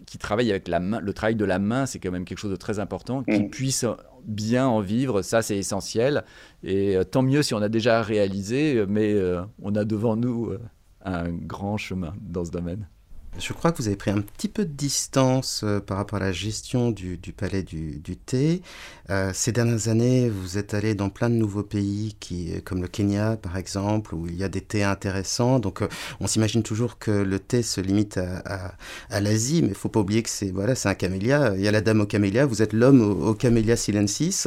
qui 0.07 0.19
travaillent 0.19 0.51
avec 0.51 0.69
la 0.69 0.81
main, 0.81 1.01
le 1.01 1.13
travail 1.13 1.37
de 1.37 1.45
la 1.45 1.59
main, 1.59 1.87
c'est 1.87 1.99
quand 1.99 2.11
même 2.11 2.25
quelque 2.25 2.39
chose 2.39 2.51
de 2.51 2.57
très 2.57 2.79
important, 2.79 3.23
qui 3.23 3.41
mm. 3.45 3.51
puissent 3.51 3.87
bien 4.25 4.67
en 4.67 4.81
vivre, 4.81 5.23
ça 5.23 5.43
c'est 5.43 5.57
essentiel. 5.57 6.25
Et 6.63 6.97
euh, 6.97 7.05
tant 7.05 7.23
mieux 7.23 7.43
si 7.43 7.55
on 7.55 7.63
a 7.63 7.69
déjà 7.69 8.03
réalisé, 8.03 8.85
mais 8.89 9.13
euh, 9.13 9.43
on 9.63 9.75
a 9.75 9.85
devant 9.85 10.17
nous 10.17 10.47
euh, 10.47 10.61
un 11.05 11.31
grand 11.31 11.77
chemin 11.77 12.15
dans 12.21 12.45
ce 12.45 12.51
domaine. 12.51 12.89
Je 13.37 13.53
crois 13.53 13.73
que 13.73 13.79
vous 13.79 13.89
avez 13.89 13.97
pris 13.97 14.13
un 14.13 14.21
petit 14.21 14.47
peu 14.47 14.65
de 14.65 14.73
distance 14.73 15.63
euh, 15.65 15.81
par 15.81 15.97
rapport 15.97 16.19
à 16.19 16.21
la 16.21 16.31
gestion 16.31 16.93
du, 16.93 17.19
palais 17.37 17.65
du, 17.65 18.01
thé. 18.17 18.63
Euh, 19.11 19.33
ces 19.35 19.51
dernières 19.51 19.89
années, 19.89 20.29
vous 20.29 20.57
êtes 20.57 20.73
allé 20.73 20.95
dans 20.95 21.09
plein 21.09 21.29
de 21.29 21.35
nouveaux 21.35 21.65
pays, 21.65 22.15
qui, 22.21 22.53
comme 22.63 22.81
le 22.81 22.87
Kenya 22.87 23.37
par 23.37 23.57
exemple, 23.57 24.15
où 24.15 24.29
il 24.29 24.37
y 24.37 24.45
a 24.45 24.49
des 24.49 24.61
thés 24.61 24.85
intéressants. 24.85 25.59
Donc 25.59 25.83
euh, 25.83 25.89
on 26.21 26.29
s'imagine 26.29 26.63
toujours 26.63 26.99
que 26.99 27.11
le 27.11 27.41
thé 27.41 27.63
se 27.63 27.81
limite 27.81 28.19
à, 28.19 29.21
l'Asie, 29.21 29.63
mais 29.63 29.71
il 29.71 29.75
faut 29.75 29.89
pas 29.89 30.01
oublier 30.01 30.23
que 30.23 30.31
c'est 30.31 30.53
voilà, 30.53 30.75
un 30.85 30.95
camélia. 30.95 31.55
Il 31.57 31.63
y 31.63 31.69
a 31.69 31.73
la 31.73 31.81
dame 31.81 32.03
au 32.03 32.07
camélia, 32.07 32.47
vous 32.47 32.63
êtes 32.63 32.73
l'homme 32.73 33.01
au, 33.01 33.31
au 33.31 33.35
camélia 33.35 33.75
silensis. 33.75 34.47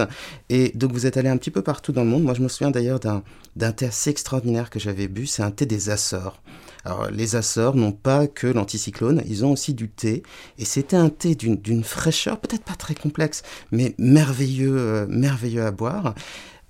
Et 0.50 0.71
donc 0.76 0.93
vous 0.93 1.06
êtes 1.06 1.17
allé 1.17 1.28
un 1.28 1.38
petit 1.38 1.52
peu 1.52 1.62
partout 1.62 1.91
dans 1.91 2.04
le 2.04 2.10
monde. 2.10 2.23
Moi 2.23 2.36
je 2.36 2.41
me 2.41 2.47
souviens 2.47 2.71
d'ailleurs 2.71 3.02
d'un 3.02 3.71
thé 3.73 3.88
assez 3.88 4.12
extraordinaire 4.12 4.69
que 4.69 4.80
j'avais 4.80 5.10
bu, 5.10 5.28
c'est 5.28 5.43
un 5.43 5.52
thé 5.52 5.65
des 5.65 5.89
Açores. 5.89 6.41
Alors, 6.88 7.12
les 7.12 7.36
Açores 7.36 7.76
n'ont 7.76 7.91
pas 7.91 8.28
que 8.28 8.47
l'anticyclone, 8.47 9.21
ils 9.28 9.43
ont 9.43 9.52
aussi 9.52 9.73
du 9.73 9.89
thé. 9.89 10.23
Et 10.58 10.63
c'était 10.63 10.95
un 10.95 11.10
thé 11.10 11.36
d'une 11.36 11.84
fraîcheur, 11.84 12.39
peut-être 12.39 12.63
pas 12.63 12.76
très 12.76 12.95
complexe, 12.95 13.43
mais 13.73 13.93
merveilleux, 13.97 14.78
euh, 14.78 15.06
merveilleux 15.10 15.65
à 15.65 15.71
boire. 15.71 16.15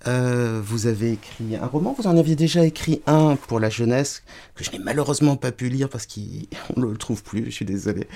Euh, 0.08 0.60
vous 0.63 0.88
avez 0.88 1.12
écrit 1.12 1.56
un 1.56 1.67
roman, 1.67 1.93
vous 1.95 2.08
en 2.08 2.17
aviez 2.17 2.36
déjà 2.36 2.65
écrit 2.65 3.03
un 3.06 3.36
pour 3.36 3.60
la 3.60 3.69
jeunesse, 3.69 4.23
que 4.56 4.63
je 4.63 4.71
n'ai 4.71 4.80
malheureusement 4.80 5.36
pas 5.36 5.51
pu 5.51 5.69
lire 5.69 5.88
parce 5.88 6.08
qu'on 6.08 6.80
ne 6.82 6.88
le 6.88 6.97
trouve 6.97 7.21
plus, 7.21 7.45
je 7.45 7.51
suis 7.51 7.65
désolé. 7.65 8.08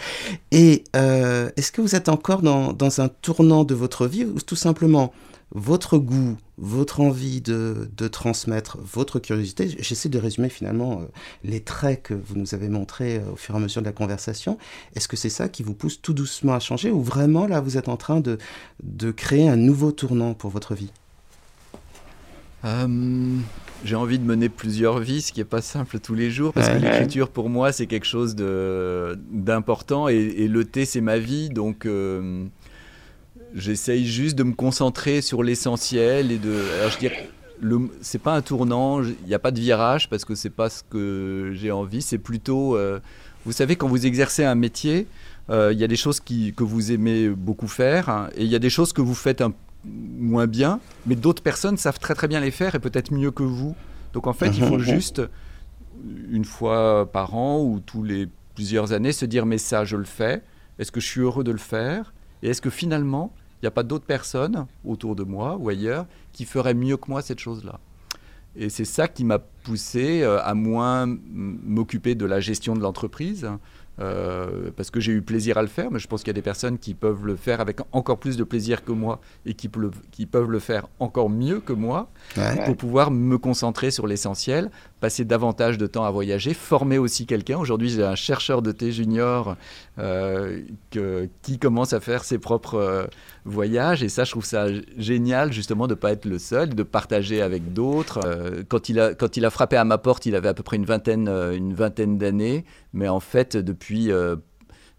Et 0.49 0.85
euh, 0.95 1.51
est-ce 1.55 1.71
que 1.71 1.81
vous 1.81 1.95
êtes 1.95 2.09
encore 2.09 2.41
dans, 2.41 2.73
dans, 2.73 2.99
un 2.99 3.09
tournant 3.09 3.63
de 3.63 3.75
votre 3.75 4.07
vie 4.07 4.25
ou 4.25 4.41
tout 4.41 4.55
simplement 4.55 5.13
votre 5.53 5.97
goût, 5.97 6.37
votre 6.57 7.01
envie 7.01 7.41
de, 7.41 7.89
transmettre, 8.07 8.77
votre 8.81 9.19
curiosité. 9.19 9.67
J'essaie 9.79 10.09
de 10.09 10.17
résumer 10.17 10.49
finalement 10.49 11.01
euh, 11.01 11.05
les 11.43 11.59
traits 11.59 12.03
que 12.03 12.13
vous 12.13 12.35
nous 12.35 12.55
avez 12.55 12.69
montrés 12.69 13.17
euh, 13.17 13.33
au 13.33 13.35
fur 13.35 13.55
et 13.55 13.57
à 13.57 13.61
mesure 13.61 13.81
de 13.81 13.87
la 13.87 13.91
conversation. 13.91 14.57
Est-ce 14.95 15.07
que 15.07 15.17
c'est 15.17 15.29
ça 15.29 15.49
qui 15.49 15.63
vous 15.63 15.73
pousse 15.73 16.01
tout 16.01 16.13
doucement 16.13 16.53
à 16.53 16.59
changer 16.59 16.89
ou 16.89 17.01
vraiment 17.01 17.47
là 17.47 17.59
vous 17.59 17.77
êtes 17.77 17.89
en 17.89 17.97
train 17.97 18.21
de, 18.21 18.37
de 18.83 19.11
créer 19.11 19.49
un 19.49 19.57
nouveau 19.57 19.91
tournant 19.91 20.33
pour 20.33 20.49
votre 20.51 20.73
vie? 20.73 20.91
Euh, 22.63 23.37
J'ai 23.83 23.95
envie 23.95 24.19
de 24.19 24.23
mener 24.23 24.47
plusieurs 24.47 24.99
vies, 24.99 25.21
ce 25.21 25.31
qui 25.33 25.39
n'est 25.39 25.45
pas 25.45 25.63
simple 25.63 25.99
tous 25.99 26.13
les 26.13 26.29
jours, 26.29 26.53
parce 26.53 26.69
que 26.69 26.77
l'écriture 26.77 27.29
pour 27.29 27.49
moi 27.49 27.71
c'est 27.71 27.87
quelque 27.87 28.05
chose 28.05 28.35
d'important 28.35 30.07
et, 30.07 30.15
et, 30.15 30.47
le 30.47 30.63
thé 30.63 30.85
c'est 30.85 31.01
ma 31.01 31.17
vie, 31.17 31.49
donc 31.49 31.87
J'essaye 33.53 34.05
juste 34.05 34.37
de 34.37 34.43
me 34.43 34.53
concentrer 34.53 35.21
sur 35.21 35.43
l'essentiel 35.43 36.31
et 36.31 36.37
de. 36.37 36.53
Alors 36.79 36.91
je 36.91 36.99
dirais, 36.99 37.29
c'est 38.01 38.21
pas 38.21 38.35
un 38.35 38.41
tournant, 38.41 39.03
il 39.03 39.15
n'y 39.27 39.33
a 39.33 39.39
pas 39.39 39.51
de 39.51 39.59
virage 39.59 40.09
parce 40.09 40.25
que 40.25 40.35
c'est 40.35 40.49
pas 40.49 40.69
ce 40.69 40.83
que 40.83 41.51
j'ai 41.55 41.71
envie. 41.71 42.01
C'est 42.01 42.17
plutôt, 42.17 42.75
euh, 42.75 42.99
vous 43.45 43.51
savez, 43.51 43.75
quand 43.75 43.87
vous 43.87 44.05
exercez 44.05 44.43
un 44.43 44.55
métier, 44.55 45.07
euh, 45.49 45.71
il 45.73 45.79
y 45.79 45.83
a 45.83 45.87
des 45.87 45.95
choses 45.95 46.19
qui, 46.19 46.53
que 46.53 46.63
vous 46.63 46.91
aimez 46.91 47.29
beaucoup 47.29 47.67
faire 47.67 48.09
hein, 48.09 48.29
et 48.35 48.43
il 48.43 48.49
y 48.49 48.55
a 48.55 48.59
des 48.59 48.69
choses 48.69 48.93
que 48.93 49.01
vous 49.01 49.15
faites 49.15 49.41
un, 49.41 49.53
moins 49.85 50.47
bien, 50.47 50.79
mais 51.05 51.15
d'autres 51.15 51.43
personnes 51.43 51.77
savent 51.77 51.99
très 51.99 52.13
très 52.13 52.27
bien 52.27 52.39
les 52.39 52.51
faire 52.51 52.75
et 52.75 52.79
peut-être 52.79 53.11
mieux 53.11 53.31
que 53.31 53.43
vous. 53.43 53.75
Donc 54.13 54.27
en 54.27 54.33
fait, 54.33 54.47
il 54.57 54.63
faut 54.63 54.77
mhm. 54.77 54.83
juste 54.83 55.21
une 56.31 56.45
fois 56.45 57.11
par 57.11 57.35
an 57.35 57.61
ou 57.61 57.79
tous 57.79 58.03
les 58.03 58.27
plusieurs 58.55 58.91
années 58.91 59.11
se 59.11 59.25
dire 59.25 59.45
mais 59.45 59.57
ça 59.57 59.85
je 59.85 59.97
le 59.97 60.05
fais. 60.05 60.41
Est-ce 60.79 60.91
que 60.91 60.99
je 60.99 61.05
suis 61.05 61.21
heureux 61.21 61.43
de 61.43 61.51
le 61.51 61.57
faire? 61.57 62.13
Et 62.43 62.49
est-ce 62.49 62.61
que 62.61 62.69
finalement 62.69 63.33
n'y 63.63 63.67
a 63.67 63.71
pas 63.71 63.84
d'autres 63.84 64.06
personnes 64.06 64.65
autour 64.86 65.15
de 65.15 65.24
moi 65.24 65.58
ou 65.60 65.69
ailleurs 65.69 66.06
qui 66.34 66.45
feraient 66.45 66.74
mieux 66.74 66.97
que 66.97 67.10
moi 67.10 67.21
cette 67.21 67.39
chose-là. 67.39 67.80
Et 68.56 68.69
c'est 68.69 68.86
ça 68.86 69.08
qui 69.08 69.24
m'a 69.24 69.39
poussé 69.39 70.24
euh, 70.24 70.41
à 70.43 70.54
moins 70.54 71.06
m'occuper 71.08 72.15
de 72.15 72.26
la 72.26 72.39
gestion 72.41 72.76
de 72.76 72.82
l'entreprise, 72.82 73.47
euh, 74.00 74.71
parce 74.76 74.89
que 74.89 75.00
j'ai 75.00 75.13
eu 75.13 75.21
plaisir 75.21 75.58
à 75.58 75.62
le 75.62 75.67
faire, 75.67 75.91
mais 75.91 76.00
je 76.00 76.08
pense 76.08 76.21
qu'il 76.21 76.30
y 76.30 76.32
a 76.32 76.34
des 76.34 76.41
personnes 76.41 76.78
qui 76.78 76.93
peuvent 76.93 77.26
le 77.26 77.36
faire 77.36 77.62
avec 77.62 77.80
encore 77.91 78.19
plus 78.19 78.36
de 78.36 78.43
plaisir 78.43 78.84
que 78.84 78.91
moi 78.91 79.21
et 79.45 79.54
qui, 79.54 79.69
qui 80.12 80.26
peuvent 80.26 80.50
le 80.50 80.60
faire 80.60 80.88
encore 81.00 81.30
mieux 81.30 81.60
que 81.60 81.74
moi 81.74 82.10
pour 82.65 82.76
pouvoir 82.76 83.12
me 83.12 83.38
concentrer 83.38 83.91
sur 83.91 84.08
l'essentiel, 84.08 84.69
passer 85.01 85.25
davantage 85.25 85.77
de 85.77 85.87
temps 85.87 86.05
à 86.05 86.11
voyager, 86.11 86.53
former 86.53 86.97
aussi 86.97 87.25
quelqu'un. 87.25 87.57
Aujourd'hui, 87.57 87.89
j'ai 87.89 88.03
un 88.03 88.15
chercheur 88.15 88.61
de 88.61 88.71
thé 88.71 88.93
junior 88.93 89.57
euh, 89.99 90.61
qui 91.41 91.59
commence 91.59 91.91
à 91.91 91.99
faire 91.99 92.23
ses 92.23 92.37
propres 92.37 92.75
euh, 92.75 93.05
voyages 93.43 94.03
et 94.03 94.07
ça, 94.09 94.23
je 94.23 94.31
trouve 94.31 94.45
ça 94.45 94.67
génial 94.97 95.51
justement 95.51 95.87
de 95.87 95.93
ne 95.93 95.99
pas 95.99 96.13
être 96.13 96.25
le 96.25 96.39
seul, 96.39 96.73
de 96.73 96.83
partager 96.83 97.41
avec 97.41 97.73
d'autres. 97.73 98.21
quand, 98.69 98.87
il 98.87 98.99
a, 98.99 99.13
quand 99.13 99.35
il 99.35 99.43
a 99.43 99.49
frappé 99.49 99.75
à 99.75 99.83
ma 99.83 99.97
porte, 99.97 100.25
il 100.25 100.35
avait 100.35 100.47
à 100.47 100.53
peu 100.53 100.63
près 100.63 100.77
une 100.77 100.85
vingtaine, 100.85 101.27
une 101.27 101.73
vingtaine 101.73 102.17
d'années, 102.17 102.63
mais 102.93 103.09
en 103.09 103.19
fait, 103.19 103.57
depuis 103.57 103.81
puis, 103.81 104.11
euh, 104.11 104.35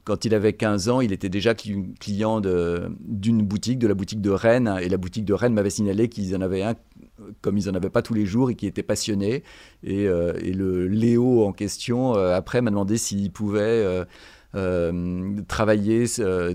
quand 0.04 0.24
il 0.24 0.34
avait 0.34 0.52
15 0.52 0.88
ans, 0.88 1.00
il 1.00 1.12
était 1.12 1.28
déjà 1.28 1.54
client 1.54 2.40
d'une 2.40 3.42
boutique, 3.42 3.78
de 3.78 3.86
la 3.86 3.94
boutique 3.94 4.20
de 4.20 4.30
Rennes. 4.30 4.76
Et 4.82 4.88
la 4.88 4.96
boutique 4.96 5.24
de 5.24 5.32
Rennes 5.32 5.54
m'avait 5.54 5.70
signalé 5.70 6.08
qu'ils 6.08 6.34
en 6.34 6.40
avaient 6.40 6.64
un, 6.64 6.74
comme 7.40 7.58
ils 7.58 7.66
n'en 7.66 7.74
avaient 7.74 7.90
pas 7.90 8.02
tous 8.02 8.14
les 8.14 8.26
jours, 8.26 8.50
et 8.50 8.54
qui 8.54 8.66
était 8.66 8.82
passionné. 8.82 9.42
Et, 9.82 10.06
euh, 10.06 10.32
le 10.32 10.86
Léo 10.88 11.44
en 11.44 11.52
question, 11.52 12.16
euh, 12.16 12.34
après, 12.34 12.60
m'a 12.60 12.70
demandé 12.70 12.98
s'il 12.98 13.30
pouvait... 13.30 14.06
travailler 15.48 16.04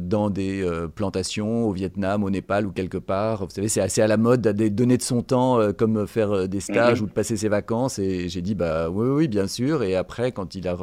dans 0.02 0.30
des 0.30 0.64
plantations 0.94 1.66
au 1.68 1.72
Vietnam, 1.72 2.24
au 2.24 2.30
Népal 2.30 2.68
ou 2.68 2.72
quelque 2.72 3.00
part. 3.00 3.46
Vous 3.46 3.52
savez, 3.52 3.70
c'est 3.70 3.82
assez 3.82 4.04
à 4.04 4.08
la 4.08 4.18
mode 4.18 4.42
de 4.42 4.68
donner 4.68 4.98
de 4.98 5.02
son 5.02 5.24
temps 5.24 5.74
comme 5.74 6.06
faire 6.06 6.48
des 6.48 6.60
stages 6.60 7.00
mhm. 7.00 7.06
ou 7.06 7.10
de 7.10 7.14
passer 7.14 7.38
ses 7.38 7.50
vacances. 7.50 7.98
Et 7.98 8.30
j'ai 8.30 8.44
dit, 8.44 8.54
bah 8.54 8.92
oui, 8.92 9.08
oui, 9.08 9.28
bien 9.28 9.48
sûr. 9.48 9.82
Et 9.82 9.96
après, 9.96 10.32
quand 10.32 10.54
il 10.54 10.68
a 10.68 10.78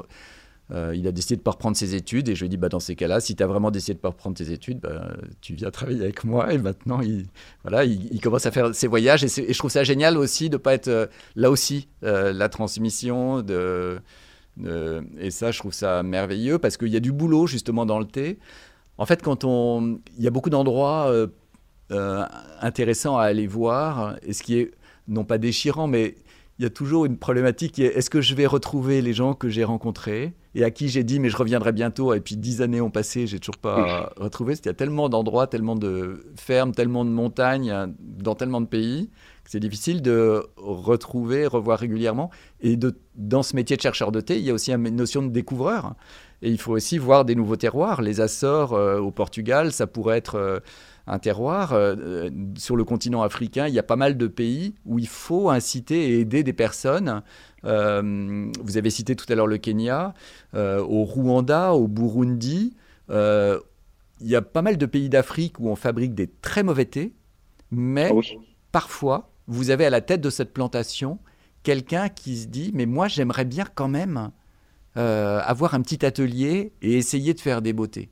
euh, 0.71 0.95
il 0.97 1.07
a 1.07 1.13
décidé 1.13 1.37
de 1.37 1.41
ne 1.41 1.45
pas 1.45 1.51
reprendre 1.51 1.77
ses 1.77 1.95
études 1.95 2.29
et 2.29 2.35
je 2.35 2.41
lui 2.41 2.47
ai 2.47 2.49
dit 2.49 2.57
bah, 2.57 2.71
dans 2.71 2.81
ces 2.81 2.97
cas-là, 2.97 3.21
si 3.21 3.37
tu 3.37 3.43
as 3.43 3.47
vraiment 3.47 3.71
décidé 3.71 3.95
de 3.95 3.99
ne 3.99 4.03
pas 4.03 4.09
reprendre 4.09 4.37
tes 4.37 4.51
études, 4.51 4.81
bah, 4.81 5.15
tu 5.43 5.55
viens 5.55 5.71
travailler 5.71 6.01
avec 6.01 6.25
moi. 6.25 6.53
Et 6.55 6.59
maintenant, 6.59 7.01
il, 7.01 7.27
voilà, 7.63 7.85
il, 7.85 8.21
commence 8.21 8.47
à 8.47 8.51
faire 8.51 8.75
ses 8.75 8.87
voyages 8.87 9.25
et, 9.25 9.29
je 9.29 9.59
trouve 9.59 9.71
ça 9.71 9.85
génial 9.85 10.17
aussi 10.17 10.49
de 10.49 10.55
ne 10.55 10.59
pas 10.59 10.73
être 10.73 10.89
euh, 10.89 11.07
là 11.37 11.51
aussi, 11.51 11.89
euh, 12.03 12.33
la 12.33 12.49
transmission. 12.49 13.43
De, 13.43 14.01
et 15.19 15.31
ça, 15.31 15.51
je 15.51 15.59
trouve 15.59 15.73
ça 15.73 16.03
merveilleux 16.03 16.59
parce 16.59 16.77
qu'il 16.77 16.89
y 16.89 16.97
a 16.97 17.01
du 17.01 17.13
boulot 17.13 17.47
justement 17.47 17.85
dans 17.85 17.99
le 17.99 18.07
thé. 18.07 18.39
En 18.97 19.05
fait, 19.05 19.21
quand 19.21 19.45
on, 19.45 19.99
il 20.17 20.25
y 20.25 20.29
a 20.29 20.31
beaucoup 20.31 20.51
d'endroits 20.51 21.13
intéressants 22.61 23.19
à 23.19 23.25
aller 23.25 23.49
voir 23.49 24.17
et 24.23 24.33
ce 24.33 24.45
qui 24.45 24.59
est 24.59 24.71
non 25.09 25.25
pas 25.25 25.39
déchirant, 25.39 25.89
mais 25.89 26.15
il 26.59 26.63
y 26.63 26.67
a 26.67 26.71
toujours 26.71 27.05
une 27.05 27.19
problématique 27.19 27.81
est-ce 27.81 28.09
que 28.09 28.21
je 28.21 28.35
vais 28.37 28.47
retrouver 28.47 29.03
les 29.03 29.13
gens 29.13 29.35
que 29.35 29.49
j'ai 29.49 29.65
rencontrés? 29.65 30.35
Et 30.55 30.65
à 30.65 30.71
qui 30.71 30.89
j'ai 30.89 31.05
dit 31.05 31.21
mais 31.21 31.29
je 31.29 31.37
reviendrai 31.37 31.73
bientôt 31.73 32.15
et 32.15 32.21
puis 32.21 32.37
dix 32.37 32.63
années 32.63 32.81
ont 32.81 32.91
passé, 32.91 33.27
j'ai 33.27 33.39
toujours 33.39 33.59
pas 33.59 34.13
retrouvé. 34.17 34.55
Il 34.55 34.67
y 34.67 34.69
a 34.69 34.75
tellement 34.75 35.09
d'endroits, 35.09 35.47
tellement 35.47 35.77
de 35.77 36.25
fermes, 36.37 36.73
tellement 36.73 37.05
de 37.05 37.11
montagnes 37.11 37.71
hein, 37.71 37.93
dans 38.01 38.35
tellement 38.35 38.61
de 38.61 38.67
pays 38.67 39.11
que 39.45 39.51
c'est 39.51 39.61
difficile 39.61 40.01
de 40.03 40.43
retrouver, 40.57 41.47
revoir 41.47 41.79
régulièrement. 41.79 42.31
Et 42.61 42.77
de, 42.77 42.99
dans 43.15 43.43
ce 43.43 43.55
métier 43.55 43.77
de 43.77 43.83
chercheur 43.83 44.11
de 44.11 44.21
thé, 44.21 44.39
il 44.39 44.45
y 44.45 44.51
a 44.51 44.55
aussi 44.55 44.73
une 44.73 44.97
notion 44.97 45.23
de 45.23 45.29
découvreur. 45.29 45.95
Et 46.41 46.51
il 46.51 46.59
faut 46.59 46.73
aussi 46.73 46.99
voir 46.99 47.25
des 47.25 47.35
nouveaux 47.35 47.57
terroirs. 47.57 48.03
Les 48.03 48.21
Açores 48.21 48.73
euh, 48.73 48.99
au 48.99 49.11
Portugal, 49.11 49.71
ça 49.73 49.87
pourrait 49.87 50.17
être 50.17 50.37
euh, 50.37 50.61
un 51.07 51.19
terroir. 51.19 51.73
Euh, 51.73 52.31
sur 52.57 52.77
le 52.77 52.85
continent 52.85 53.23
africain, 53.23 53.69
il 53.69 53.75
y 53.75 53.79
a 53.79 53.83
pas 53.83 53.97
mal 53.97 54.17
de 54.17 54.27
pays 54.27 54.75
où 54.85 54.99
il 54.99 55.09
faut 55.09 55.51
inciter 55.51 56.11
et 56.11 56.21
aider 56.21 56.43
des 56.43 56.53
personnes. 56.53 57.23
Euh, 57.65 58.51
vous 58.63 58.77
avez 58.77 58.91
cité 58.91 59.17
tout 59.17 59.27
à 59.31 59.35
l'heure 59.35 59.47
le 59.47 59.59
Kenya, 59.59 60.15
euh, 60.55 60.81
au 60.81 61.05
Rwanda, 61.05 61.75
au 61.75 61.89
Burundi. 61.89 62.75
il 63.11 64.29
y 64.29 64.37
a 64.37 64.43
pas 64.43 64.63
mal 64.63 64.77
de 64.77 64.87
pays 64.87 65.09
d'Afrique 65.09 65.59
où 65.61 65.69
on 65.69 65.77
fabrique 65.77 66.15
des 66.15 66.29
très 66.29 66.63
mauvais 66.63 66.87
thés, 66.87 67.13
mais 67.71 68.11
ah 68.13 68.21
parfois, 68.73 69.31
vous 69.47 69.71
avez 69.71 69.87
à 69.87 69.91
la 69.91 70.01
tête 70.01 70.21
de 70.21 70.31
cette 70.31 70.53
plantation 70.53 71.19
quelqu'un 71.63 72.09
qui 72.09 72.37
se 72.37 72.47
dit, 72.47 72.71
mais 72.75 72.87
moi 72.87 73.09
j'aimerais 73.09 73.45
bien 73.45 73.65
quand 73.75 73.89
même 73.89 74.31
euh, 74.97 75.41
avoir 75.45 75.75
un 75.75 75.81
petit 75.81 76.07
atelier 76.07 76.73
et 76.81 76.97
essayer 76.97 77.35
de 77.35 77.41
faire 77.41 77.63
des 77.63 77.73
beautés. 77.73 78.11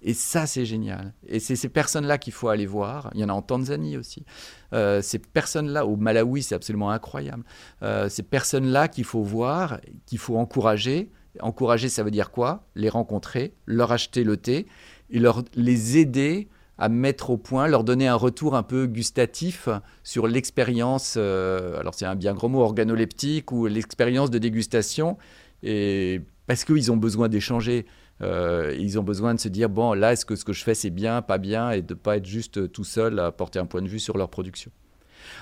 Et 0.00 0.14
ça, 0.14 0.46
c'est 0.46 0.64
génial. 0.64 1.12
Et 1.26 1.40
c'est 1.40 1.56
ces 1.56 1.68
personnes-là 1.68 2.18
qu'il 2.18 2.32
faut 2.32 2.48
aller 2.48 2.66
voir. 2.66 3.10
Il 3.14 3.20
y 3.20 3.24
en 3.24 3.28
a 3.28 3.32
en 3.32 3.42
Tanzanie 3.42 3.96
aussi. 3.96 4.24
Euh, 4.72 5.02
ces 5.02 5.18
personnes-là, 5.18 5.86
au 5.86 5.96
Malawi, 5.96 6.42
c'est 6.42 6.54
absolument 6.54 6.90
incroyable. 6.90 7.44
Euh, 7.82 8.08
ces 8.08 8.22
personnes-là 8.22 8.88
qu'il 8.88 9.04
faut 9.04 9.22
voir, 9.22 9.80
qu'il 10.06 10.18
faut 10.18 10.36
encourager. 10.36 11.10
Encourager, 11.40 11.88
ça 11.88 12.02
veut 12.02 12.10
dire 12.10 12.30
quoi? 12.30 12.64
Les 12.74 12.88
rencontrer, 12.88 13.54
leur 13.66 13.92
acheter 13.92 14.24
le 14.24 14.36
thé 14.36 14.66
et 15.10 15.18
leur, 15.18 15.42
les 15.54 15.98
aider 15.98 16.48
à 16.78 16.88
mettre 16.88 17.30
au 17.30 17.36
point, 17.36 17.66
leur 17.66 17.82
donner 17.82 18.06
un 18.06 18.14
retour 18.14 18.54
un 18.54 18.62
peu 18.62 18.86
gustatif 18.86 19.68
sur 20.04 20.28
l'expérience, 20.28 21.14
euh, 21.16 21.78
alors 21.78 21.94
c'est 21.94 22.06
un 22.06 22.14
bien 22.14 22.34
gros 22.34 22.48
mot, 22.48 22.60
organoleptique 22.60 23.50
ou 23.50 23.66
l'expérience 23.66 24.30
de 24.30 24.38
dégustation, 24.38 25.18
et 25.64 26.20
parce 26.46 26.64
qu'ils 26.64 26.92
ont 26.92 26.96
besoin 26.96 27.28
d'échanger. 27.28 27.84
Euh, 28.20 28.74
ils 28.78 28.98
ont 28.98 29.02
besoin 29.02 29.34
de 29.34 29.40
se 29.40 29.48
dire 29.48 29.68
bon 29.68 29.92
là 29.92 30.12
est-ce 30.12 30.26
que 30.26 30.34
ce 30.34 30.44
que 30.44 30.52
je 30.52 30.64
fais 30.64 30.74
c'est 30.74 30.90
bien 30.90 31.22
pas 31.22 31.38
bien 31.38 31.70
et 31.70 31.82
de 31.82 31.94
pas 31.94 32.16
être 32.16 32.26
juste 32.26 32.72
tout 32.72 32.82
seul 32.82 33.20
à 33.20 33.30
porter 33.30 33.60
un 33.60 33.66
point 33.66 33.80
de 33.80 33.88
vue 33.88 34.00
sur 34.00 34.18
leur 34.18 34.28
production. 34.28 34.72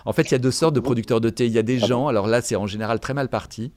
En 0.04 0.12
fait 0.12 0.24
il 0.24 0.32
y 0.32 0.34
a 0.34 0.38
deux 0.38 0.50
sortes 0.50 0.74
de 0.74 0.80
producteurs 0.80 1.20
de 1.20 1.30
thé. 1.30 1.46
Il 1.46 1.52
y 1.52 1.58
a 1.58 1.62
des 1.62 1.78
gens 1.78 2.08
alors 2.08 2.26
là 2.26 2.42
c'est 2.42 2.56
en 2.56 2.66
général 2.66 3.00
très 3.00 3.14
mal 3.14 3.28
parti. 3.28 3.72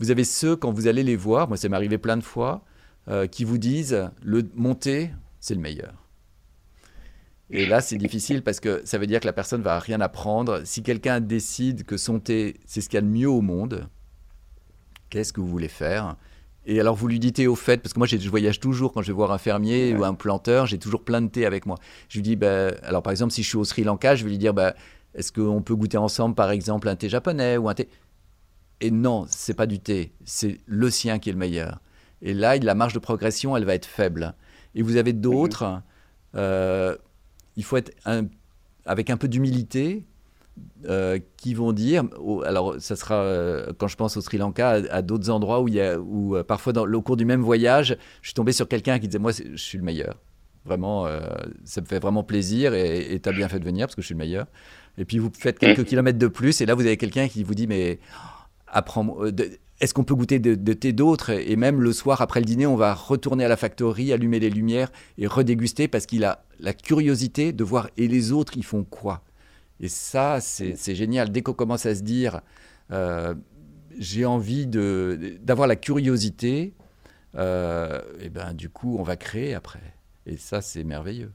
Vous 0.00 0.10
avez 0.10 0.24
ceux 0.24 0.56
quand 0.56 0.72
vous 0.72 0.88
allez 0.88 1.04
les 1.04 1.16
voir 1.16 1.46
moi 1.48 1.56
ça 1.56 1.68
m'est 1.68 1.76
arrivé 1.76 1.98
plein 1.98 2.16
de 2.16 2.24
fois 2.24 2.64
euh, 3.08 3.26
qui 3.28 3.44
vous 3.44 3.58
disent 3.58 4.10
le 4.22 4.42
mon 4.56 4.74
thé 4.74 5.10
c'est 5.38 5.54
le 5.54 5.60
meilleur. 5.60 6.04
Et 7.50 7.66
là, 7.66 7.80
c'est 7.80 7.98
difficile 7.98 8.42
parce 8.42 8.58
que 8.58 8.82
ça 8.84 8.98
veut 8.98 9.06
dire 9.06 9.20
que 9.20 9.26
la 9.26 9.32
personne 9.32 9.62
va 9.62 9.78
rien 9.78 10.00
apprendre. 10.00 10.62
Si 10.64 10.82
quelqu'un 10.82 11.20
décide 11.20 11.84
que 11.84 11.96
son 11.96 12.18
thé, 12.18 12.56
c'est 12.66 12.80
ce 12.80 12.88
qu'il 12.88 12.96
y 12.96 12.98
a 12.98 13.02
de 13.02 13.06
mieux 13.06 13.28
au 13.28 13.42
monde, 13.42 13.86
qu'est-ce 15.10 15.32
que 15.32 15.40
vous 15.40 15.48
voulez 15.48 15.68
faire? 15.68 16.16
Et 16.66 16.80
alors, 16.80 16.94
vous 16.94 17.08
lui 17.08 17.18
dites 17.18 17.40
au 17.40 17.56
fait, 17.56 17.78
parce 17.82 17.92
que 17.92 17.98
moi, 17.98 18.06
je 18.06 18.28
voyage 18.28 18.58
toujours 18.58 18.92
quand 18.92 19.02
je 19.02 19.08
vais 19.08 19.16
voir 19.16 19.32
un 19.32 19.38
fermier 19.38 19.94
ou 19.94 20.04
un 20.04 20.14
planteur, 20.14 20.66
j'ai 20.66 20.78
toujours 20.78 21.04
plein 21.04 21.20
de 21.20 21.28
thé 21.28 21.44
avec 21.44 21.66
moi. 21.66 21.76
Je 22.08 22.18
lui 22.18 22.22
dis, 22.22 22.36
bah, 22.36 22.68
alors 22.82 23.02
par 23.02 23.10
exemple, 23.10 23.32
si 23.32 23.42
je 23.42 23.48
suis 23.48 23.58
au 23.58 23.64
Sri 23.64 23.84
Lanka, 23.84 24.14
je 24.16 24.24
vais 24.24 24.30
lui 24.30 24.38
dire, 24.38 24.54
bah, 24.54 24.74
est-ce 25.14 25.30
qu'on 25.30 25.62
peut 25.62 25.74
goûter 25.74 25.98
ensemble, 25.98 26.34
par 26.34 26.50
exemple, 26.50 26.88
un 26.88 26.96
thé 26.96 27.08
japonais 27.08 27.56
ou 27.58 27.68
un 27.68 27.74
thé? 27.74 27.88
Et 28.80 28.90
non, 28.90 29.26
c'est 29.28 29.54
pas 29.54 29.66
du 29.66 29.78
thé, 29.78 30.12
c'est 30.24 30.58
le 30.66 30.90
sien 30.90 31.18
qui 31.18 31.28
est 31.28 31.32
le 31.32 31.38
meilleur. 31.38 31.80
Et 32.22 32.34
là, 32.34 32.56
la 32.56 32.74
marge 32.74 32.94
de 32.94 32.98
progression, 32.98 33.56
elle 33.56 33.64
va 33.64 33.74
être 33.74 33.86
faible. 33.86 34.34
Et 34.74 34.82
vous 34.82 34.96
avez 34.96 35.12
d'autres. 35.12 35.82
Euh, 36.34 36.96
il 37.56 37.64
faut 37.64 37.76
être 37.76 37.92
avec 38.86 39.10
un 39.10 39.16
peu 39.16 39.28
d'humilité, 39.28 40.04
euh, 40.86 41.18
qui 41.36 41.54
vont 41.54 41.72
dire, 41.72 42.04
alors 42.44 42.76
ça 42.78 42.94
sera 42.94 43.16
euh, 43.16 43.72
quand 43.78 43.88
je 43.88 43.96
pense 43.96 44.16
au 44.16 44.20
Sri 44.20 44.38
Lanka, 44.38 44.82
à, 44.90 45.02
d'autres 45.02 45.30
endroits 45.30 45.60
où, 45.60 45.68
il 45.68 45.74
y 45.74 45.80
a, 45.80 45.98
où 45.98 46.36
euh, 46.36 46.44
parfois 46.44 46.72
au 46.76 47.02
cours 47.02 47.16
du 47.16 47.24
même 47.24 47.40
voyage, 47.40 47.96
je 48.20 48.28
suis 48.28 48.34
tombé 48.34 48.52
sur 48.52 48.68
quelqu'un 48.68 48.98
qui 48.98 49.08
disait 49.08 49.18
moi 49.18 49.32
je 49.32 49.56
suis 49.56 49.78
le 49.78 49.84
meilleur. 49.84 50.16
Vraiment, 50.66 51.06
ça 51.64 51.82
me 51.82 51.86
fait 51.86 51.98
vraiment 51.98 52.22
plaisir 52.22 52.72
et 52.72 53.20
tu 53.22 53.28
as 53.28 53.32
bien 53.32 53.50
fait 53.50 53.58
de 53.58 53.64
venir 53.66 53.86
parce 53.86 53.94
que 53.94 54.00
je 54.00 54.06
suis 54.06 54.14
le 54.14 54.18
meilleur. 54.18 54.46
Et 54.96 55.04
puis 55.04 55.18
vous 55.18 55.30
faites 55.38 55.58
quelques 55.58 55.84
kilomètres 55.84 56.18
de 56.18 56.26
plus 56.26 56.62
et 56.62 56.66
là 56.66 56.74
vous 56.74 56.86
avez 56.86 56.96
quelqu'un 56.96 57.28
qui 57.28 57.44
vous 57.44 57.54
dit 57.54 57.66
mais 57.66 57.98
est-ce 59.80 59.92
qu'on 59.92 60.04
peut 60.04 60.14
goûter 60.14 60.38
de, 60.38 60.72
thé 60.72 60.92
d'autres 60.92 61.30
Et 61.30 61.56
même 61.56 61.82
le 61.82 61.92
soir, 61.92 62.22
après 62.22 62.40
le 62.40 62.46
dîner, 62.46 62.66
on 62.66 62.76
va 62.76 62.94
retourner 62.94 63.44
à 63.44 63.48
la 63.48 63.56
factory, 63.56 64.12
allumer 64.12 64.40
les 64.40 64.48
lumières 64.48 64.90
et 65.18 65.26
redéguster 65.26 65.88
parce 65.88 66.06
qu'il 66.06 66.24
a 66.24 66.44
la 66.60 66.72
curiosité 66.72 67.52
de 67.52 67.64
voir 67.64 67.90
et 67.96 68.08
les 68.08 68.32
autres, 68.32 68.56
ils 68.56 68.64
font 68.64 68.84
quoi? 68.84 69.22
Et 69.84 69.88
ça, 69.88 70.40
c'est 70.40 70.94
génial. 70.94 71.30
Dès 71.30 71.42
qu'on 71.42 71.52
commence 71.52 71.84
à 71.84 71.94
se 71.94 72.00
dire, 72.00 72.40
euh, 72.90 73.34
j'ai 73.98 74.24
envie 74.24 74.66
d'avoir 74.66 75.68
la 75.68 75.76
curiosité, 75.76 76.72
euh, 77.34 78.00
et 78.18 78.30
ben 78.30 78.54
du 78.54 78.70
coup, 78.70 78.96
on 78.98 79.02
va 79.02 79.16
créer 79.16 79.52
après. 79.52 79.94
Et 80.24 80.38
ça, 80.38 80.62
c'est 80.62 80.84
merveilleux. 80.84 81.32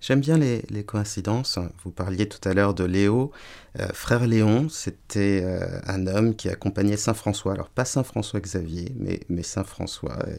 J'aime 0.00 0.20
bien 0.20 0.38
les, 0.38 0.84
coïncidences. 0.84 1.58
Vous 1.84 1.90
parliez 1.90 2.28
tout 2.28 2.46
à 2.48 2.52
l'heure 2.52 2.74
de 2.74 2.84
Léo. 2.84 3.32
Euh, 3.80 3.88
frère 3.94 4.26
Léon, 4.26 4.68
c'était 4.68 5.42
euh, 5.44 5.80
un 5.86 6.06
homme 6.06 6.36
qui 6.36 6.48
accompagnait 6.48 6.96
Saint 6.96 7.14
François. 7.14 7.54
Alors 7.54 7.70
pas 7.70 7.84
Saint 7.84 8.02
François 8.02 8.40
Xavier, 8.40 8.92
mais, 8.96 9.20
mais 9.28 9.42
Saint 9.42 9.64
François, 9.64 10.18
euh, 10.26 10.36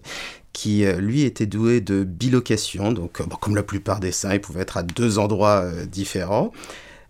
qui 0.53 0.85
lui 0.85 1.23
était 1.23 1.47
doué 1.47 1.81
de 1.81 2.03
bilocation. 2.03 2.91
Donc 2.91 3.21
comme 3.39 3.55
la 3.55 3.63
plupart 3.63 3.99
des 3.99 4.11
saints, 4.11 4.35
il 4.35 4.41
pouvait 4.41 4.61
être 4.61 4.77
à 4.77 4.83
deux 4.83 5.17
endroits 5.17 5.69
différents. 5.85 6.51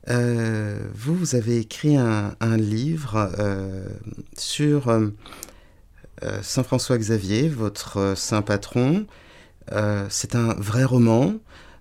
Vous, 0.08 1.16
vous 1.16 1.36
avez 1.36 1.58
écrit 1.58 1.98
un, 1.98 2.58
livre 2.58 3.32
sur 4.38 5.12
Saint 6.42 6.64
François 6.64 6.98
Xavier, 6.98 7.50
votre 7.50 8.14
saint 8.16 8.42
patron. 8.42 9.06
c'est 10.10 10.36
un 10.36 10.54
vrai 10.56 10.84
roman. 10.84 11.36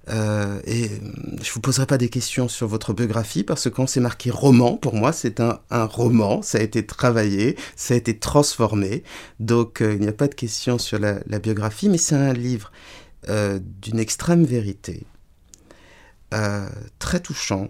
Euh, 0.08 0.60
et 0.64 0.88
je 1.42 1.52
vous 1.52 1.60
poserai 1.60 1.86
pas 1.86 1.98
des 1.98 2.08
questions 2.08 2.48
sur 2.48 2.68
votre 2.68 2.92
biographie 2.92 3.42
parce 3.42 3.64
que 3.64 3.68
quand 3.68 3.88
c'est 3.88 4.00
marqué 4.00 4.30
roman, 4.30 4.76
pour 4.76 4.94
moi, 4.94 5.12
c'est 5.12 5.40
un, 5.40 5.60
roman. 5.70 6.42
Ça 6.42 6.58
a 6.58 6.60
été 6.60 6.86
travaillé, 6.86 7.56
ça 7.74 7.94
a 7.94 7.96
été 7.96 8.18
transformé. 8.18 9.02
Donc, 9.40 9.80
euh, 9.80 9.94
il 9.94 10.00
n'y 10.00 10.08
a 10.08 10.12
pas 10.12 10.28
de 10.28 10.34
questions 10.34 10.78
sur 10.78 10.98
la, 10.98 11.20
biographie, 11.38 11.88
mais 11.88 11.98
c'est 11.98 12.14
un 12.14 12.32
livre 12.32 12.70
euh, 13.28 13.58
d'une 13.82 13.98
extrême 13.98 14.44
vérité, 14.44 15.06
euh, 16.34 16.68
très 16.98 17.20
touchant, 17.20 17.68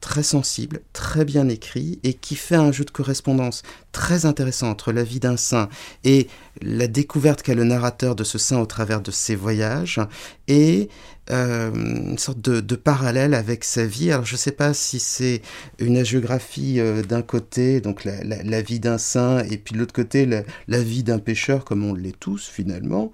très 0.00 0.22
sensible, 0.22 0.80
très 0.92 1.24
bien 1.24 1.48
écrit 1.48 1.98
et 2.04 2.14
qui 2.14 2.36
fait 2.36 2.56
un 2.56 2.72
jeu 2.72 2.84
de 2.84 2.90
correspondance 2.90 3.62
très 3.92 4.26
intéressant 4.26 4.70
entre 4.70 4.92
la 4.92 5.02
vie 5.02 5.20
d'un 5.20 5.36
saint 5.36 5.68
et 6.04 6.28
la 6.62 6.86
découverte 6.86 7.42
qu'a 7.42 7.54
le 7.54 7.64
narrateur 7.64 8.14
de 8.14 8.24
ce 8.24 8.38
saint 8.38 8.60
au 8.60 8.66
travers 8.66 9.00
de 9.00 9.10
ses 9.10 9.34
voyages 9.34 10.00
et 10.46 10.88
euh, 11.30 11.70
une 11.74 12.18
sorte 12.18 12.40
de, 12.40 12.76
parallèle 12.76 13.34
avec 13.34 13.64
sa 13.64 13.84
vie. 13.84 14.10
Alors 14.12 14.24
je 14.24 14.34
ne 14.34 14.38
sais 14.38 14.52
pas 14.52 14.72
si 14.72 14.98
c'est 14.98 15.42
une 15.78 15.96
agiographie 15.96 16.80
euh, 16.80 17.02
d'un 17.02 17.22
côté, 17.22 17.80
donc 17.80 18.04
la, 18.04 18.62
vie 18.62 18.80
d'un 18.80 18.98
saint, 18.98 19.40
et 19.40 19.58
puis 19.58 19.74
de 19.74 19.78
l'autre 19.78 19.92
côté 19.92 20.26
la, 20.26 20.82
vie 20.82 21.02
d'un 21.02 21.18
pêcheur, 21.18 21.64
comme 21.64 21.84
on 21.84 21.92
l'est 21.92 22.18
tous 22.18 22.48
finalement. 22.48 23.12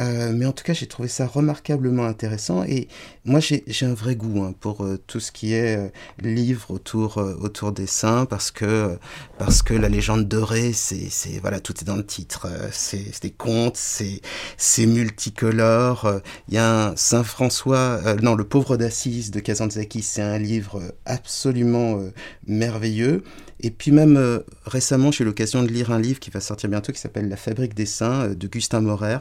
Euh, 0.00 0.32
mais 0.34 0.44
en 0.44 0.52
tout 0.52 0.64
cas, 0.64 0.74
j'ai 0.74 0.86
trouvé 0.86 1.08
ça 1.08 1.26
remarquablement 1.26 2.04
intéressant 2.04 2.62
et 2.62 2.88
moi, 3.24 3.40
j'ai 3.40 3.86
un 3.86 3.94
vrai 3.94 4.16
goût 4.16 4.42
hein, 4.42 4.54
pour 4.60 4.84
euh, 4.84 4.98
tout 5.06 5.18
ce 5.18 5.32
qui 5.32 5.54
est 5.54 5.78
euh, 5.78 5.88
livre 6.20 6.70
autour, 6.70 7.16
autour 7.16 7.72
des 7.72 7.86
saints 7.86 8.26
parce 8.26 8.50
que, 8.50 8.98
parce 9.38 9.62
que 9.62 9.74
la 9.74 9.88
légende 9.88 10.28
dorée, 10.28 10.72
c'est, 10.72 11.08
voilà, 11.40 11.60
tout 11.60 11.74
est 11.80 11.84
dans 11.84 11.96
le 11.96 12.04
titre. 12.04 12.48
c'est 12.70 13.22
des 13.22 13.30
contes, 13.30 13.76
c'est 13.76 14.86
multicolore. 14.86 16.20
Il 16.48 16.54
y 16.54 16.58
a 16.58 16.88
un 16.88 16.96
Saint 16.96 17.24
François, 17.24 18.00
non, 18.22 18.34
Le 18.34 18.44
pauvre 18.44 18.76
d'Assise 18.76 19.30
de 19.30 19.40
Kazantzakis, 19.40 20.02
c'est 20.02 20.22
un 20.22 20.38
livre 20.38 20.82
absolument 21.06 22.00
merveilleux. 22.46 23.22
Et 23.60 23.70
puis 23.70 23.90
même 23.90 24.42
récemment, 24.64 25.10
j'ai 25.10 25.24
eu 25.24 25.26
l'occasion 25.26 25.62
de 25.62 25.68
lire 25.68 25.90
un 25.90 25.98
livre 25.98 26.20
qui 26.20 26.30
va 26.30 26.40
sortir 26.40 26.70
bientôt 26.70 26.92
qui 26.92 27.00
s'appelle 27.00 27.28
La 27.28 27.36
fabrique 27.36 27.74
des 27.74 27.86
saints 27.86 28.28
de 28.28 28.46
Gustin 28.46 28.80
Morer, 28.80 29.18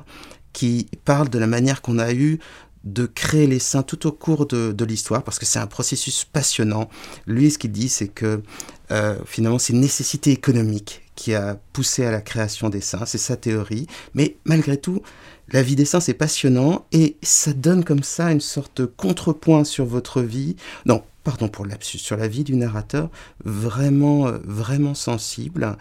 qui 0.58 0.88
parle 1.06 1.30
de 1.30 1.38
la 1.38 1.46
manière 1.46 1.84
qu'on 1.84 2.00
a 2.00 2.12
eu 2.12 2.40
de 2.84 3.06
créer 3.06 3.46
les 3.46 3.60
saints 3.60 3.84
tout 3.84 4.08
au 4.08 4.12
cours 4.12 4.48
de, 4.48 4.86
l'histoire, 4.86 5.22
parce 5.22 5.38
que 5.38 5.46
c'est 5.46 5.60
un 5.60 5.68
processus 5.68 6.26
passionnant. 6.26 6.90
Lui, 7.28 7.52
ce 7.52 7.60
qu'il 7.60 7.72
dit, 7.72 7.90
c'est 7.90 8.08
que 8.08 8.42
euh, 8.90 9.20
finalement, 9.24 9.60
c'est 9.60 9.74
une 9.74 9.82
nécessité 9.82 10.32
économique 10.32 11.04
qui 11.14 11.36
a 11.36 11.60
poussé 11.74 12.06
à 12.06 12.12
la 12.12 12.22
création 12.22 12.70
des 12.70 12.82
saints, 12.82 13.06
c'est 13.06 13.20
sa 13.20 13.36
théorie. 13.36 13.86
Mais 14.16 14.38
malgré 14.46 14.78
tout, 14.78 15.04
la 15.52 15.62
vie 15.62 15.76
des 15.76 15.86
saints, 15.86 16.00
c'est 16.00 16.16
passionnant, 16.16 16.88
et 16.92 17.18
ça 17.22 17.54
donne 17.54 17.84
comme 17.84 18.02
ça 18.02 18.32
une 18.32 18.42
sorte 18.42 18.82
de 18.82 18.88
contrepoint 18.88 19.64
sur 19.64 19.86
votre 19.86 20.24
vie. 20.24 20.56
Non, 20.88 21.04
pardon 21.24 21.50
pour 21.50 21.68
l'absus, 21.68 22.00
sur 22.00 22.18
la 22.18 22.28
vie 22.28 22.44
du 22.44 22.56
narrateur, 22.56 23.12
vraiment, 23.46 24.26
euh, 24.26 24.40
vraiment 24.44 24.96
sensible. 24.96 25.78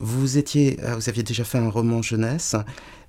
Vous 0.00 0.36
étiez, 0.36 0.78
euh, 0.82 0.96
vous 0.96 1.08
aviez 1.08 1.22
déjà 1.22 1.44
fait 1.44 1.56
un 1.56 1.70
roman 1.70 2.02
jeunesse. 2.02 2.54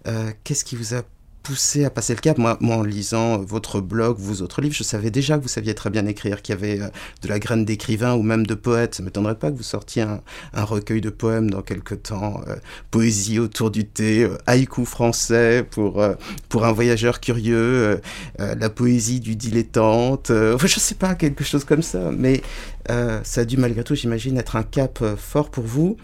Euh, 0.07 0.31
qu'est-ce 0.43 0.63
qui 0.63 0.75
vous 0.75 0.93
a 0.93 1.01
poussé 1.43 1.83
à 1.85 1.89
passer 1.89 2.13
le 2.13 2.19
cap? 2.19 2.37
Moi, 2.37 2.57
en 2.61 2.83
lisant 2.83 3.37
votre 3.39 3.81
blog, 3.81 4.17
vos 4.17 4.41
autres 4.41 4.61
livres, 4.61 4.75
je 4.75 4.83
savais 4.83 5.11
déjà 5.11 5.37
que 5.37 5.41
vous 5.41 5.49
saviez 5.49 5.73
très 5.73 5.89
bien 5.89 6.05
écrire, 6.05 6.41
qu'il 6.41 6.55
y 6.55 6.57
avait 6.57 6.81
euh, 6.81 6.89
de 7.21 7.27
la 7.27 7.39
graine 7.39 7.65
d'écrivain 7.65 8.13
ou 8.15 8.21
même 8.21 8.45
de 8.45 8.55
poète. 8.55 8.95
Ça 8.95 9.03
ne 9.03 9.07
m'étonnerait 9.07 9.37
pas 9.37 9.51
que 9.51 9.57
vous 9.57 9.63
sortiez 9.63 10.03
un, 10.03 10.21
recueil 10.63 11.01
de 11.01 11.09
poèmes 11.09 11.49
dans 11.49 11.61
quelques 11.61 12.03
temps. 12.03 12.41
Euh, 12.47 12.55
poésie 12.91 13.39
autour 13.39 13.71
du 13.71 13.85
thé, 13.85 14.27
haïku 14.45 14.85
français 14.85 15.65
pour, 15.69 16.03
pour 16.49 16.65
un 16.65 16.71
voyageur 16.71 17.19
curieux, 17.19 18.01
la 18.37 18.69
poésie 18.69 19.19
du 19.19 19.35
dilettante. 19.35 20.27
je 20.29 20.53
ne 20.53 20.67
sais 20.67 20.95
pas, 20.95 21.15
quelque 21.15 21.43
chose 21.43 21.63
comme 21.63 21.81
ça. 21.81 22.11
Mais 22.11 22.41
ça 22.87 23.41
a 23.41 23.45
dû 23.45 23.57
malgré 23.57 23.83
tout, 23.83 23.95
j'imagine, 23.95 24.37
être 24.37 24.55
un 24.55 24.63
cap 24.63 25.03
fort 25.17 25.49
pour 25.49 25.63
vous. 25.63 25.97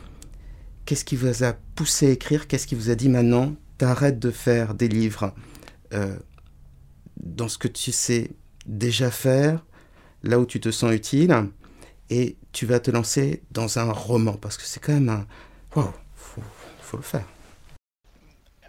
Qu'est-ce 0.85 1.05
qui 1.05 1.15
vous 1.15 1.43
a 1.43 1.53
poussé 1.75 2.07
à 2.07 2.11
écrire? 2.11 2.47
Qu'est-ce 2.47 2.67
qui 2.67 2.75
vous 2.75 2.89
a 2.89 2.95
dit 2.95 3.09
maintenant 3.09 3.55
t'arrêtes 3.77 4.19
de 4.19 4.31
faire 4.31 4.73
des 4.73 4.87
livres 4.87 5.33
euh, 5.93 6.15
dans 7.17 7.47
ce 7.47 7.57
que 7.57 7.67
tu 7.67 7.91
sais 7.91 8.31
déjà 8.65 9.11
faire, 9.11 9.65
là 10.23 10.39
où 10.39 10.45
tu 10.45 10.59
te 10.59 10.71
sens 10.71 10.93
utile, 10.93 11.33
et 12.09 12.37
tu 12.51 12.65
vas 12.65 12.79
te 12.79 12.91
lancer 12.91 13.43
dans 13.51 13.79
un 13.79 13.91
roman 13.91 14.33
parce 14.33 14.57
que 14.57 14.63
c'est 14.63 14.79
quand 14.79 14.93
même 14.93 15.09
un. 15.09 15.25
Waouh, 15.75 15.91
faut, 16.15 16.41
faut 16.81 16.97
le 16.97 17.03
faire. 17.03 17.25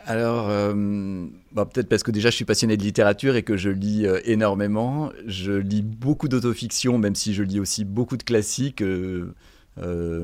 Alors, 0.05 0.49
euh, 0.49 1.27
bah, 1.53 1.67
peut-être 1.67 1.89
parce 1.89 2.05
que 2.05 2.13
déjà 2.13 2.31
je 2.31 2.37
suis 2.37 2.45
passionné 2.45 2.77
de 2.77 2.83
littérature 2.83 3.35
et 3.35 3.43
que 3.43 3.57
je 3.57 3.71
lis 3.71 4.07
euh, 4.07 4.21
énormément. 4.25 5.11
Je 5.27 5.53
lis 5.53 5.83
beaucoup 5.83 6.29
d'autofiction, 6.29 6.99
même 6.99 7.17
si 7.17 7.35
je 7.35 7.43
lis 7.43 7.59
aussi 7.59 7.85
beaucoup 7.85 8.17
de 8.17 8.23
classiques. 8.23 8.83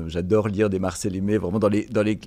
J'adore 0.07 0.47
lire 0.47 0.69
des 0.69 0.79
Marcel 0.79 1.15
Aimé, 1.15 1.37
vraiment 1.37 1.59
dans 1.59 1.69
les, 1.69 1.85
dans 1.85 2.01
les, 2.01 2.19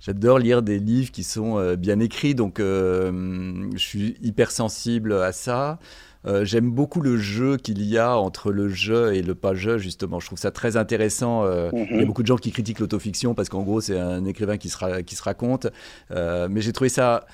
j'adore 0.00 0.38
lire 0.38 0.62
des 0.62 0.78
livres 0.78 1.10
qui 1.10 1.22
sont 1.22 1.74
bien 1.76 2.00
écrits, 2.00 2.34
donc 2.34 2.58
je 2.58 3.70
suis 3.76 4.16
hyper 4.22 4.50
sensible 4.50 5.12
à 5.14 5.32
ça. 5.32 5.78
Euh, 6.26 6.44
j'aime 6.44 6.70
beaucoup 6.70 7.00
le 7.00 7.16
jeu 7.16 7.56
qu'il 7.56 7.82
y 7.82 7.96
a 7.96 8.16
entre 8.16 8.52
le 8.52 8.68
jeu 8.68 9.14
et 9.14 9.22
le 9.22 9.34
pas 9.34 9.54
jeu, 9.54 9.78
justement. 9.78 10.20
Je 10.20 10.26
trouve 10.26 10.38
ça 10.38 10.50
très 10.50 10.76
intéressant. 10.76 11.44
Euh, 11.44 11.70
il 11.72 11.78
y 11.78 11.98
a 11.98 12.02
mhm. 12.02 12.06
beaucoup 12.06 12.22
de 12.22 12.26
gens 12.26 12.36
qui 12.36 12.52
critiquent 12.52 12.80
l'autofiction 12.80 13.34
parce 13.34 13.48
qu'en 13.48 13.62
gros, 13.62 13.80
c'est 13.80 13.98
un 13.98 14.24
écrivain 14.24 14.58
qui 14.58 14.68
se, 14.68 15.00
qui 15.00 15.14
se 15.14 15.22
raconte. 15.22 15.68
Euh, 16.10 16.48
mais 16.50 16.60
j'ai 16.60 16.72
trouvé 16.72 16.90
ça. 16.90 17.26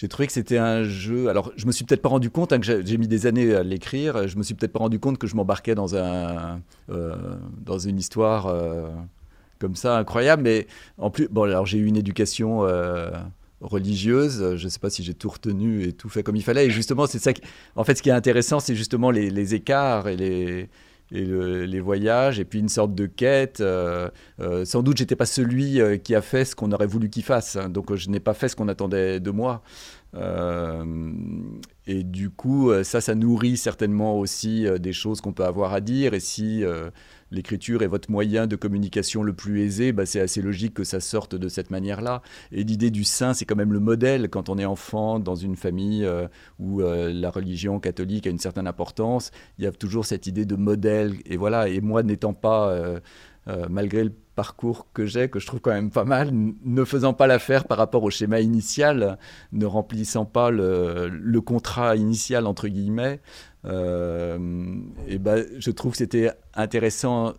J'ai 0.00 0.08
trouvé 0.08 0.26
que 0.26 0.32
c'était 0.32 0.58
un 0.58 0.84
jeu. 0.84 1.28
Alors, 1.28 1.52
je 1.56 1.66
me 1.66 1.72
suis 1.72 1.84
peut-être 1.84 2.02
pas 2.02 2.08
rendu 2.08 2.30
compte 2.30 2.52
hein, 2.52 2.60
que 2.60 2.84
j'ai 2.84 2.96
mis 2.98 3.08
des 3.08 3.26
années 3.26 3.54
à 3.54 3.62
l'écrire. 3.62 4.28
Je 4.28 4.36
me 4.36 4.42
suis 4.42 4.54
peut-être 4.54 4.72
pas 4.72 4.78
rendu 4.78 4.98
compte 4.98 5.18
que 5.18 5.26
je 5.26 5.34
m'embarquais 5.36 5.74
dans 5.74 5.94
un 5.94 6.60
dans 6.88 7.78
une 7.78 7.98
histoire 7.98 8.46
comme 9.60 9.76
ça 9.76 9.98
incroyable. 9.98 10.42
Mais 10.42 10.66
en 10.98 11.10
plus, 11.10 11.28
bon, 11.28 11.44
alors 11.44 11.66
j'ai 11.66 11.78
eu 11.78 11.86
une 11.86 11.96
éducation 11.96 12.66
religieuse. 13.60 14.56
Je 14.56 14.64
ne 14.64 14.68
sais 14.70 14.78
pas 14.78 14.90
si 14.90 15.02
j'ai 15.04 15.14
tout 15.14 15.28
retenu 15.28 15.84
et 15.84 15.92
tout 15.92 16.08
fait 16.08 16.22
comme 16.22 16.36
il 16.36 16.42
fallait. 16.42 16.66
Et 16.66 16.70
justement, 16.70 17.06
c'est 17.06 17.18
ça. 17.18 17.32
En 17.76 17.84
fait, 17.84 17.94
ce 17.96 18.02
qui 18.02 18.08
est 18.08 18.12
intéressant, 18.12 18.60
c'est 18.60 18.74
justement 18.74 19.10
les, 19.10 19.54
écarts 19.54 20.08
et 20.08 20.16
les 20.16 20.68
les 21.12 21.80
voyages, 21.80 22.38
et 22.38 22.44
puis 22.44 22.60
une 22.60 22.68
sorte 22.68 22.94
de 22.94 23.06
quête. 23.06 23.60
Euh, 23.60 24.08
euh, 24.40 24.64
sans 24.64 24.82
doute, 24.82 24.96
j'étais 24.96 25.16
pas 25.16 25.26
celui 25.26 25.80
euh, 25.80 25.96
qui 25.96 26.14
a 26.14 26.22
fait 26.22 26.44
ce 26.44 26.54
qu'on 26.54 26.72
aurait 26.72 26.86
voulu 26.86 27.10
qu'il 27.10 27.24
fasse, 27.24 27.56
hein. 27.56 27.68
donc 27.68 27.94
je 27.94 28.08
n'ai 28.10 28.20
pas 28.20 28.34
fait 28.34 28.48
ce 28.48 28.56
qu'on 28.56 28.68
attendait 28.68 29.20
de 29.20 29.30
moi. 29.30 29.62
et 31.86 32.04
du 32.04 32.30
coup, 32.30 32.72
ça, 32.82 33.00
ça 33.00 33.14
nourrit 33.14 33.56
certainement 33.56 34.18
aussi 34.18 34.66
des 34.80 34.92
choses 34.92 35.20
qu'on 35.20 35.32
peut 35.32 35.44
avoir 35.44 35.72
à 35.72 35.80
dire. 35.80 36.14
Et 36.14 36.20
si 36.20 36.64
l'écriture 37.30 37.82
est 37.82 37.86
votre 37.86 38.10
moyen 38.10 38.46
de 38.46 38.56
communication 38.56 39.22
le 39.22 39.32
plus 39.32 39.62
aisé, 39.62 39.92
bah, 39.92 40.06
c'est 40.06 40.20
assez 40.20 40.42
logique 40.42 40.74
que 40.74 40.84
ça 40.84 41.00
sorte 41.00 41.34
de 41.34 41.48
cette 41.48 41.70
manière-là. 41.70 42.22
Et 42.52 42.64
l'idée 42.64 42.90
du 42.90 43.04
saint, 43.04 43.34
c'est 43.34 43.44
quand 43.44 43.56
même 43.56 43.72
le 43.72 43.80
modèle 43.80 44.28
quand 44.28 44.48
on 44.48 44.58
est 44.58 44.64
enfant 44.64 45.18
dans 45.18 45.36
une 45.36 45.56
famille 45.56 46.04
euh, 46.04 46.26
où 46.58 46.82
euh, 46.82 47.12
la 47.12 47.30
religion 47.30 47.80
catholique 47.80 48.26
a 48.26 48.30
une 48.30 48.38
certaine 48.38 48.66
importance. 48.66 49.30
Il 49.58 49.64
y 49.64 49.66
a 49.66 49.72
toujours 49.72 50.04
cette 50.06 50.26
idée 50.26 50.44
de 50.44 50.56
modèle. 50.56 51.14
Et 51.26 51.36
voilà. 51.36 51.68
Et 51.68 51.80
moi, 51.80 52.02
n'étant 52.02 52.34
pas, 52.34 52.70
euh, 52.70 53.00
malgré 53.68 54.04
le 54.04 54.12
parcours 54.34 54.86
que 54.94 55.06
j'ai, 55.06 55.28
que 55.28 55.38
je 55.38 55.46
trouve 55.46 55.60
quand 55.60 55.72
même 55.72 55.90
pas 55.90 56.04
mal, 56.04 56.30
ne 56.32 56.84
faisant 56.84 57.12
pas 57.12 57.26
l'affaire 57.26 57.66
par 57.66 57.78
rapport 57.78 58.02
au 58.02 58.10
schéma 58.10 58.40
initial, 58.40 59.18
ne 59.52 59.66
remplissant 59.66 60.24
pas 60.24 60.50
le, 60.50 61.08
le 61.08 61.40
contrat 61.40 61.96
initial, 61.96 62.46
entre 62.46 62.68
guillemets, 62.68 63.20
et 63.64 65.18
ben, 65.18 65.44
je 65.58 65.70
trouve 65.70 65.92
que 65.92 65.98
c'était 65.98 66.30
intéressant 66.54 67.34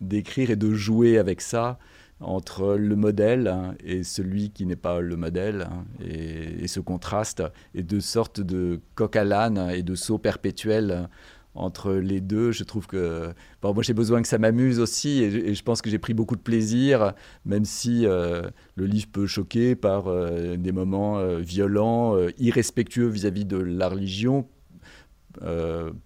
d'écrire 0.00 0.50
et 0.50 0.56
de 0.56 0.72
jouer 0.72 1.18
avec 1.18 1.40
ça 1.40 1.78
entre 2.22 2.74
le 2.74 2.96
modèle 2.96 3.48
hein, 3.48 3.74
et 3.84 4.04
celui 4.04 4.50
qui 4.50 4.66
n'est 4.66 4.76
pas 4.76 5.00
le 5.00 5.16
modèle, 5.16 5.68
hein, 5.70 5.84
et, 6.04 6.68
ce 6.68 6.80
contraste, 6.80 7.42
et 7.74 7.82
de 7.82 8.00
sortes 8.00 8.40
de 8.40 8.80
coq 8.94 9.16
à 9.16 9.24
l'âne 9.24 9.70
et 9.72 9.82
de 9.82 9.94
saut 9.94 10.18
perpétuel 10.18 11.08
entre 11.54 11.92
les 11.92 12.20
deux. 12.20 12.52
Je 12.52 12.64
trouve 12.64 12.86
que 12.86 13.32
bon, 13.60 13.74
moi 13.74 13.82
j'ai 13.82 13.92
besoin 13.92 14.22
que 14.22 14.28
ça 14.28 14.38
m'amuse 14.38 14.78
aussi, 14.78 15.22
et, 15.22 15.54
je 15.54 15.62
pense 15.62 15.82
que 15.82 15.90
j'ai 15.90 15.98
pris 15.98 16.14
beaucoup 16.14 16.36
de 16.36 16.40
plaisir, 16.40 17.12
même 17.44 17.64
si 17.64 18.06
euh, 18.06 18.42
le 18.76 18.86
livre 18.86 19.08
peut 19.12 19.26
choquer 19.26 19.74
par 19.74 20.06
euh, 20.06 20.56
des 20.56 20.72
moments 20.72 21.22
violents, 21.38 22.16
irrespectueux 22.38 23.08
vis-à-vis 23.08 23.42
-vis 23.42 23.48
de 23.48 23.56
la 23.56 23.88
religion, 23.88 24.46
euh, 24.46 24.51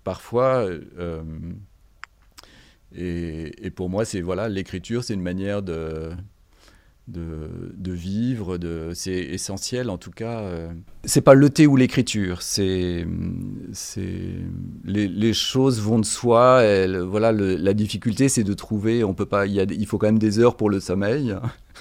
parfois. 0.04 0.68
Euh, 2.98 3.52
et, 3.62 3.70
pour 3.70 3.88
moi, 3.88 4.04
c'est 4.04 4.20
voilà, 4.20 4.48
l'écriture, 4.48 5.04
c'est 5.04 5.14
une 5.14 5.22
manière 5.22 5.62
de, 5.62 6.12
de, 7.08 7.92
vivre, 7.92 8.58
de, 8.58 8.90
c'est 8.94 9.12
essentiel 9.12 9.90
en 9.90 9.98
tout 9.98 10.10
cas. 10.10 10.40
Euh. 10.40 10.68
C'est 11.04 11.20
pas 11.20 11.34
le 11.34 11.50
thé 11.50 11.66
ou 11.66 11.76
l'écriture, 11.76 12.42
c'est, 12.42 13.06
les, 14.84 15.32
choses 15.34 15.80
vont 15.80 15.98
de 15.98 16.04
soi. 16.04 16.62
voilà, 17.04 17.32
la 17.32 17.74
difficulté, 17.74 18.28
c'est 18.28 18.44
de 18.44 18.54
trouver. 18.54 19.04
On 19.04 19.14
peut 19.14 19.26
pas, 19.26 19.46
il, 19.46 19.86
faut 19.86 19.98
quand 19.98 20.06
même 20.06 20.18
des 20.18 20.38
heures 20.38 20.56
pour 20.56 20.70
le 20.70 20.80
sommeil. 20.80 21.34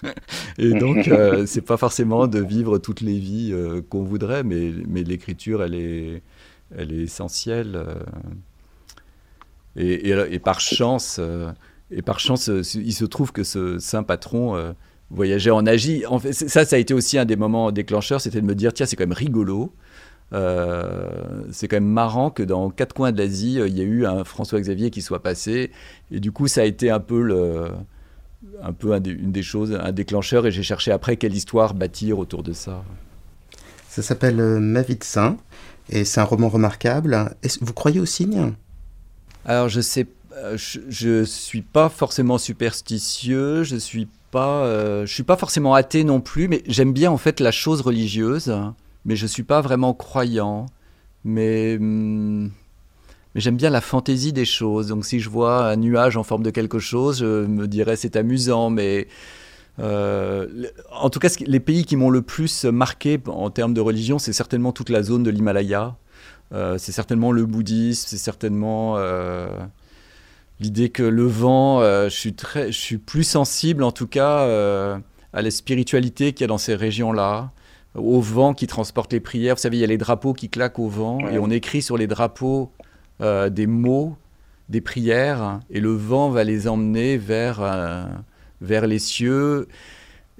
Et 0.57 0.73
donc, 0.73 1.09
c'est 1.45 1.61
pas 1.65 1.77
forcément 1.77 2.27
de 2.27 2.39
vivre 2.39 2.77
toutes 2.77 3.01
les 3.01 3.19
vies 3.19 3.53
qu'on 3.89 4.03
voudrait, 4.03 4.43
mais, 4.43 4.73
mais 4.87 5.03
l'écriture, 5.03 5.63
elle 5.63 5.75
est, 5.75 6.23
elle 6.75 6.91
est 6.91 7.03
essentielle. 7.03 7.85
Euh, 9.77 10.27
et, 10.29 10.39
par 10.39 10.59
chance, 10.59 11.17
euh, 11.19 11.51
et 11.91 12.01
par 12.01 12.19
chance, 12.19 12.49
euh, 12.49 12.61
il 12.75 12.93
se 12.93 13.05
trouve 13.05 13.31
que 13.31 13.43
ce 13.43 13.77
saint 13.79 14.03
patron 14.03 14.73
voyageait 15.11 15.51
en 15.51 15.65
Asie. 15.65 16.03
Ça, 16.31 16.65
ça 16.65 16.75
a 16.75 16.79
été 16.79 16.93
aussi 16.93 17.17
un 17.17 17.25
des 17.25 17.35
moments 17.35 17.71
déclencheurs, 17.71 18.21
c'était 18.21 18.41
de 18.41 18.45
me 18.45 18.55
dire, 18.55 18.73
tiens, 18.73 18.85
c'est 18.85 18.95
quand 18.95 19.03
même 19.03 19.13
rigolo. 19.13 19.73
c'est 20.31 21.67
quand 21.67 21.77
même 21.77 21.85
marrant 21.85 22.29
que 22.31 22.43
dans 22.43 22.69
quatre 22.69 22.93
coins 22.93 23.11
de 23.11 23.17
l'Asie, 23.17 23.59
il 23.65 23.77
y 23.77 23.81
a 23.81 23.85
eu 23.85 24.05
un 24.05 24.23
François 24.23 24.59
Xavier 24.59 24.89
qui 24.91 25.01
soit 25.01 25.21
passé. 25.21 25.71
Et 26.11 26.19
du 26.19 26.31
coup, 26.31 26.47
ça 26.47 26.61
a 26.61 26.65
été 26.65 26.89
un 26.89 26.99
peu, 26.99 27.69
un 28.61 28.73
peu 28.73 28.95
une 28.95 29.31
des 29.31 29.43
choses, 29.43 29.73
un 29.73 29.91
déclencheur. 29.91 30.47
Et 30.47 30.51
j'ai 30.51 30.63
cherché 30.63 30.91
après 30.91 31.17
quelle 31.17 31.35
histoire 31.35 31.73
bâtir 31.73 32.17
autour 32.17 32.43
de 32.43 32.53
ça. 32.53 32.83
Ça 33.89 34.01
s'appelle 34.01 34.37
Ma 34.59 34.81
vie 34.81 34.97
de 34.97 35.03
saint. 35.03 35.37
Et 35.89 36.05
c'est 36.05 36.19
un 36.19 36.23
roman 36.23 36.49
remarquable. 36.49 37.35
Vous 37.61 37.73
croyez 37.73 37.99
aux 37.99 38.05
signes 38.05 38.53
Alors, 39.45 39.69
je 39.69 39.81
sais, 39.81 40.07
euh, 40.37 40.57
je, 40.57 41.23
suis 41.23 41.61
pas 41.61 41.89
forcément 41.89 42.37
superstitieux, 42.37 43.63
je 43.63 43.75
suis 43.75 44.07
pas, 44.31 44.65
euh, 44.65 45.05
je 45.05 45.13
suis 45.13 45.23
pas 45.23 45.37
forcément 45.37 45.73
athée 45.73 46.03
non 46.03 46.19
plus, 46.19 46.47
mais 46.47 46.63
j'aime 46.67 46.91
bien 46.91 47.11
en 47.11 47.17
fait 47.17 47.39
la 47.39 47.51
chose 47.51 47.81
religieuse, 47.81 48.53
mais 49.05 49.15
je 49.15 49.27
suis 49.27 49.43
pas 49.43 49.61
vraiment 49.61 49.93
croyant. 49.93 50.65
Mais, 51.23 51.77
hmm, 51.79 52.49
mais 53.33 53.41
j'aime 53.41 53.57
bien 53.57 53.69
la 53.69 53.81
fantaisie 53.81 54.33
des 54.33 54.45
choses. 54.45 54.87
Donc, 54.87 55.05
si 55.05 55.19
je 55.19 55.29
vois 55.29 55.69
un 55.69 55.75
nuage 55.75 56.17
en 56.17 56.23
forme 56.23 56.43
de 56.43 56.51
quelque 56.51 56.79
chose, 56.79 57.19
je 57.19 57.45
me 57.45 57.67
dirais 57.67 57.95
c'est 57.95 58.15
amusant, 58.15 58.69
mais 58.69 59.07
euh, 59.79 60.47
en 60.91 61.09
tout 61.09 61.19
cas, 61.19 61.29
les 61.45 61.59
pays 61.59 61.85
qui 61.85 61.95
m'ont 61.95 62.09
le 62.09 62.21
plus 62.21 62.65
marqué 62.65 63.19
en 63.27 63.49
termes 63.49 63.73
de 63.73 63.81
religion, 63.81 64.19
c'est 64.19 64.33
certainement 64.33 64.71
toute 64.71 64.89
la 64.89 65.03
zone 65.03 65.23
de 65.23 65.29
l'Himalaya. 65.29 65.95
Euh, 66.53 66.77
c'est 66.77 66.91
certainement 66.91 67.31
le 67.31 67.45
bouddhisme, 67.45 68.05
c'est 68.07 68.17
certainement 68.17 68.95
euh, 68.97 69.47
l'idée 70.59 70.89
que 70.89 71.03
le 71.03 71.25
vent, 71.25 71.81
je, 71.81 72.09
suis 72.09 72.33
très, 72.33 72.71
je 72.71 72.79
suis 72.79 72.97
plus 72.97 73.23
sensible 73.23 73.83
en 73.83 73.91
tout 73.91 74.07
cas 74.07 74.47
à 75.33 75.41
la 75.41 75.51
spiritualité 75.51 76.31
qu'il 76.31 76.41
y 76.41 76.45
a 76.45 76.47
dans 76.47 76.57
ces 76.57 76.75
régions-là, 76.75 77.51
au 77.95 78.21
vent 78.21 78.53
qui 78.53 78.67
transporte 78.67 79.11
les 79.11 79.19
prières. 79.19 79.55
Vous 79.55 79.61
savez, 79.61 79.77
il 79.77 79.81
y 79.81 79.83
a 79.83 79.87
les 79.87 79.97
drapeaux 79.97 80.33
qui 80.33 80.49
claquent 80.49 80.79
au 80.79 80.87
vent 80.87 81.19
et 81.27 81.39
on 81.39 81.49
écrit 81.49 81.81
sur 81.81 81.97
les 81.97 82.07
drapeaux 82.07 82.71
des 83.19 83.67
mots, 83.67 84.15
des 84.69 84.81
prières, 84.81 85.59
et 85.69 85.81
le 85.81 85.93
vent 85.93 86.29
va 86.29 86.45
les 86.45 86.67
emmener 86.69 87.17
vers 87.17 87.59
vers 88.65 88.87
les 88.87 88.99
cieux. 88.99 89.67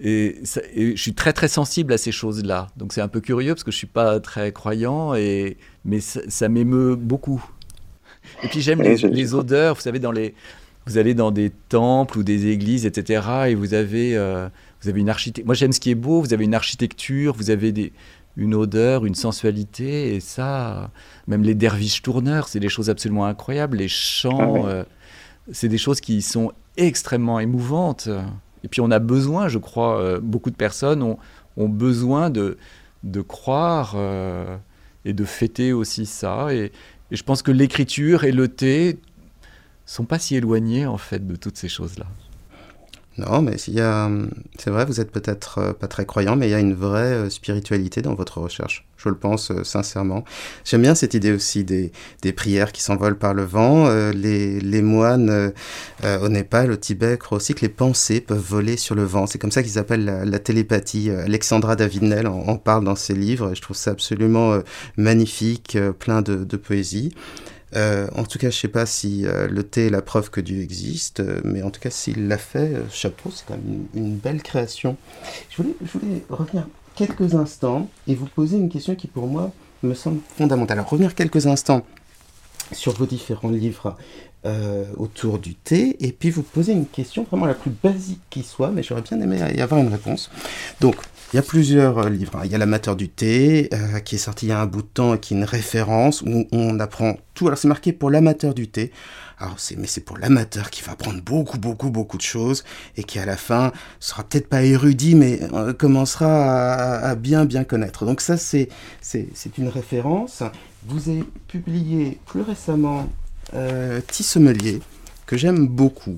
Et, 0.02 0.42
je 0.44 0.96
suis 0.96 1.14
très 1.14 1.32
très 1.32 1.48
sensible 1.48 1.94
à 1.94 1.98
ces 1.98 2.12
choses-là. 2.12 2.68
Donc 2.78 2.94
c'est 2.94 3.02
un 3.02 3.08
peu 3.08 3.22
curieux 3.22 3.54
parce 3.54 3.64
que 3.64 3.72
je 3.72 3.78
suis 3.78 3.88
pas 3.88 4.20
très 4.20 4.52
croyant, 4.52 5.16
et, 5.16 5.58
mais 5.86 6.00
ça, 6.02 6.50
m'émeut 6.50 6.96
beaucoup. 6.96 7.44
Et 8.44 8.48
puis 8.48 8.62
j'aime 8.62 8.82
les, 8.82 9.34
odeurs, 9.34 9.76
vous 9.76 9.82
savez, 9.82 10.00
dans 10.00 10.12
les, 10.12 10.34
vous 10.86 10.98
allez 10.98 11.14
dans 11.14 11.32
des 11.32 11.52
temples 11.70 12.18
ou 12.18 12.24
des 12.24 12.48
églises, 12.48 12.86
etc. 12.86 13.22
Et 13.50 13.56
vous 13.56 13.74
avez, 13.74 14.18
euh, 14.18 14.50
vous 14.82 14.90
avez 14.90 15.00
une 15.00 15.10
architecture. 15.10 15.46
Moi 15.46 15.56
j'aime 15.56 15.72
ce 15.72 15.80
qui 15.80 15.92
est 15.92 15.96
beau, 15.96 16.22
vous 16.22 16.34
avez 16.34 16.44
une 16.44 16.56
architecture, 16.56 17.34
vous 17.34 17.50
avez 17.50 17.72
des, 17.72 17.94
une 18.38 18.54
odeur, 18.54 19.06
une 19.06 19.16
sensualité, 19.16 20.16
et 20.16 20.20
ça, 20.20 20.92
même 21.28 21.44
les 21.44 21.56
derviches 21.56 22.02
tourneurs, 22.02 22.48
c'est 22.50 22.60
des 22.60 22.70
choses 22.70 22.90
absolument 22.90 23.26
incroyables. 23.26 23.78
Les 23.78 23.88
chants, 23.88 24.66
ah 24.66 24.70
euh, 24.70 24.84
c'est 25.52 25.70
des 25.70 25.78
choses 25.78 26.02
qui 26.02 26.22
sont 26.22 26.52
extrêmement 26.78 27.40
émouvante. 27.40 28.10
Et 28.64 28.68
puis 28.68 28.82
on 28.82 28.92
a 28.92 29.00
besoin, 29.00 29.48
je 29.48 29.60
crois, 29.60 30.00
euh, 30.00 30.20
beaucoup 30.20 30.50
de 30.50 30.56
personnes 30.56 31.04
ont, 31.04 31.18
ont 31.58 31.70
besoin 31.70 32.30
de, 32.30 32.58
de 33.04 33.22
croire 33.22 33.94
euh, 33.96 34.58
et 35.06 35.14
de 35.14 35.24
fêter 35.24 35.72
aussi 35.72 36.06
ça. 36.06 36.54
Et, 36.54 36.72
je 37.12 37.22
pense 37.22 37.44
que 37.44 37.52
l'écriture 37.52 38.24
et 38.24 38.32
le 38.32 38.48
thé 38.48 39.00
sont 39.86 40.06
pas 40.06 40.18
si 40.18 40.36
éloignés 40.36 40.88
en 40.88 40.98
fait 40.98 41.26
de 41.26 41.36
toutes 41.36 41.56
ces 41.56 41.70
choses-là. 41.70 42.08
Non, 43.18 43.42
mais 43.42 43.56
il 43.68 43.76
y 43.76 43.80
a, 43.80 44.10
c'est 44.60 44.70
vrai, 44.70 44.84
vous 44.84 45.00
êtes 45.00 45.10
peut-être 45.10 45.60
euh, 45.60 45.74
pas 45.74 45.88
très 45.88 46.06
croyant, 46.06 46.36
mais 46.36 46.48
il 46.48 46.52
y 46.52 46.54
a 46.54 46.60
une 46.60 46.74
vraie 46.74 47.14
euh, 47.14 47.30
spiritualité 47.30 48.02
dans 48.02 48.14
votre 48.14 48.40
recherche. 48.40 48.86
Je 48.98 49.08
le 49.08 49.16
pense 49.16 49.52
euh, 49.52 49.64
sincèrement. 49.64 50.26
J'aime 50.66 50.82
bien 50.82 50.96
cette 50.96 51.14
idée 51.14 51.32
aussi 51.32 51.64
des, 51.64 51.94
des 52.24 52.34
prières 52.34 52.74
qui 52.74 52.82
s'envolent 52.82 53.18
par 53.18 53.34
le 53.34 53.46
vent. 53.46 53.88
les, 54.12 54.60
les, 54.60 54.82
moines 54.82 55.54
au 56.04 56.30
Népal, 56.30 56.72
au 56.72 56.76
Tibet, 56.76 57.18
croient 57.18 57.38
aussi 57.38 57.54
que 57.54 57.62
les 57.62 57.70
pensées 57.70 58.20
peuvent 58.20 58.38
voler 58.38 58.76
sur 58.76 58.96
le 58.96 59.04
vent. 59.04 59.28
C'est 59.28 59.40
comme 59.40 59.52
ça 59.52 59.64
qu'ils 59.64 59.80
appellent 59.80 60.06
la, 60.06 60.40
télépathie. 60.40 61.10
Alexandra 61.10 61.76
David-Nel 61.76 62.28
en, 62.28 62.58
parle 62.58 62.84
dans 62.84 62.96
ses 62.96 63.14
livres 63.14 63.52
et 63.52 63.56
je 63.56 63.62
trouve 63.62 63.78
ça 63.78 63.92
absolument 63.92 64.60
magnifique, 64.98 65.78
plein 66.00 66.22
de, 66.22 66.44
de 66.44 66.58
poésie. 66.58 67.14
Euh, 67.76 68.08
en 68.16 68.24
tout 68.24 68.38
cas, 68.38 68.50
je 68.50 68.56
ne 68.56 68.60
sais 68.60 68.68
pas 68.68 68.86
si 68.86 69.26
euh, 69.26 69.48
le 69.48 69.64
thé 69.64 69.88
est 69.88 69.90
la 69.90 70.02
preuve 70.02 70.30
que 70.30 70.40
Dieu 70.42 70.62
existe, 70.62 71.20
euh, 71.20 71.42
mais 71.44 71.62
en 71.62 71.72
tout 71.72 71.82
cas, 71.82 71.90
s'il 71.90 72.28
l'a 72.28 72.38
fait, 72.38 72.74
chapeau, 72.92 73.32
c'est 73.34 73.46
quand 73.46 73.56
même 73.56 73.88
une, 73.94 74.16
belle 74.16 74.42
création. 74.42 74.96
Je 75.50 75.62
voulais, 75.62 75.76
je 75.82 75.98
voulais, 75.98 76.24
revenir 76.30 76.68
quelques 76.96 77.36
instants 77.36 77.90
et 78.08 78.16
vous 78.16 78.28
poser 78.28 78.58
une 78.58 78.70
question 78.70 78.96
qui, 78.96 79.08
pour 79.08 79.28
moi, 79.28 79.52
me 79.84 79.94
semble 79.94 80.22
fondamentale. 80.38 80.80
Alors, 80.80 80.90
revenir 80.90 81.16
quelques 81.16 81.48
instants 81.48 81.86
sur 82.72 82.94
vos 82.94 83.06
différents 83.06 83.50
livres 83.50 83.98
autour 84.98 85.40
du 85.40 85.56
thé, 85.56 85.96
et 86.06 86.12
puis 86.12 86.30
vous 86.30 86.44
poser 86.44 86.72
une 86.72 86.86
question 86.86 87.24
vraiment 87.24 87.48
la 87.48 87.56
plus 87.56 87.72
basique 87.72 88.22
qui 88.30 88.44
soit, 88.44 88.70
mais 88.70 88.84
j'aurais 88.84 89.02
bien 89.02 89.20
aimé 89.20 89.40
y 89.56 89.60
avoir 89.60 89.82
une 89.82 89.88
réponse. 89.88 90.30
Donc, 90.82 90.98
il 91.34 91.36
y 91.36 91.40
a 91.40 91.42
plusieurs 91.42 91.98
euh, 92.00 92.10
livres. 92.10 92.42
Il 92.44 92.52
y 92.52 92.56
a 92.56 92.58
L'amateur 92.58 92.96
du 92.96 93.10
thé, 93.10 93.70
euh, 93.74 94.00
qui 94.00 94.16
est 94.16 94.20
sorti 94.20 94.46
il 94.48 94.50
y 94.50 94.52
a 94.52 94.60
un 94.60 94.66
bout 94.66 94.82
de 94.82 94.88
temps 94.88 95.16
et 95.16 95.20
qui 95.20 95.34
est 95.34 95.38
une 95.38 95.44
référence 95.44 96.22
où 96.22 96.48
on 96.52 96.80
apprend 96.80 97.18
tout. 97.34 97.48
Alors 97.48 97.58
c'est 97.58 97.68
marqué 97.68 97.94
pour 97.94 98.10
l'amateur 98.10 98.54
du 98.54 98.68
thé. 98.68 98.92
Alors 99.38 99.60
c'est, 99.60 99.76
mais 99.76 99.88
c'est 99.88 100.02
pour 100.02 100.18
l'amateur 100.18 100.70
qui 100.70 100.82
va 100.82 100.94
apprendre 100.94 101.22
beaucoup, 101.22 101.58
beaucoup, 101.58 101.90
beaucoup 101.90 102.18
de 102.18 102.22
choses 102.22 102.64
et 102.96 103.04
qui 103.04 103.20
à 103.20 103.26
la 103.26 103.36
fin 103.36 103.74
sera 104.00 104.24
peut-être 104.24 104.48
pas 104.48 104.64
érudit, 104.64 105.16
mais 105.16 105.40
euh, 105.54 105.74
commencera 105.74 106.96
à, 106.96 107.16
bien, 107.16 107.46
bien 107.46 107.64
connaître. 107.64 108.06
Donc 108.06 108.22
ça 108.22 108.38
c'est, 108.38 108.70
c'est, 109.02 109.28
une 109.58 109.68
référence. 109.68 110.44
Vous 110.88 111.10
avez 111.10 111.24
publié 111.48 112.18
plus 112.26 112.42
récemment 112.42 113.10
euh, 113.54 114.00
que 115.26 115.38
j'aime 115.38 115.68
beaucoup. 115.68 116.18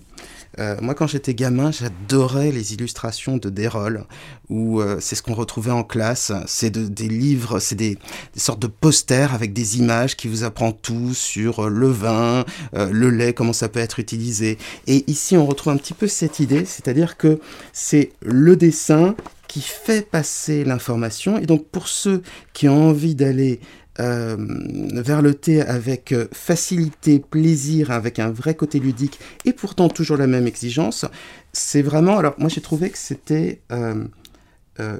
Euh, 0.60 0.76
moi, 0.82 0.96
quand 0.96 1.08
j'étais 1.08 1.34
gamin, 1.34 1.72
j'adorais 1.72 2.52
les 2.52 2.74
illustrations 2.74 3.38
de 3.38 3.50
Déroll, 3.50 4.06
où 4.50 4.82
euh, 4.82 4.98
c'est 5.00 5.16
ce 5.16 5.22
qu'on 5.22 5.34
retrouvait 5.34 5.72
en 5.72 5.84
classe. 5.84 6.32
C'est 6.48 6.72
des 6.72 7.08
livres, 7.08 7.60
c'est 7.60 7.76
des, 7.76 7.98
sortes 8.36 8.62
de 8.62 8.68
posters 8.68 9.34
avec 9.34 9.54
des 9.54 9.78
images 9.78 10.16
qui 10.18 10.28
vous 10.28 10.44
apprennent 10.44 10.74
tout 10.74 11.14
sur 11.14 11.66
euh, 11.66 11.70
le 11.70 11.90
vin, 11.90 12.46
le 12.74 13.10
lait, 13.10 13.34
comment 13.34 13.54
ça 13.54 13.70
peut 13.70 13.80
être 13.80 14.00
utilisé. 14.00 14.58
Et 14.88 15.04
ici, 15.10 15.38
on 15.38 15.46
retrouve 15.46 15.74
un 15.74 15.78
petit 15.78 15.94
peu 15.94 16.08
cette 16.08 16.40
idée, 16.40 16.66
c'est-à-dire 16.66 17.18
que 17.18 17.40
c'est 17.74 18.12
le 18.22 18.56
dessin 18.56 19.16
qui 19.48 19.62
fait 19.62 20.02
passer 20.02 20.64
l'information. 20.64 21.38
Et 21.38 21.46
donc, 21.46 21.66
pour 21.68 21.88
ceux 21.88 22.22
qui 22.54 22.68
ont 22.68 22.90
envie 22.90 23.16
d'aller 23.16 23.60
euh, 24.00 24.38
vers 24.38 25.22
le 25.22 25.34
thé 25.34 25.62
avec 25.62 26.12
euh, 26.12 26.28
facilité, 26.32 27.20
plaisir, 27.20 27.92
avec 27.92 28.20
un 28.20 28.30
vrai 28.30 28.56
côté 28.56 28.80
ludique 28.80 29.20
et 29.46 29.54
pourtant 29.54 29.90
toujours 29.90 30.18
la 30.18 30.28
même 30.28 30.46
exigence, 30.46 31.06
c'est 31.52 31.82
vraiment... 31.82 32.20
Alors 32.20 32.36
moi 32.38 32.50
j'ai 32.50 32.62
trouvé 32.62 32.90
que 32.92 32.98
c'était 32.98 33.62
euh, 33.72 34.06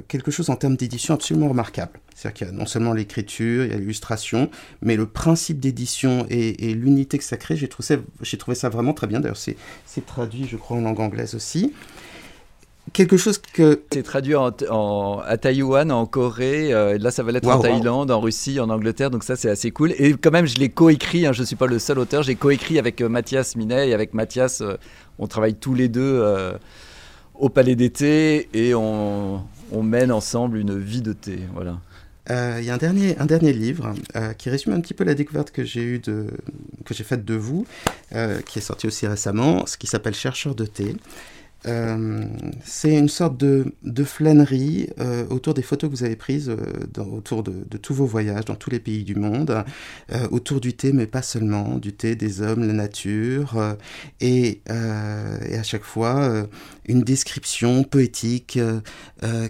quelque 0.08 0.32
chose 0.32 0.50
en 0.50 0.56
termes 0.56 0.76
d'édition 0.76 1.14
absolument 1.14 1.50
remarquable. 1.50 2.00
C'est-à-dire 2.16 2.34
qu'il 2.34 2.48
y 2.48 2.50
a 2.50 2.54
non 2.54 2.66
seulement 2.66 2.94
l'écriture, 2.94 3.66
il 3.66 3.72
y 3.72 3.74
a 3.76 3.78
l'illustration, 3.78 4.50
mais 4.82 4.96
le 4.96 5.06
principe 5.06 5.60
d'édition 5.60 6.26
et, 6.32 6.74
l'unité 6.74 7.20
que 7.20 7.24
ça 7.24 7.38
crée, 7.38 7.56
j'ai 7.56 7.68
trouvé, 7.68 8.00
trouvé, 8.40 8.56
ça 8.56 8.70
vraiment 8.70 8.94
très 8.94 9.06
bien. 9.06 9.20
D'ailleurs, 9.20 9.38
c'est 9.38 10.06
traduit, 10.08 10.48
je 10.48 10.58
crois, 10.58 10.78
en 10.78 10.82
langue 10.82 11.00
anglaise 11.00 11.36
aussi 11.36 11.74
quelque 12.94 13.18
chose 13.18 13.38
que... 13.38 13.82
C'est 13.92 14.04
traduit 14.04 14.36
en, 14.36 14.52
à 15.20 15.38
Taïwan, 15.38 15.92
en 15.92 16.06
Corée, 16.06 16.74
euh, 16.74 16.98
là 16.98 17.12
ça 17.12 17.24
va 17.24 17.32
l'être 17.32 17.48
en 17.48 17.60
Thaïlande, 17.60 18.12
en 18.12 18.20
Russie, 18.20 18.60
en 18.60 18.70
Angleterre, 18.70 19.10
donc 19.10 19.24
ça 19.24 19.36
c'est 19.36 19.50
assez 19.50 19.72
cool. 19.72 19.94
Et 19.98 20.14
quand 20.14 20.32
même, 20.32 20.46
je 20.46 20.56
l'ai 20.56 20.70
coécrit, 20.70 21.26
hein, 21.26 21.34
je 21.34 21.42
ne 21.42 21.46
suis 21.46 21.56
pas 21.56 21.68
le 21.68 21.80
seul 21.80 22.00
auteur, 22.00 22.24
j'ai 22.24 22.36
coécrit 22.36 22.80
avec 22.80 23.02
euh, 23.02 23.10
Mathias 23.10 23.56
Minet, 23.56 23.90
et 23.90 23.94
avec 23.94 24.14
Mathias, 24.14 24.62
euh, 24.62 24.76
on 25.20 25.28
travaille 25.28 25.56
tous 25.56 25.74
les 25.74 25.90
deux 25.90 26.24
au 27.34 27.50
Palais 27.50 27.76
d'été, 27.76 28.50
et 28.54 28.76
on, 28.76 29.44
on, 29.72 29.84
mène 29.84 30.12
ensemble 30.12 30.58
une 30.58 30.78
vie 30.78 31.02
de 31.02 31.14
thé, 31.14 31.40
voilà. 31.54 31.80
Il 32.30 32.66
y 32.66 32.70
a 32.70 32.74
un 32.74 32.78
dernier, 32.78 33.18
un 33.20 33.26
dernier 33.26 33.54
livre 33.54 33.94
qui 34.38 34.50
résume 34.50 34.74
un 34.74 34.82
petit 34.82 34.94
peu 34.94 35.06
la 35.06 35.16
découverte 35.16 35.50
que 35.50 35.64
j'ai 35.64 35.82
eue 35.82 36.00
de, 36.00 36.28
que 36.86 36.94
j'ai 36.94 37.04
faite 37.04 37.26
de 37.26 37.34
vous, 37.34 37.66
qui 38.46 38.60
est 38.60 38.62
sorti 38.62 38.86
aussi 38.86 39.08
récemment, 39.08 39.66
ce 39.66 39.78
qui 39.78 39.88
s'appelle 39.88 40.14
Chercheur 40.14 40.54
de 40.54 40.66
thé. 40.66 40.96
Euh, 41.66 42.26
c'est 42.64 42.96
une 42.96 43.10
sorte 43.10 43.38
de, 43.38 43.74
de 43.84 44.04
flânerie 44.04 44.90
euh, 45.00 45.26
autour 45.30 45.54
des 45.54 45.64
photos 45.64 45.90
que 45.90 45.96
vous 45.96 46.04
avez 46.04 46.16
prises 46.16 46.50
euh, 46.50 47.04
autour 47.04 47.44
de, 47.44 47.66
tous 47.78 47.94
vos 47.94 48.06
voyages 48.06 48.46
dans 48.46 48.56
tous 48.56 48.70
les 48.70 48.80
pays 48.80 49.04
du 49.04 49.16
monde, 49.16 49.64
autour 50.32 50.60
du 50.60 50.74
thé, 50.74 50.92
mais 50.94 51.08
pas 51.08 51.22
seulement, 51.22 51.78
du 51.78 51.94
thé, 51.94 52.16
des 52.16 52.42
hommes, 52.42 52.66
la 52.66 52.74
nature, 52.74 53.76
et, 54.20 54.62
à 54.68 55.64
chaque 55.64 55.84
fois 55.84 56.48
une 56.88 57.02
description 57.02 57.84
poétique 57.84 58.60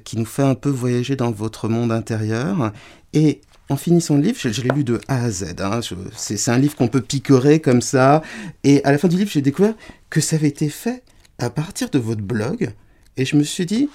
qui 0.03 0.17
nous 0.17 0.25
fait 0.25 0.43
un 0.43 0.55
peu 0.55 0.69
voyager 0.69 1.15
dans 1.15 1.31
votre 1.31 1.69
monde 1.69 1.91
intérieur. 1.91 2.73
Et 3.13 3.41
en 3.69 3.77
finissant 3.77 4.15
le 4.15 4.21
livre, 4.21 4.37
je, 4.39 4.61
l'ai 4.61 4.69
lu 4.69 4.83
de 4.83 4.99
A 5.07 5.23
à 5.23 5.29
Z. 5.31 5.55
Hein, 5.59 5.79
c'est 6.15 6.51
un 6.51 6.57
livre 6.57 6.75
qu'on 6.75 6.87
peut 6.87 7.01
picorer 7.01 7.59
comme 7.59 7.81
ça. 7.81 8.21
Et 8.63 8.83
à 8.83 8.91
la 8.91 8.97
fin 8.97 9.07
du 9.07 9.17
livre, 9.17 9.31
j'ai 9.31 9.41
découvert 9.41 9.73
que 10.09 10.21
ça 10.21 10.35
avait 10.35 10.47
été 10.47 10.69
fait 10.69 11.03
à 11.39 11.49
partir 11.49 11.89
de 11.89 11.99
votre 11.99 12.21
blog 12.21 12.73
et 13.15 13.25
je 13.25 13.35
me 13.35 13.43
suis 13.43 13.65
dit 13.65 13.89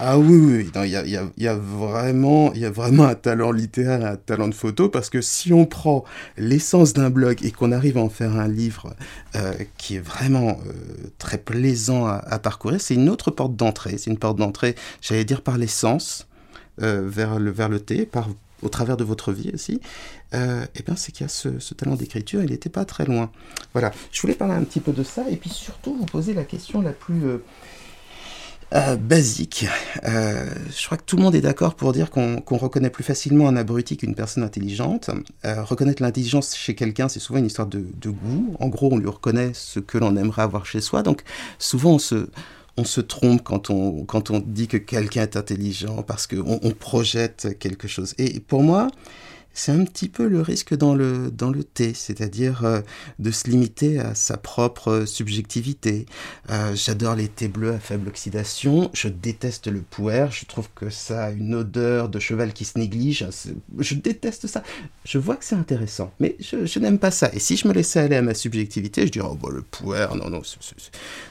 ah 0.00 0.16
oui, 0.16 0.70
il 0.84 0.90
y, 0.90 1.48
a, 1.48 1.54
vraiment, 1.56 2.52
y 2.54 2.64
a 2.64 2.70
vraiment 2.70 3.04
un 3.04 3.16
talent 3.16 3.50
littéraire, 3.50 4.04
un 4.04 4.16
talent 4.16 4.46
de 4.46 4.54
photo, 4.54 4.88
parce 4.88 5.10
que 5.10 5.20
si 5.20 5.52
on 5.52 5.66
prend 5.66 6.04
l'essence 6.36 6.92
d'un 6.92 7.10
blog 7.10 7.44
et 7.44 7.50
qu'on 7.50 7.72
arrive 7.72 7.98
à 7.98 8.02
en 8.02 8.08
faire 8.08 8.36
un 8.36 8.46
livre 8.46 8.94
euh, 9.34 9.54
qui 9.76 9.96
est 9.96 10.00
vraiment 10.00 10.60
euh, 10.66 10.72
très 11.18 11.38
plaisant 11.38 12.06
à, 12.06 12.38
parcourir, 12.38 12.80
c'est 12.80 12.94
une 12.94 13.08
autre 13.08 13.32
porte 13.32 13.56
d'entrée. 13.56 13.98
C'est 13.98 14.10
une 14.10 14.18
porte 14.18 14.38
d'entrée, 14.38 14.76
j'allais 15.00 15.24
dire, 15.24 15.42
par 15.42 15.58
l'essence 15.58 16.28
euh, 16.80 17.02
vers, 17.04 17.40
le, 17.40 17.50
vers 17.50 17.68
le 17.68 17.80
thé, 17.80 18.06
par, 18.06 18.28
au 18.62 18.68
travers 18.68 18.96
de 18.96 19.04
votre 19.04 19.32
vie 19.32 19.50
aussi, 19.54 19.80
euh, 20.34 20.64
eh 20.74 20.82
bien 20.82 20.96
c'est 20.96 21.12
qu'il 21.12 21.24
y 21.24 21.26
a 21.26 21.28
ce, 21.28 21.74
talent 21.74 21.94
d'écriture, 21.94 22.42
il 22.42 22.50
n'était 22.50 22.68
pas 22.68 22.84
très 22.84 23.04
loin. 23.04 23.30
Voilà, 23.72 23.92
je 24.12 24.20
voulais 24.20 24.34
parler 24.34 24.54
un 24.54 24.64
petit 24.64 24.80
peu 24.80 24.92
de 24.92 25.02
ça, 25.02 25.24
et 25.30 25.36
puis 25.36 25.50
surtout 25.50 25.94
vous 25.94 26.06
poser 26.06 26.34
la 26.34 26.44
question 26.44 26.80
la 26.80 26.92
plus 26.92 27.24
euh, 27.24 27.38
euh, 28.74 28.96
basique. 28.96 29.66
je 30.04 30.86
crois 30.86 30.98
que 30.98 31.04
tout 31.04 31.16
le 31.16 31.22
monde 31.22 31.34
est 31.34 31.40
d'accord 31.40 31.74
pour 31.74 31.92
dire 31.92 32.10
qu'on 32.10 32.42
reconnaît 32.50 32.90
plus 32.90 33.04
facilement 33.04 33.48
un 33.48 33.56
abruti 33.56 33.96
qu'une 33.96 34.14
personne 34.14 34.42
intelligente. 34.42 35.10
reconnaître 35.44 36.02
l'intelligence 36.02 36.54
chez 36.54 36.74
quelqu'un, 36.74 37.08
c'est 37.08 37.20
souvent 37.20 37.38
une 37.38 37.46
histoire 37.46 37.68
de, 37.68 37.84
goût. 38.04 38.56
En 38.60 38.68
gros, 38.68 38.90
on 38.92 38.98
lui 38.98 39.08
reconnaît 39.08 39.52
ce 39.54 39.80
que 39.80 39.98
l'on 39.98 40.16
aimerait 40.16 40.42
avoir 40.42 40.66
chez 40.66 40.80
soi, 40.80 41.02
donc 41.02 41.22
souvent 41.58 41.92
on 41.92 41.98
se 41.98 42.28
on 42.78 42.84
se 42.84 43.00
trompe 43.00 43.42
quand 43.42 43.70
on, 43.70 44.04
quand 44.04 44.30
on 44.30 44.38
dit 44.38 44.68
que 44.68 44.76
quelqu'un 44.76 45.22
est 45.22 45.36
intelligent 45.36 46.02
parce 46.02 46.26
qu'on 46.26 46.60
on 46.62 46.70
projette 46.70 47.58
quelque 47.58 47.88
chose. 47.88 48.14
Et 48.18 48.40
pour 48.40 48.62
moi, 48.62 48.88
c'est 49.58 49.72
un 49.72 49.84
petit 49.84 50.08
peu 50.08 50.28
le 50.28 50.40
risque 50.40 50.76
dans 50.76 50.94
le, 50.94 51.32
dans 51.32 51.50
le 51.50 51.64
thé, 51.64 51.92
c'est-à-dire 51.92 52.64
euh, 52.64 52.80
de 53.18 53.32
se 53.32 53.50
limiter 53.50 53.98
à 53.98 54.14
sa 54.14 54.36
propre 54.36 55.04
subjectivité. 55.04 56.06
Euh, 56.50 56.76
j'adore 56.76 57.16
les 57.16 57.26
thés 57.26 57.48
bleus 57.48 57.72
à 57.72 57.80
faible 57.80 58.06
oxydation, 58.06 58.88
je 58.94 59.08
déteste 59.08 59.66
le 59.66 59.80
puer, 59.80 60.28
je 60.30 60.44
trouve 60.44 60.68
que 60.76 60.90
ça 60.90 61.24
a 61.24 61.30
une 61.32 61.56
odeur 61.56 62.08
de 62.08 62.20
cheval 62.20 62.52
qui 62.52 62.64
se 62.64 62.78
néglige, 62.78 63.26
je 63.78 63.94
déteste 63.96 64.46
ça. 64.46 64.62
Je 65.04 65.18
vois 65.18 65.34
que 65.34 65.44
c'est 65.44 65.56
intéressant, 65.56 66.12
mais 66.20 66.36
je, 66.38 66.78
n'aime 66.78 67.00
pas 67.00 67.10
ça. 67.10 67.28
Et 67.32 67.40
si 67.40 67.56
je 67.56 67.66
me 67.66 67.72
laissais 67.72 67.98
aller 67.98 68.16
à 68.16 68.22
ma 68.22 68.34
subjectivité, 68.34 69.06
je 69.08 69.10
dirais, 69.10 69.26
oh 69.28 69.34
bah, 69.34 69.48
le 69.50 69.62
puer, 69.62 70.06
non, 70.14 70.30
non, 70.30 70.42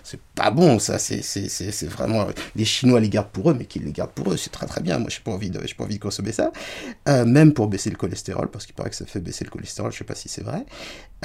c'est 0.04 0.20
pas 0.36 0.52
bon 0.52 0.80
ça, 0.80 1.00
c'est 1.00 1.88
vraiment... 1.88 2.28
Les 2.58 2.66
Chinois 2.66 3.00
les 3.00 3.10
gardent 3.10 3.30
pour 3.30 3.52
eux, 3.52 3.56
mais 3.58 3.66
qu'ils 3.66 3.86
les 3.86 3.94
gardent 3.94 4.12
pour 4.12 4.34
eux, 4.34 4.38
c'est 4.38 4.50
très 4.50 4.66
très 4.66 4.82
bien, 4.82 5.00
moi 5.00 5.08
j'ai 5.10 5.22
pas, 5.24 5.32
envie 5.32 5.50
de, 5.50 5.60
pas 5.60 5.84
envie 5.86 5.96
de 5.96 6.04
consommer 6.04 6.34
ça, 6.34 6.52
euh, 7.08 7.24
même 7.24 7.54
pour 7.54 7.68
baisser 7.68 7.90
le 7.90 7.96
cholestérol 7.96 8.17
parce 8.52 8.66
qu'il 8.66 8.76
paraît 8.76 8.90
que 8.90 8.96
ça 8.96 9.06
fait 9.06 9.20
baisser 9.20 9.46
le 9.46 9.50
cholestérol, 9.50 9.92
je 9.92 9.96
ne 9.96 10.00
sais 10.00 10.06
pas 10.06 10.16
si 10.16 10.30
c'est 10.30 10.44
vrai. 10.44 10.66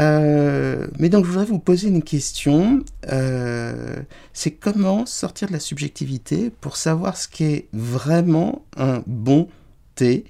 Euh, 0.00 0.86
mais 0.98 1.08
donc 1.08 1.24
je 1.24 1.30
voudrais 1.30 1.44
vous 1.44 1.58
poser 1.58 1.88
une 1.88 2.02
question, 2.02 2.80
euh, 3.10 3.96
c'est 4.32 4.52
comment 4.52 5.06
sortir 5.06 5.48
de 5.48 5.52
la 5.52 5.60
subjectivité 5.60 6.50
pour 6.50 6.76
savoir 6.76 7.16
ce 7.16 7.28
qui 7.28 7.44
est 7.44 7.68
vraiment 7.72 8.64
un 8.76 9.02
bon 9.06 9.48
thé 9.94 10.24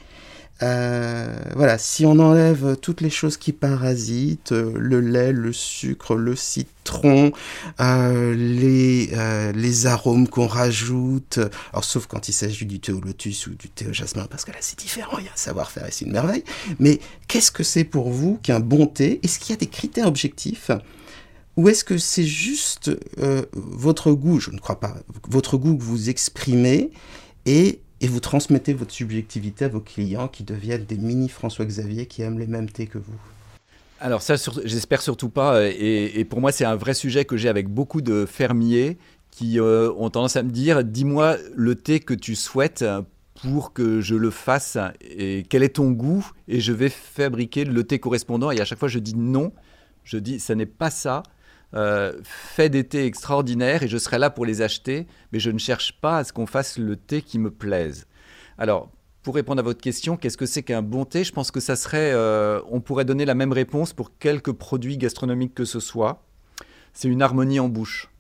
euh, 0.63 1.35
voilà, 1.57 1.77
si 1.77 2.07
on 2.07 2.19
enlève 2.19 2.77
toutes 2.81 3.01
les 3.01 3.11
choses 3.11 3.37
qui 3.37 3.53
parasitent, 3.53 4.53
euh, 4.53 4.73
le 4.77 5.01
lait, 5.01 5.33
le 5.33 5.53
sucre, 5.53 6.15
le 6.15 6.37
citron, 6.37 7.33
euh, 7.81 8.35
les, 8.35 9.11
les 9.55 9.87
arômes 9.87 10.29
qu'on 10.29 10.47
rajoute, 10.47 11.41
alors 11.73 11.85
sauf 11.85 12.07
quand 12.07 12.29
il 12.29 12.33
s'agit 12.33 12.67
du 12.67 12.81
thé 12.81 12.93
au 12.93 13.01
lotus 13.01 13.47
ou 13.47 13.55
du 13.55 13.69
thé 13.69 13.87
au 13.89 13.93
jasmin, 13.93 14.27
parce 14.31 14.45
que 14.45 14.53
là 14.53 14.59
c'est 14.61 14.79
différent, 14.79 15.19
il 15.19 15.25
y 15.25 15.29
a 15.29 15.33
un 15.33 15.37
savoir-faire 15.37 15.87
et 15.87 15.91
c'est 15.91 16.05
une 16.05 16.13
merveille. 16.13 16.45
Mais 16.79 17.01
qu'est-ce 17.29 17.51
que 17.51 17.65
c'est 17.65 17.85
pour 17.85 18.11
vous 18.11 18.39
qu'un 18.43 18.61
bon 18.61 18.87
thé? 18.87 19.21
Est-ce 19.23 19.39
qu'il 19.39 19.51
y 19.51 19.55
a 19.55 19.59
des 19.59 19.67
critères 19.67 20.07
objectifs? 20.07 20.71
Ou 21.57 21.69
est-ce 21.69 21.85
que 21.85 21.99
c'est 21.99 22.25
juste 22.25 22.91
votre 23.53 24.13
goût, 24.13 24.41
je 24.41 24.51
ne 24.51 24.59
crois 24.59 24.81
pas, 24.81 24.97
votre 25.29 25.59
goût 25.59 25.77
que 25.77 25.83
vous 25.83 26.09
exprimez 26.09 26.91
et, 27.47 27.81
et 28.03 28.09
vous 28.09 28.21
transmettez 28.21 28.75
votre 28.75 28.93
subjectivité 28.93 29.65
à 29.65 29.69
vos 29.69 29.81
clients 29.81 30.29
qui 30.29 30.43
deviennent 30.43 30.85
des 30.85 30.99
mini 30.99 31.29
François 31.29 31.65
Xavier 31.65 32.07
qui 32.07 32.23
aiment 32.23 32.39
les 32.39 32.49
mêmes 32.49 32.69
thés 32.69 32.87
que 32.87 32.99
vous 32.99 33.15
alors 34.05 34.21
ça, 34.21 34.35
j'espère 34.65 35.01
surtout 35.01 35.29
pas. 35.29 35.65
Et, 35.65 36.25
pour 36.25 36.41
moi, 36.41 36.51
c'est 36.51 36.65
un 36.65 36.75
vrai 36.75 36.93
sujet 36.93 37.25
que 37.25 37.37
j'ai 37.37 37.49
avec 37.49 37.69
beaucoup 37.69 38.01
de 38.01 38.27
fermiers 38.27 38.99
qui 39.31 39.61
euh, 39.61 39.93
ont 39.97 40.11
tendance 40.11 40.35
à 40.35 40.43
me 40.43 40.51
dire, 40.51 40.83
dis-moi 40.83 41.37
le 41.55 41.77
thé 41.77 42.01
que 42.01 42.13
tu 42.13 42.35
souhaites 42.35 42.85
pour 43.41 43.73
que 43.73 44.01
je 44.01 44.17
le 44.17 44.31
fasse 44.31 44.77
et 45.03 45.45
quel 45.49 45.63
est 45.63 45.77
ton 45.77 45.93
goût 45.93 46.29
et 46.49 46.59
je 46.59 46.73
vais 46.73 46.89
fabriquer 46.89 47.65
le 47.65 47.85
thé 47.85 48.01
correspondant. 48.01 48.51
Et 48.51 48.61
à 48.61 48.65
chaque 48.65 48.81
fois, 48.81 48.89
je 48.89 48.99
dis 48.99 49.15
non. 49.15 49.53
Je 50.03 50.19
dis, 50.19 50.41
ça 50.41 50.57
n'est 50.57 50.67
pas 50.67 50.91
ça. 50.91 51.23
Euh, 51.75 52.13
fais 52.23 52.69
des 52.69 52.85
thés 52.85 53.07
extraordinaires 53.07 53.83
et 53.83 53.89
je 53.89 53.97
serai 53.97 54.19
là 54.19 54.31
pour 54.31 54.45
les 54.45 54.61
acheter, 54.61 55.07
mais 55.33 55.39
je 55.39 55.51
ne 55.51 55.59
cherche 55.59 56.01
pas 56.01 56.19
à 56.19 56.25
ce 56.25 56.33
qu'on 56.33 56.47
fasse 56.47 56.79
le 56.79 56.97
thé 56.97 57.23
qui 57.23 57.39
me 57.39 57.51
plaise. 57.51 58.07
Alors, 58.59 58.91
pour 59.23 59.37
répondre 59.37 59.61
à 59.61 59.63
votre 59.63 59.81
question, 59.81 60.17
qu'est-ce 60.17 60.37
que 60.37 60.47
c'est 60.47 60.63
qu'un 60.63 60.83
bon 60.83 61.05
thé? 61.05 61.25
Je 61.25 61.33
pense 61.33 61.51
que 61.51 61.61
ça 61.61 61.77
serait, 61.77 62.13
euh, 62.13 62.61
on 62.71 62.81
pourrait 62.81 63.05
donner 63.05 63.25
la 63.25 63.35
même 63.35 63.53
réponse 63.53 63.93
pour 63.93 64.19
quelques 64.19 64.53
produits 64.53 64.99
gastronomiques 64.99 65.55
que 65.55 65.65
ce 65.65 65.81
soit. 65.81 66.25
C'est 66.93 67.09
une 67.09 67.23
harmonie 67.23 67.61
en 67.61 67.69
bouche. 67.69 68.11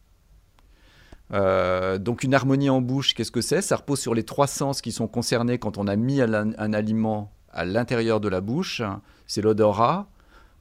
Euh, 1.32 1.98
donc 1.98 2.24
une 2.24 2.34
harmonie 2.34 2.70
en 2.70 2.80
bouche, 2.80 3.14
qu'est-ce 3.14 3.30
que 3.30 3.40
c'est? 3.40 3.62
Ça 3.62 3.76
repose 3.76 4.00
sur 4.00 4.14
les 4.14 4.22
trois 4.22 4.46
sens 4.46 4.80
qui 4.80 4.92
sont 4.92 5.09
concernés 5.09 5.59
quand 5.59 5.76
on 5.76 5.86
a 5.88 5.96
mis 5.96 6.20
un 6.20 6.72
aliment 6.72 7.32
à 7.50 7.64
l'intérieur 7.64 8.20
de 8.20 8.28
la 8.28 8.40
bouche. 8.40 8.82
C'est 9.26 9.42
l'odorat, 9.42 10.11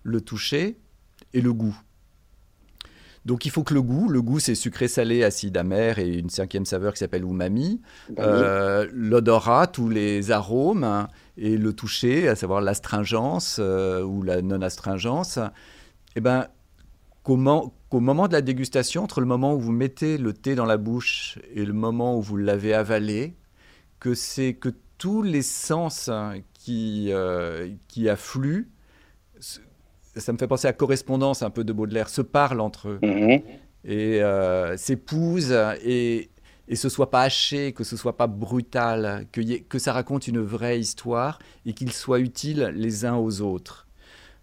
le 0.04 0.22
toucher 0.22 0.78
et 1.34 1.42
le 1.42 1.54
goût. 1.54 1.78
Donc 3.26 3.46
il 3.46 3.52
faut 3.52 3.64
que 3.64 3.74
le 3.74 3.82
goût, 3.82 4.10
le 4.10 4.22
goût 4.22 4.40
c'est 4.40 4.56
sucré, 4.56 4.88
salé, 4.88 5.24
acide, 5.24 5.56
amer 5.56 6.00
et 6.00 6.18
une 6.18 6.30
cinquième 6.30 6.66
saveur 6.66 6.94
qui 6.94 7.00
s'appelle 7.00 7.24
umami. 7.24 7.82
Euh, 8.18 8.88
L'odorat, 8.92 9.68
tous 9.68 9.90
les 9.90 10.32
arômes 10.32 11.08
et 11.38 11.58
le 11.58 11.74
toucher, 11.74 12.28
à 12.28 12.36
savoir 12.36 12.62
l'astringence 12.62 13.58
euh, 13.60 14.02
ou 14.02 14.24
la 14.24 14.42
non-astringence. 14.42 15.38
Eh 16.16 16.22
ben, 16.22 16.48
qu'au 17.24 17.36
moment 17.36 18.28
de 18.28 18.34
la 18.34 18.42
dégustation, 18.42 19.04
entre 19.04 19.20
le 19.22 19.28
moment 19.28 19.54
où 19.54 19.60
vous 19.60 19.72
mettez 19.72 20.18
le 20.18 20.34
thé 20.34 20.56
dans 20.56 20.66
la 20.66 20.78
bouche 20.78 21.38
et 21.54 21.66
le 21.66 21.74
moment 21.74 22.18
où 22.18 22.22
vous 22.22 22.38
l'avez 22.38 22.74
avalé, 22.74 23.36
que 24.00 24.16
c'est 24.16 24.56
que 24.56 24.70
tous 24.98 25.22
les 25.22 25.44
sens 25.44 26.10
qui, 26.54 27.10
euh, 27.12 27.70
qui 27.88 28.10
affluent 28.10 28.68
ça 30.16 30.34
me 30.34 30.38
fait 30.38 30.48
penser 30.48 30.68
à 30.68 30.74
correspondance 30.74 31.42
un 31.42 31.50
peu 31.50 31.64
de 31.64 31.74
Baudelaire, 31.74 32.10
se 32.10 32.22
parlent 32.22 32.62
entre 32.62 32.90
eux 32.90 33.00
mhm. 33.02 33.42
et 33.86 34.22
euh, 34.22 34.76
s'épousent 34.78 35.56
et, 35.84 36.30
et 36.68 36.76
ce 36.76 36.90
soit 36.90 37.12
pas 37.12 37.22
haché, 37.22 37.74
que 37.74 37.84
ce 37.84 37.98
soit 37.98 38.18
pas 38.18 38.28
brutal, 38.28 39.28
que, 39.32 39.42
que 39.60 39.80
ça 39.80 39.94
raconte 39.94 40.28
une 40.28 40.40
vraie 40.40 40.80
histoire 40.80 41.40
et 41.66 41.74
qu'ils 41.74 41.92
soient 41.92 42.20
utiles 42.20 42.72
les 42.76 43.06
uns 43.06 43.16
aux 43.16 43.42
autres. 43.42 43.88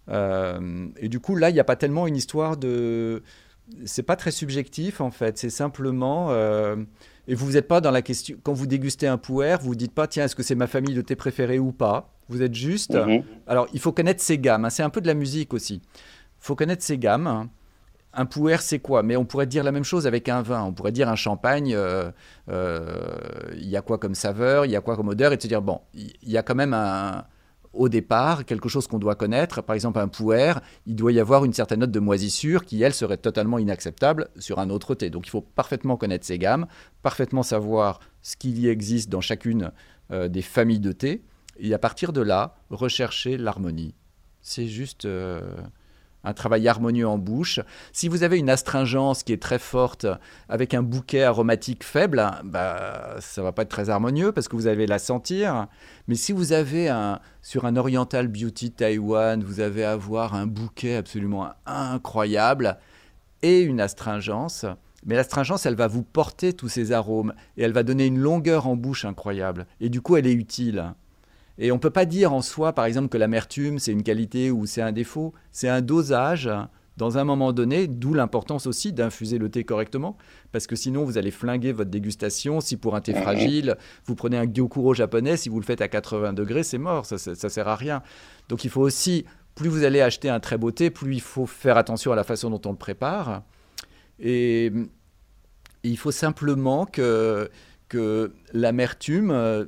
Euh, 0.09 0.87
et 0.97 1.09
du 1.09 1.19
coup, 1.19 1.35
là, 1.35 1.49
il 1.49 1.53
n'y 1.53 1.59
a 1.59 1.63
pas 1.63 1.75
tellement 1.75 2.07
une 2.07 2.15
histoire 2.15 2.57
de. 2.57 3.23
C'est 3.85 4.03
pas 4.03 4.15
très 4.15 4.31
subjectif 4.31 4.99
en 4.99 5.11
fait, 5.11 5.37
c'est 5.37 5.51
simplement. 5.51 6.27
Euh, 6.31 6.75
et 7.27 7.35
vous 7.35 7.51
n'êtes 7.51 7.67
pas 7.67 7.81
dans 7.81 7.91
la 7.91 8.01
question. 8.01 8.37
Quand 8.41 8.53
vous 8.53 8.65
dégustez 8.65 9.07
un 9.07 9.17
pouer, 9.17 9.57
vous 9.61 9.71
ne 9.71 9.75
dites 9.75 9.93
pas, 9.93 10.07
tiens, 10.07 10.25
est-ce 10.25 10.35
que 10.35 10.41
c'est 10.41 10.55
ma 10.55 10.65
famille 10.65 10.95
de 10.95 11.01
thé 11.01 11.15
préférée 11.15 11.59
ou 11.59 11.71
pas? 11.71 12.11
Vous 12.29 12.41
êtes 12.41 12.53
juste. 12.53 12.95
Mhm. 12.95 13.23
Alors, 13.47 13.67
il 13.73 13.79
faut 13.79 13.91
connaître 13.91 14.21
ses 14.21 14.37
gammes. 14.37 14.65
Hein. 14.65 14.69
C'est 14.69 14.83
un 14.83 14.89
peu 14.89 15.01
de 15.01 15.07
la 15.07 15.13
musique 15.13 15.53
aussi. 15.53 15.81
Il 15.83 16.45
faut 16.45 16.55
connaître 16.55 16.83
ses 16.83 16.97
gammes. 16.97 17.49
Un 18.13 18.25
pouer, 18.25 18.57
c'est 18.59 18.79
quoi? 18.79 19.03
Mais 19.03 19.15
on 19.15 19.25
pourrait 19.25 19.45
dire 19.45 19.63
la 19.63 19.71
même 19.71 19.83
chose 19.83 20.07
avec 20.07 20.29
un 20.29 20.41
vin. 20.41 20.63
On 20.63 20.73
pourrait 20.73 20.91
dire 20.91 21.09
un 21.09 21.15
champagne, 21.15 21.73
euh, 21.75 22.09
euh, 22.49 23.11
il 23.53 23.67
y 23.67 23.77
a 23.77 23.81
quoi 23.81 23.97
comme 23.97 24.15
saveur, 24.15 24.65
il 24.65 24.71
y 24.71 24.75
a 24.75 24.81
quoi 24.81 24.95
comme 24.95 25.09
odeur, 25.09 25.31
et 25.31 25.37
de 25.37 25.41
se 25.41 25.47
dire, 25.47 25.61
bon, 25.61 25.81
il 25.93 26.13
y 26.23 26.37
a 26.37 26.41
quand 26.41 26.55
même 26.55 26.73
un, 26.73 27.25
au 27.73 27.89
départ, 27.89 28.45
quelque 28.45 28.69
chose 28.69 28.87
qu'on 28.87 28.99
doit 28.99 29.15
connaître. 29.15 29.61
Par 29.61 29.75
exemple, 29.75 29.99
un 29.99 30.07
pouer, 30.07 30.53
il 30.85 30.95
doit 30.95 31.11
y 31.11 31.19
avoir 31.19 31.45
une 31.45 31.53
certaine 31.53 31.81
note 31.81 31.91
de 31.91 31.99
moisissure 31.99 32.65
qui, 32.65 32.81
elle, 32.81 32.93
serait 32.93 33.17
totalement 33.17 33.59
inacceptable 33.59 34.29
sur 34.37 34.59
un 34.59 34.69
autre 34.69 34.95
thé. 34.95 35.09
Donc 35.09 35.27
il 35.27 35.29
faut 35.29 35.41
parfaitement 35.41 35.97
connaître 35.97 36.25
ces 36.25 36.37
gammes, 36.37 36.67
parfaitement 37.03 37.43
savoir 37.43 37.99
ce 38.21 38.35
qu'il 38.35 38.59
y 38.59 38.67
existe 38.67 39.09
dans 39.09 39.21
chacune 39.21 39.71
euh, 40.11 40.27
des 40.27 40.41
familles 40.41 40.79
de 40.79 40.91
thé, 40.91 41.21
et 41.59 41.73
à 41.73 41.79
partir 41.79 42.13
de 42.13 42.21
là, 42.21 42.55
rechercher 42.69 43.37
l'harmonie. 43.37 43.95
C'est 44.41 44.67
juste... 44.67 45.05
Euh, 45.05 45.41
un 46.23 46.33
travail 46.33 46.67
harmonieux 46.67 47.07
en 47.07 47.17
bouche. 47.17 47.59
Si 47.93 48.07
vous 48.07 48.23
avez 48.23 48.37
une 48.37 48.49
astringence 48.49 49.23
qui 49.23 49.33
est 49.33 49.41
très 49.41 49.59
forte 49.59 50.05
avec 50.49 50.73
un 50.73 50.83
bouquet 50.83 51.23
aromatique 51.23 51.83
faible, 51.83 52.29
bah, 52.43 53.15
ça 53.19 53.41
va 53.41 53.51
pas 53.51 53.61
être 53.63 53.69
très 53.69 53.89
harmonieux 53.89 54.31
parce 54.31 54.47
que 54.47 54.55
vous 54.55 54.67
allez 54.67 54.87
la 54.87 54.99
sentir. 54.99 55.67
Mais 56.07 56.15
si 56.15 56.31
vous 56.31 56.51
avez 56.51 56.89
un, 56.89 57.19
sur 57.41 57.65
un 57.65 57.75
Oriental 57.77 58.27
Beauty 58.27 58.71
Taïwan, 58.71 59.43
vous 59.43 59.59
avez 59.59 59.85
avoir 59.85 60.33
un 60.35 60.45
bouquet 60.45 60.95
absolument 60.95 61.49
incroyable 61.65 62.77
et 63.41 63.61
une 63.61 63.79
astringence. 63.79 64.65
Mais 65.05 65.15
l'astringence, 65.15 65.65
elle 65.65 65.75
va 65.75 65.87
vous 65.87 66.03
porter 66.03 66.51
tous 66.51 66.67
ces 66.67 66.91
arômes 66.91 67.33
et 67.55 67.63
elle 67.63 67.71
va 67.71 67.83
donner 67.83 68.05
une 68.05 68.19
longueur 68.19 68.67
en 68.67 68.75
bouche 68.75 69.05
incroyable. 69.05 69.65
Et 69.79 69.87
du 69.87 70.01
coup, 70.01 70.17
elle 70.17 70.27
est 70.27 70.33
utile. 70.33 70.93
Et 71.59 71.71
on 71.71 71.75
ne 71.75 71.79
peut 71.79 71.89
pas 71.89 72.05
dire 72.05 72.33
en 72.33 72.41
soi, 72.41 72.73
par 72.73 72.85
exemple, 72.85 73.09
que 73.09 73.17
l'amertume, 73.17 73.79
c'est 73.79 73.91
une 73.91 74.03
qualité 74.03 74.49
ou 74.49 74.65
c'est 74.65 74.81
un 74.81 74.93
défaut. 74.93 75.33
C'est 75.51 75.67
un 75.67 75.81
dosage 75.81 76.49
dans 76.99 77.17
un 77.17 77.23
moment 77.23 77.53
donné, 77.53 77.87
d'où 77.87 78.13
l'importance 78.13 78.67
aussi 78.67 78.91
d'infuser 78.91 79.37
le 79.37 79.49
thé 79.49 79.63
correctement, 79.63 80.17
parce 80.51 80.67
que 80.67 80.75
sinon 80.75 81.05
vous 81.05 81.17
allez 81.17 81.31
flinguer 81.31 81.71
votre 81.71 81.89
dégustation. 81.89 82.59
Si 82.59 82.75
pour 82.75 82.93
un 82.93 83.01
thé 83.01 83.13
fragile, 83.13 83.77
vous 84.05 84.15
prenez 84.15 84.37
un 84.37 84.45
gyokuro 84.45 84.93
japonais, 84.93 85.37
si 85.37 85.47
vous 85.47 85.59
le 85.59 85.65
faites 85.65 85.79
à 85.79 85.87
80 85.87 86.33
degrés, 86.33 86.63
c'est 86.63 86.77
mort, 86.77 87.05
ça, 87.05 87.15
ne 87.15 87.49
sert 87.49 87.67
à 87.69 87.77
rien. 87.77 88.03
Donc 88.49 88.65
il 88.65 88.69
faut 88.69 88.81
aussi, 88.81 89.25
plus 89.55 89.69
vous 89.69 89.85
allez 89.85 90.01
acheter 90.01 90.29
un 90.29 90.41
très 90.41 90.57
beau 90.57 90.71
thé, 90.71 90.89
plus 90.89 91.13
il 91.13 91.21
faut 91.21 91.45
faire 91.45 91.77
attention 91.77 92.11
à 92.11 92.17
la 92.17 92.25
façon 92.25 92.49
dont 92.49 92.61
on 92.65 92.71
le 92.71 92.77
prépare. 92.77 93.43
Et, 94.19 94.71
il 95.83 95.97
faut 95.97 96.11
simplement 96.11 96.85
que, 96.85 97.49
que 97.87 98.33
l'amertume 98.51 99.31
euh, 99.31 99.63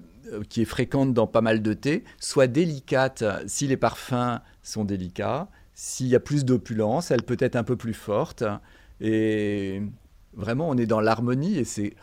qui 0.50 0.62
est 0.62 0.66
fréquente 0.66 1.14
dans 1.14 1.28
pas 1.28 1.42
mal 1.42 1.62
de 1.62 1.74
thés, 1.74 2.04
soit 2.20 2.48
délicate 2.48 3.24
si 3.48 3.68
les 3.68 3.78
parfums 3.78 4.40
sont 4.64 4.86
délicats. 4.86 5.48
S'il 5.74 6.08
y 6.08 6.16
a 6.16 6.20
plus 6.20 6.46
d'opulence, 6.46 7.12
elle 7.12 7.24
peut 7.24 7.38
être 7.40 7.56
un 7.56 7.64
peu 7.64 7.76
plus 7.76 7.94
forte. 7.94 8.44
Et 9.00 9.82
vraiment, 10.34 10.70
on 10.70 10.78
est 10.78 10.86
dans 10.86 11.02
l'harmonie 11.02 11.58
et 11.58 11.66
c'est. 11.66 11.94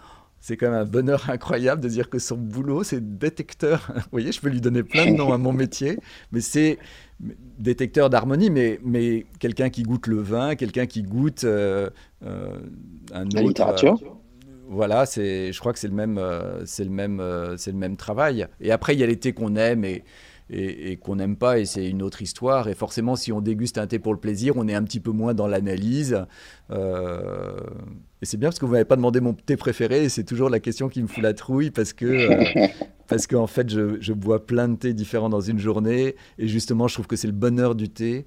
C'est 0.40 0.56
quand 0.56 0.70
même 0.70 0.80
un 0.80 0.84
bonheur 0.84 1.30
incroyable 1.30 1.82
de 1.82 1.88
dire 1.88 2.08
que 2.08 2.20
son 2.20 2.36
boulot, 2.36 2.84
c'est 2.84 3.18
détecteur. 3.18 3.90
Vous 3.94 4.02
voyez, 4.12 4.30
je 4.30 4.40
peux 4.40 4.48
lui 4.48 4.60
donner 4.60 4.84
plein 4.84 5.10
de 5.10 5.16
noms 5.16 5.32
à 5.32 5.36
mon 5.36 5.52
métier, 5.52 5.98
mais 6.30 6.40
c'est 6.40 6.78
détecteur 7.58 8.08
d'harmonie, 8.08 8.48
mais, 8.48 8.78
mais 8.84 9.26
quelqu'un 9.40 9.68
qui 9.68 9.82
goûte 9.82 10.06
le 10.06 10.20
vin, 10.20 10.54
quelqu'un 10.54 10.86
qui 10.86 11.02
goûte 11.02 11.42
euh, 11.42 11.90
euh, 12.22 12.56
un 13.12 13.26
autre. 13.26 13.34
La 13.34 13.42
littérature 13.42 14.17
voilà, 14.68 15.06
c'est, 15.06 15.52
je 15.52 15.60
crois 15.60 15.72
que 15.72 15.78
c'est 15.78 15.88
le 15.88 15.94
même, 15.94 16.18
euh, 16.18 16.64
c'est 16.66 16.84
le 16.84 16.90
même, 16.90 17.20
euh, 17.20 17.56
c'est 17.56 17.72
le 17.72 17.78
même 17.78 17.96
travail. 17.96 18.46
Et 18.60 18.70
après, 18.70 18.94
il 18.94 19.00
y 19.00 19.02
a 19.02 19.06
les 19.06 19.18
thés 19.18 19.32
qu'on 19.32 19.56
aime 19.56 19.84
et, 19.84 20.04
et, 20.50 20.96
qu'on 20.96 21.16
n'aime 21.16 21.36
pas, 21.36 21.58
et 21.58 21.64
c'est 21.64 21.88
une 21.88 22.02
autre 22.02 22.22
histoire. 22.22 22.68
Et 22.68 22.74
forcément, 22.74 23.16
si 23.16 23.32
on 23.32 23.40
déguste 23.40 23.78
un 23.78 23.86
thé 23.86 23.98
pour 23.98 24.12
le 24.12 24.20
plaisir, 24.20 24.54
on 24.56 24.68
est 24.68 24.74
un 24.74 24.82
petit 24.82 25.00
peu 25.00 25.10
moins 25.10 25.34
dans 25.34 25.46
l'analyse. 25.46 26.24
Euh, 26.70 27.56
et 28.22 28.26
c'est 28.26 28.36
bien 28.36 28.48
parce 28.48 28.58
que 28.58 28.66
vous 28.66 28.72
m'avez 28.72 28.84
pas 28.84 28.96
demandé 28.96 29.20
mon 29.20 29.34
thé 29.34 29.56
préféré, 29.56 30.04
et 30.04 30.08
c'est 30.08 30.24
toujours 30.24 30.50
la 30.50 30.60
question 30.60 30.88
qui 30.88 31.02
me 31.02 31.08
fout 31.08 31.22
la 31.22 31.34
trouille 31.34 31.70
parce 31.70 31.92
que. 31.92 32.28
parce 33.08 33.26
qu'en 33.26 33.46
fait, 33.46 33.70
je, 33.70 33.96
je, 34.00 34.12
bois 34.12 34.44
plein 34.44 34.68
de 34.68 34.76
thés 34.76 34.92
différents 34.92 35.30
dans 35.30 35.40
une 35.40 35.58
journée, 35.58 36.14
et 36.38 36.46
justement, 36.46 36.88
je 36.88 36.94
trouve 36.94 37.06
que 37.06 37.16
c'est 37.16 37.26
le 37.26 37.32
bonheur 37.32 37.74
du 37.74 37.88
thé. 37.88 38.26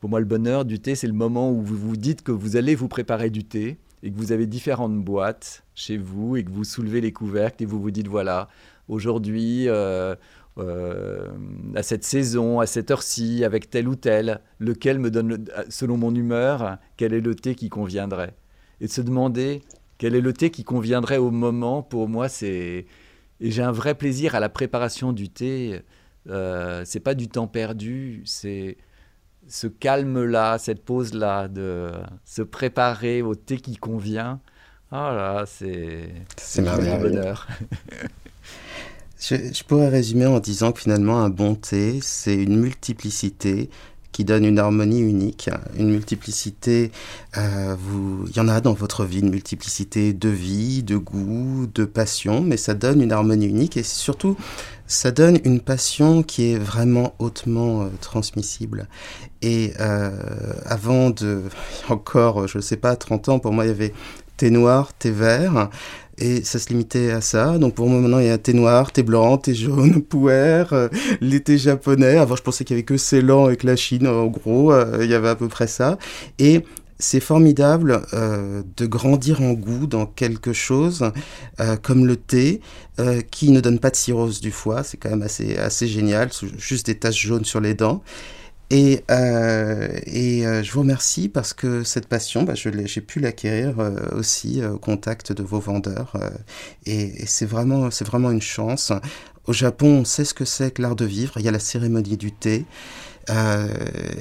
Pour 0.00 0.10
moi, 0.10 0.20
le 0.20 0.26
bonheur 0.26 0.66
du 0.66 0.80
thé, 0.80 0.94
c'est 0.94 1.06
le 1.06 1.14
moment 1.14 1.50
où 1.50 1.62
vous 1.62 1.76
vous 1.76 1.96
dites 1.96 2.22
que 2.22 2.30
vous 2.30 2.56
allez 2.56 2.74
vous 2.74 2.88
préparer 2.88 3.30
du 3.30 3.44
thé, 3.44 3.78
et 4.02 4.10
que 4.10 4.16
vous 4.16 4.32
avez 4.32 4.46
différentes 4.46 4.98
boîtes 4.98 5.64
chez 5.74 5.96
vous 5.96 6.36
et 6.36 6.44
que 6.44 6.50
vous 6.50 6.64
soulevez 6.64 7.00
les 7.00 7.12
couvercles 7.12 7.62
et 7.62 7.66
vous 7.66 7.80
vous 7.80 7.90
dites 7.90 8.08
voilà, 8.08 8.48
aujourd'hui, 8.88 9.68
euh, 9.68 10.14
euh, 10.58 11.28
à 11.74 11.82
cette 11.82 12.04
saison, 12.04 12.60
à 12.60 12.66
cette 12.66 12.90
heure-ci, 12.90 13.44
avec 13.44 13.70
tel 13.70 13.88
ou 13.88 13.94
tel, 13.94 14.40
lequel 14.58 14.98
me 14.98 15.10
donne, 15.10 15.44
selon 15.68 15.96
mon 15.96 16.14
humeur, 16.14 16.78
quel 16.96 17.12
est 17.12 17.20
le 17.20 17.34
thé 17.34 17.54
qui 17.54 17.68
conviendrait? 17.68 18.34
Et 18.80 18.86
de 18.86 18.90
se 18.90 19.00
demander 19.00 19.62
quel 19.98 20.14
est 20.14 20.20
le 20.20 20.32
thé 20.32 20.50
qui 20.50 20.64
conviendrait 20.64 21.18
au 21.18 21.30
moment, 21.30 21.82
pour 21.82 22.08
moi, 22.08 22.28
c'est. 22.28 22.86
Et 23.40 23.50
j'ai 23.52 23.62
un 23.62 23.72
vrai 23.72 23.94
plaisir 23.94 24.34
à 24.34 24.40
la 24.40 24.48
préparation 24.48 25.12
du 25.12 25.28
thé. 25.28 25.82
Euh, 26.28 26.82
c'est 26.84 27.00
pas 27.00 27.14
du 27.14 27.28
temps 27.28 27.46
perdu, 27.46 28.22
c'est 28.24 28.76
ce 29.48 29.66
calme-là, 29.66 30.58
cette 30.58 30.84
pause-là, 30.84 31.48
de 31.48 31.90
se 32.24 32.42
préparer 32.42 33.22
au 33.22 33.34
thé 33.34 33.58
qui 33.58 33.76
convient, 33.76 34.40
oh 34.92 34.96
là, 34.96 35.44
c'est 35.46 36.10
c'est 36.36 36.66
un 36.66 36.98
bonheur. 36.98 37.48
je, 39.20 39.62
pourrais 39.64 39.88
résumer 39.88 40.26
en 40.26 40.40
disant 40.40 40.72
que 40.72 40.80
finalement 40.80 41.20
un 41.20 41.30
bon 41.30 41.54
thé, 41.54 41.98
c'est 42.02 42.36
une 42.36 42.58
multiplicité 42.58 43.70
qui 44.12 44.24
donne 44.24 44.44
une 44.44 44.58
harmonie 44.58 45.00
unique, 45.00 45.50
une 45.78 45.90
multiplicité. 45.90 46.90
Euh, 47.36 47.76
vous, 47.78 48.24
il 48.28 48.36
y 48.36 48.40
en 48.40 48.48
a 48.48 48.60
dans 48.60 48.72
votre 48.72 49.04
vie, 49.04 49.20
une 49.20 49.30
multiplicité 49.30 50.12
de 50.12 50.28
vie, 50.28 50.82
de 50.82 50.96
goût, 50.96 51.68
de 51.72 51.84
passion, 51.84 52.40
mais 52.40 52.56
ça 52.56 52.74
donne 52.74 53.00
une 53.00 53.12
harmonie 53.12 53.46
unique 53.46 53.76
et 53.76 53.82
surtout, 53.82 54.36
ça 54.88 55.12
donne 55.12 55.38
une 55.44 55.60
passion 55.60 56.24
qui 56.24 56.52
est 56.52 56.58
vraiment 56.58 57.14
hautement 57.20 57.82
euh, 57.82 57.86
transmissible. 58.00 58.88
Et 59.42 59.72
euh, 59.78 60.10
avant 60.64 61.10
de, 61.10 61.44
encore, 61.88 62.48
je 62.48 62.58
ne 62.58 62.62
sais 62.62 62.76
pas, 62.76 62.96
30 62.96 63.28
ans, 63.28 63.38
pour 63.38 63.52
moi, 63.52 63.64
il 63.64 63.68
y 63.68 63.70
avait 63.70 63.92
thé 64.36 64.50
noir, 64.50 64.92
thé 64.94 65.10
vert. 65.10 65.68
Et 66.20 66.42
ça 66.42 66.58
se 66.58 66.70
limitait 66.70 67.12
à 67.12 67.20
ça. 67.20 67.58
Donc 67.58 67.74
pour 67.74 67.88
moi 67.88 68.00
maintenant, 68.00 68.18
il 68.18 68.26
y 68.26 68.30
a 68.30 68.38
thé 68.38 68.52
noir, 68.52 68.90
thé 68.90 69.02
blanc, 69.02 69.36
thé 69.38 69.54
jaune, 69.54 70.02
pouer, 70.08 70.64
euh, 70.72 70.88
l'été 71.20 71.58
japonais. 71.58 72.16
Avant, 72.16 72.34
je 72.34 72.42
pensais 72.42 72.64
qu'il 72.64 72.74
y 72.74 72.78
avait 72.78 72.84
que 72.84 72.96
Ceylan 72.96 73.50
et 73.50 73.56
que 73.56 73.66
la 73.66 73.76
Chine. 73.76 74.08
En 74.08 74.26
gros, 74.26 74.72
euh, 74.72 74.98
il 75.02 75.10
y 75.10 75.14
avait 75.14 75.28
à 75.28 75.36
peu 75.36 75.48
près 75.48 75.68
ça. 75.68 75.98
Et 76.38 76.64
c'est 76.98 77.20
formidable 77.20 78.02
euh, 78.12 78.62
de 78.76 78.86
grandir 78.86 79.40
en 79.40 79.52
goût 79.52 79.86
dans 79.86 80.06
quelque 80.06 80.52
chose 80.52 81.12
euh, 81.60 81.76
comme 81.76 82.06
le 82.06 82.16
thé, 82.16 82.60
euh, 82.98 83.20
qui 83.20 83.50
ne 83.50 83.60
donne 83.60 83.78
pas 83.78 83.90
de 83.90 83.96
cirrhose 83.96 84.40
du 84.40 84.50
foie. 84.50 84.82
C'est 84.82 84.96
quand 84.96 85.10
même 85.10 85.22
assez, 85.22 85.56
assez 85.56 85.86
génial. 85.86 86.30
Juste 86.58 86.86
des 86.86 86.98
taches 86.98 87.24
jaunes 87.26 87.44
sur 87.44 87.60
les 87.60 87.74
dents. 87.74 88.02
Et, 88.70 89.02
euh, 89.10 89.88
et 90.04 90.46
euh, 90.46 90.62
je 90.62 90.72
vous 90.72 90.80
remercie 90.80 91.28
parce 91.30 91.54
que 91.54 91.84
cette 91.84 92.06
passion, 92.06 92.42
bah, 92.42 92.52
j'ai 92.54 93.00
pu 93.00 93.18
l'acquérir 93.20 93.78
euh, 93.80 93.96
aussi 94.12 94.62
au 94.64 94.78
contact 94.78 95.32
de 95.32 95.42
vos 95.42 95.58
vendeurs. 95.58 96.12
et, 96.84 97.22
et 97.22 97.26
c'est 97.26 97.46
vraiment, 97.46 97.88
vraiment 97.88 98.30
une 98.30 98.42
chance. 98.42 98.92
Au 99.46 99.54
Japon, 99.54 100.00
on 100.00 100.04
sait 100.04 100.26
ce 100.26 100.34
que 100.34 100.44
c'est 100.44 100.72
que 100.72 100.82
l'art 100.82 100.96
de 100.96 101.06
vivre. 101.06 101.32
Il 101.38 101.44
y 101.44 101.48
a 101.48 101.52
la 101.52 101.58
cérémonie 101.58 102.18
du 102.18 102.32
thé. 102.32 102.66
Euh, 103.30 103.68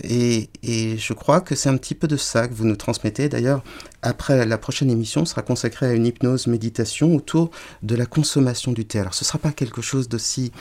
et, 0.04 0.50
je 0.98 1.14
crois 1.14 1.42
que 1.42 1.56
c'est 1.56 1.70
un 1.70 1.78
petit 1.78 1.96
peu 1.96 2.08
de 2.08 2.18
ça 2.18 2.48
que 2.48 2.54
vous 2.54 2.66
nous 2.66 2.76
transmettez. 2.76 3.30
D'ailleurs, 3.30 3.64
après 4.02 4.46
la 4.46 4.58
prochaine 4.58 4.90
émission 4.90 5.26
sera 5.26 5.42
consacrée 5.42 5.88
à 5.88 5.94
une 5.94 6.06
hypnose 6.06 6.48
méditation 6.48 7.16
autour 7.16 7.52
de 7.84 7.96
la 7.96 8.06
consommation 8.06 8.72
du 8.72 8.86
thé. 8.86 9.00
Alors, 9.00 9.14
ce 9.14 9.24
ne 9.24 9.28
sera 9.28 9.40
pas 9.40 9.52
quelque 9.52 9.82
chose 9.82 10.10
d'aussi 10.10 10.52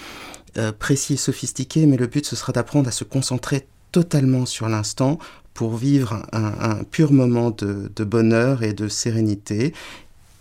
euh, 0.59 0.73
précis 0.73 1.15
et 1.15 1.19
sophistiqué, 1.19 1.87
mais 1.87 1.97
le 1.97 2.07
but, 2.07 2.25
ce 2.25 2.37
sera 2.37 2.53
d'apprendre 2.53 2.89
à 2.89 2.93
se 2.93 3.05
concentrer 3.05 3.67
totalement 3.93 4.47
sur 4.47 4.69
l'instant 4.69 5.19
pour 5.55 5.77
vivre 5.77 6.23
un, 6.33 6.85
pur 6.85 7.13
moment 7.13 7.51
de, 7.51 8.05
bonheur 8.05 8.63
et 8.63 8.75
de 8.75 8.89
sérénité 8.89 9.73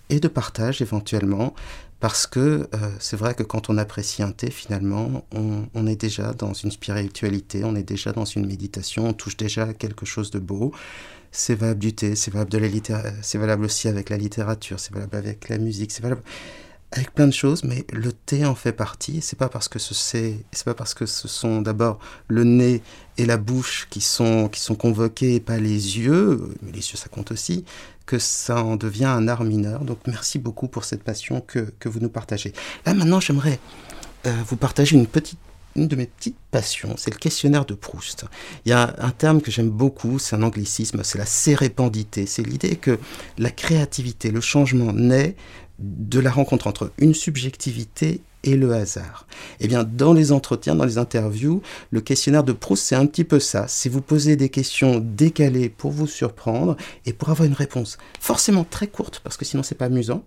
et 0.10 0.20
de 0.20 0.28
partage 0.28 0.82
éventuellement. 0.82 1.53
Parce 2.00 2.28
que 2.28 2.39
euh, 2.39 2.68
c'est 3.00 3.16
vrai 3.16 3.34
que 3.34 3.43
quand 3.43 3.70
on 3.70 3.78
apprécie 3.78 4.22
un 4.22 4.32
thé, 4.32 4.52
finalement, 4.52 5.26
on, 5.32 5.88
est 5.88 5.96
déjà 5.96 6.34
dans 6.34 6.54
une 6.54 6.72
spiritualité, 6.72 7.64
on 7.64 7.76
est 7.76 7.84
déjà 7.84 8.12
dans 8.12 8.26
une 8.26 8.46
méditation, 8.46 9.08
on 9.08 9.14
touche 9.14 9.38
déjà 9.38 9.64
à 9.64 9.74
quelque 9.74 10.06
chose 10.06 10.30
de 10.30 10.39
beau. 10.39 10.72
C'est 11.32 11.56
valable 11.56 11.80
du 11.80 11.93
thé, 11.93 12.16
c'est 12.16 12.32
valable, 12.32 12.60
c'est 13.22 13.38
valable 13.38 13.66
aussi 13.66 13.88
avec 13.88 14.10
la 14.10 14.18
littérature, 14.18 14.80
c'est 14.80 14.93
valable 14.93 15.16
avec 15.16 15.50
la 15.50 15.58
musique, 15.58 15.91
c'est 15.91 16.04
valable 16.04 16.22
avec 16.91 17.14
plein 17.14 17.28
de 17.28 17.34
choses, 17.34 17.64
mais 17.64 17.86
le 17.91 18.12
thé 18.14 18.46
en 18.46 18.56
fait 18.56 18.72
partie. 18.72 19.22
C'est 19.22 19.38
pas 19.38 19.50
parce 19.50 19.68
que 19.68 19.80
ce 19.80 19.93
c'est 19.93 20.46
pas 20.64 20.74
parce 20.74 20.93
que 20.93 21.06
ce 21.06 21.28
sont 21.28 21.62
d'abord 21.62 22.00
le 22.28 22.43
nez 22.43 22.82
et 23.18 23.26
la 23.26 23.38
bouche 23.38 23.88
qui 23.89 24.02
sont 24.02 24.48
qui 24.50 24.62
sont 24.62 24.76
convoqués 24.76 25.36
et 25.36 25.39
pas 25.39 25.58
les 25.58 26.00
yeux, 26.00 26.54
mais 26.62 26.72
les 26.72 26.80
yeux 26.80 26.98
ça 26.98 27.10
compte 27.10 27.32
aussi, 27.32 27.66
que 28.06 28.20
ça 28.20 28.64
en 28.64 28.76
devient 28.76 29.06
un 29.06 29.28
art 29.28 29.43
mineur. 29.43 29.82
Donc 29.82 29.99
merci 30.08 30.39
beaucoup 30.39 30.68
pour 30.68 30.86
cette 30.86 31.03
passion 31.03 31.41
que, 31.41 31.74
que 31.80 31.89
vous 31.89 31.99
nous 31.99 32.10
partagez. 32.10 32.53
Là 32.86 32.93
maintenant, 32.93 33.20
j'aimerais 33.20 33.60
euh, 34.26 34.34
vous 34.47 34.58
partager 34.58 34.95
une 34.95 35.08
petite 35.08 35.39
une 35.76 35.88
de 35.88 35.95
mes 35.95 36.06
petites 36.06 36.38
passions, 36.51 36.95
c'est 36.97 37.12
le 37.12 37.18
questionnaire 37.18 37.66
de 37.66 37.74
Proust. 37.74 38.26
Il 38.66 38.70
y 38.70 38.72
a 38.72 38.95
un 38.97 39.12
terme 39.12 39.41
que 39.41 39.51
j'aime 39.51 39.70
beaucoup, 39.70 40.20
c'est 40.20 40.36
un 40.36 40.41
anglicisme, 40.41 41.03
c'est 41.03 41.18
la 41.18 41.26
sérépandité. 41.26 42.26
C'est 42.26 42.43
l'idée 42.43 42.78
que 42.78 42.97
la 43.38 43.51
créativité, 43.51 44.32
le 44.32 44.41
changement 44.41 44.93
naît 44.93 45.36
de 45.80 46.20
la 46.20 46.32
rencontre 46.32 46.68
entre 46.68 46.93
une 46.97 47.14
subjectivité 47.14 48.22
et 48.46 48.56
le 48.56 48.74
hasard. 48.74 49.28
Eh 49.60 49.68
bien, 49.68 49.84
dans 49.84 50.14
les 50.14 50.32
entretiens, 50.32 50.76
dans 50.76 50.86
les 50.86 50.98
interviews, 50.98 51.62
le 51.91 52.00
questionnaire 52.00 52.43
de 52.43 52.54
Proust, 52.54 52.86
c'est 52.86 52.96
un 52.96 53.06
petit 53.06 53.26
peu 53.26 53.39
ça. 53.39 53.66
C'est 53.68 53.89
vous 53.89 54.02
poser 54.02 54.38
des 54.38 54.50
questions 54.50 55.00
décalées 55.04 55.68
pour 55.70 55.91
vous 55.91 56.08
surprendre 56.08 56.78
et 57.06 57.12
pour 57.12 57.30
avoir 57.30 57.46
une 57.46 57.54
réponse 57.54 57.98
forcément 58.20 58.64
très 58.64 58.88
courte, 58.88 59.20
parce 59.24 59.36
que 59.36 59.43
sinon 59.43 59.64
c'est 59.64 59.76
pas 59.76 59.86
amusant, 59.86 60.24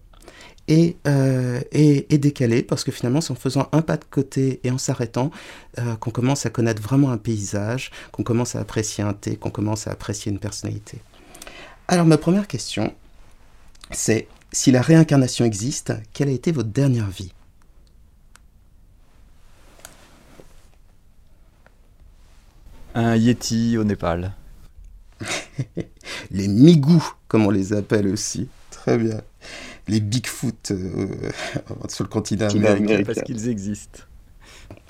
et, 0.67 0.97
euh, 1.07 1.61
et, 1.73 2.19
décalée, 2.19 2.63
parce 2.63 2.85
que 2.85 2.93
finalement 2.93 3.23
c'est 3.23 3.33
en 3.33 3.37
faisant 3.37 3.69
un 3.73 3.81
pas 3.81 3.97
de 3.97 4.05
côté 4.05 4.61
et 4.65 4.71
en 4.71 4.77
s'arrêtant 4.77 5.31
euh, 5.79 5.97
qu'on 5.97 6.11
commence 6.11 6.45
à 6.45 6.51
connaître 6.51 6.83
vraiment 6.83 7.11
un 7.11 7.17
paysage, 7.17 7.91
qu'on 8.13 8.23
commence 8.23 8.55
à 8.55 8.61
apprécier 8.61 9.03
un 9.03 9.15
thé, 9.15 9.37
qu'on 9.37 9.51
commence 9.51 9.87
à 9.87 9.93
apprécier 9.93 10.31
une 10.31 10.39
personnalité. 10.39 10.99
Alors 11.87 12.05
ma 12.05 12.19
première 12.19 12.47
question, 12.47 12.93
c'est 13.91 14.29
si 14.53 14.71
la 14.71 14.83
réincarnation 14.83 15.47
existe, 15.47 15.95
quelle 16.13 16.29
a 16.29 16.33
été 16.33 16.53
votre 16.53 16.69
dernière 16.69 17.09
vie? 17.09 17.33
Un 22.99 23.15
yeti 23.15 23.79
au 23.79 23.85
Népal. 23.85 24.33
les 26.33 26.49
migous, 26.49 27.13
comme 27.29 27.47
on 27.47 27.51
les 27.51 27.73
appelle 27.73 28.09
aussi. 28.09 28.49
Très 28.73 28.99
bien. 28.99 29.21
Les 29.87 30.01
Bigfoot 30.01 30.73
euh, 30.73 31.31
sur 31.89 32.03
le 32.03 32.09
continent 32.09 32.49
américain. 32.49 33.05
Parce 33.07 33.23
qu'ils 33.23 33.49
existent. 33.49 34.01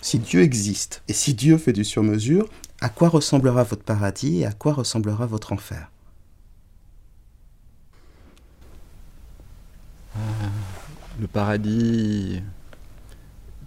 Si 0.01 0.19
Dieu 0.19 0.41
existe 0.41 1.03
et 1.07 1.13
si 1.13 1.35
Dieu 1.35 1.59
fait 1.59 1.75
du 1.75 1.85
sur-mesure, 1.85 2.49
à 2.81 2.89
quoi 2.89 3.11
ressemblera 3.11 3.63
votre 3.63 3.83
paradis 3.83 4.39
et 4.39 4.47
à 4.47 4.53
quoi 4.53 4.73
ressemblera 4.73 5.27
votre 5.27 5.53
enfer? 5.53 5.91
Le 11.21 11.27
paradis. 11.27 12.41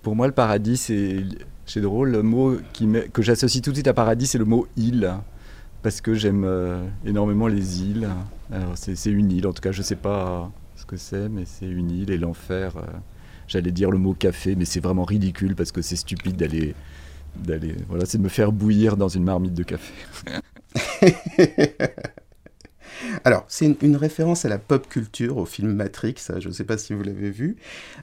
Pour 0.02 0.16
moi, 0.16 0.26
le 0.26 0.34
paradis, 0.34 0.78
c'est. 0.78 1.26
C'est 1.74 1.80
drôle, 1.80 2.12
le 2.12 2.22
mot 2.22 2.58
que 3.14 3.22
j'associe 3.22 3.64
tout 3.64 3.70
de 3.70 3.76
suite 3.78 3.88
à 3.88 3.94
paradis, 3.94 4.28
c'est 4.28 4.38
le 4.38 4.44
mot 4.44 4.68
île. 4.76 5.14
Parce 5.82 6.02
que 6.02 6.14
j'aime 6.14 6.44
euh, 6.44 6.86
énormément 7.06 7.48
les 7.48 7.82
îles. 7.82 8.10
C'est 8.76 9.10
une 9.10 9.32
île, 9.32 9.48
en 9.48 9.54
tout 9.54 9.62
cas, 9.62 9.72
je 9.72 9.78
ne 9.78 9.84
sais 9.84 9.96
pas 9.96 10.52
ce 10.76 10.86
que 10.86 10.98
c'est, 10.98 11.30
mais 11.30 11.44
c'est 11.46 11.70
une 11.70 11.90
île. 11.90 12.12
Et 12.12 12.18
l'enfer, 12.18 12.76
euh, 12.76 12.82
j'allais 13.48 13.72
dire 13.72 13.90
le 13.90 13.98
mot 14.00 14.14
café, 14.14 14.58
mais 14.58 14.66
c'est 14.66 14.82
vraiment 14.82 15.06
ridicule 15.06 15.56
parce 15.56 15.72
que 15.72 15.82
c'est 15.82 15.96
stupide 15.96 16.36
d'aller. 16.36 16.76
d'aller 17.38 17.78
voilà, 17.88 18.06
c'est 18.06 18.18
de 18.18 18.24
me 18.24 18.30
faire 18.30 18.52
bouillir 18.52 18.98
dans 18.98 19.08
une 19.08 19.24
marmite 19.24 19.54
de 19.54 19.64
café. 19.64 19.94
Alors, 23.24 23.46
c'est 23.48 23.66
une, 23.82 23.96
référence 23.96 24.46
à 24.46 24.50
la 24.50 24.58
pop 24.58 24.88
culture, 24.88 25.38
au 25.38 25.46
film 25.46 25.74
Matrix, 25.74 26.16
je 26.40 26.48
ne 26.48 26.54
sais 26.54 26.64
pas 26.64 26.78
si 26.78 26.94
vous 26.94 27.04
l'avez 27.04 27.32
vu. 27.32 27.58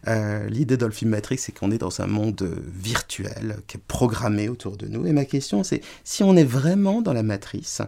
Euh, 0.07 0.49
L'idée 0.49 0.77
dans 0.77 0.87
le 0.87 0.93
film 0.93 1.11
Matrix, 1.11 1.39
c'est 1.39 1.53
qu'on 1.53 1.71
est 1.71 1.79
dans 1.79 2.01
un 2.01 2.07
monde 2.07 2.49
virtuel, 2.67 3.59
qui 3.67 3.77
est 3.77 3.83
programmé 3.87 4.49
autour 4.49 4.77
de 4.77 4.87
nous. 4.87 5.07
Et 5.07 5.13
ma 5.13 5.25
question, 5.25 5.65
c'est, 5.65 5.81
si 6.05 6.23
on 6.23 6.37
est 6.37 6.45
vraiment 6.45 7.03
dans 7.03 7.13
la 7.13 7.23
matrice, 7.23 7.83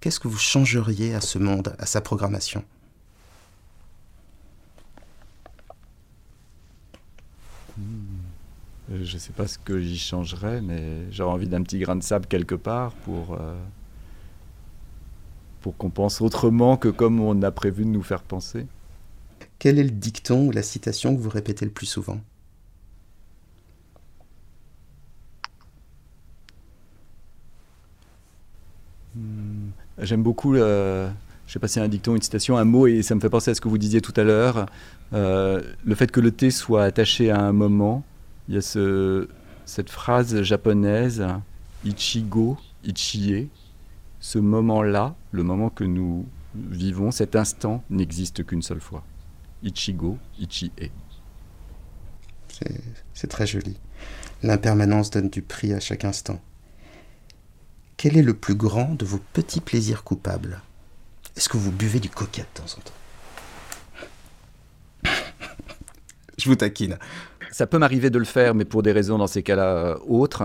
qu'est-ce 0.00 0.20
que 0.20 0.28
vous 0.28 0.38
changeriez 0.38 1.14
à 1.14 1.20
ce 1.20 1.38
monde, 1.38 1.74
à 1.78 1.86
sa 1.86 2.00
programmation? 2.00 2.64
Je 8.90 9.14
ne 9.14 9.18
sais 9.18 9.32
pas 9.32 9.48
ce 9.48 9.58
que 9.58 9.80
j'y 9.80 9.98
changerais, 9.98 10.60
mais 10.60 11.10
j'aurais 11.10 11.32
envie 11.32 11.48
d'un 11.48 11.62
petit 11.62 11.78
grain 11.78 11.96
de 11.96 12.02
sable 12.02 12.26
quelque 12.26 12.54
part 12.54 12.92
pour... 13.04 13.34
Euh 13.34 13.54
pour 15.64 15.78
qu'on 15.78 15.88
pense 15.88 16.20
autrement 16.20 16.76
que 16.76 16.88
comme 16.88 17.20
on 17.20 17.40
a 17.40 17.50
prévu 17.50 17.86
de 17.86 17.88
nous 17.88 18.02
faire 18.02 18.20
penser. 18.20 18.66
Quel 19.58 19.78
est 19.78 19.82
le 19.82 19.88
dicton 19.88 20.48
ou 20.48 20.50
la 20.50 20.62
citation 20.62 21.16
que 21.16 21.20
vous 21.22 21.30
répétez 21.30 21.64
le 21.64 21.70
plus 21.70 21.86
souvent? 21.86 22.20
Hmm. 29.16 29.70
J'aime 29.96 30.22
beaucoup, 30.22 30.54
euh, 30.54 31.08
je 31.46 31.50
ne 31.50 31.52
sais 31.54 31.58
pas 31.58 31.68
si 31.68 31.74
c'est 31.74 31.80
un 31.80 31.88
dicton, 31.88 32.14
une 32.14 32.20
citation, 32.20 32.58
un 32.58 32.64
mot, 32.64 32.86
et 32.86 33.00
ça 33.00 33.14
me 33.14 33.20
fait 33.20 33.30
penser 33.30 33.52
à 33.52 33.54
ce 33.54 33.62
que 33.62 33.68
vous 33.68 33.78
disiez 33.78 34.02
tout 34.02 34.12
à 34.18 34.22
l'heure, 34.22 34.66
euh, 35.14 35.62
le 35.82 35.94
fait 35.94 36.12
que 36.12 36.20
le 36.20 36.30
thé 36.30 36.50
soit 36.50 36.84
attaché 36.84 37.30
à 37.30 37.40
un 37.40 37.54
moment. 37.54 38.04
Il 38.48 38.54
y 38.56 38.58
a 38.58 38.60
ce, 38.60 39.28
cette 39.64 39.88
phrase 39.88 40.42
japonaise, 40.42 41.24
Ichigo, 41.86 42.58
Ichie, 42.84 43.48
ce 44.24 44.38
moment-là, 44.38 45.14
le 45.32 45.42
moment 45.42 45.68
que 45.68 45.84
nous 45.84 46.26
vivons, 46.54 47.10
cet 47.10 47.36
instant, 47.36 47.84
n'existe 47.90 48.42
qu'une 48.46 48.62
seule 48.62 48.80
fois. 48.80 49.04
Ichigo, 49.62 50.16
Ichie. 50.38 50.72
C'est 53.12 53.26
très 53.26 53.46
joli. 53.46 53.78
L'impermanence 54.42 55.10
donne 55.10 55.28
du 55.28 55.42
prix 55.42 55.74
à 55.74 55.80
chaque 55.80 56.06
instant. 56.06 56.40
Quel 57.98 58.16
est 58.16 58.22
le 58.22 58.32
plus 58.32 58.54
grand 58.54 58.94
de 58.94 59.04
vos 59.04 59.20
petits 59.34 59.60
plaisirs 59.60 60.04
coupables? 60.04 60.62
Est-ce 61.36 61.50
que 61.50 61.58
vous 61.58 61.70
buvez 61.70 62.00
du 62.00 62.08
coca 62.08 62.44
de 62.44 62.48
temps 62.54 62.78
en 62.78 62.80
temps? 62.80 62.94
Je 66.38 66.48
vous 66.48 66.56
taquine. 66.56 66.98
Ça 67.54 67.68
peut 67.68 67.78
m'arriver 67.78 68.10
de 68.10 68.18
le 68.18 68.24
faire, 68.24 68.52
mais 68.52 68.64
pour 68.64 68.82
des 68.82 68.90
raisons 68.90 69.16
dans 69.16 69.28
ces 69.28 69.44
cas-là 69.44 69.98
autres. 70.08 70.42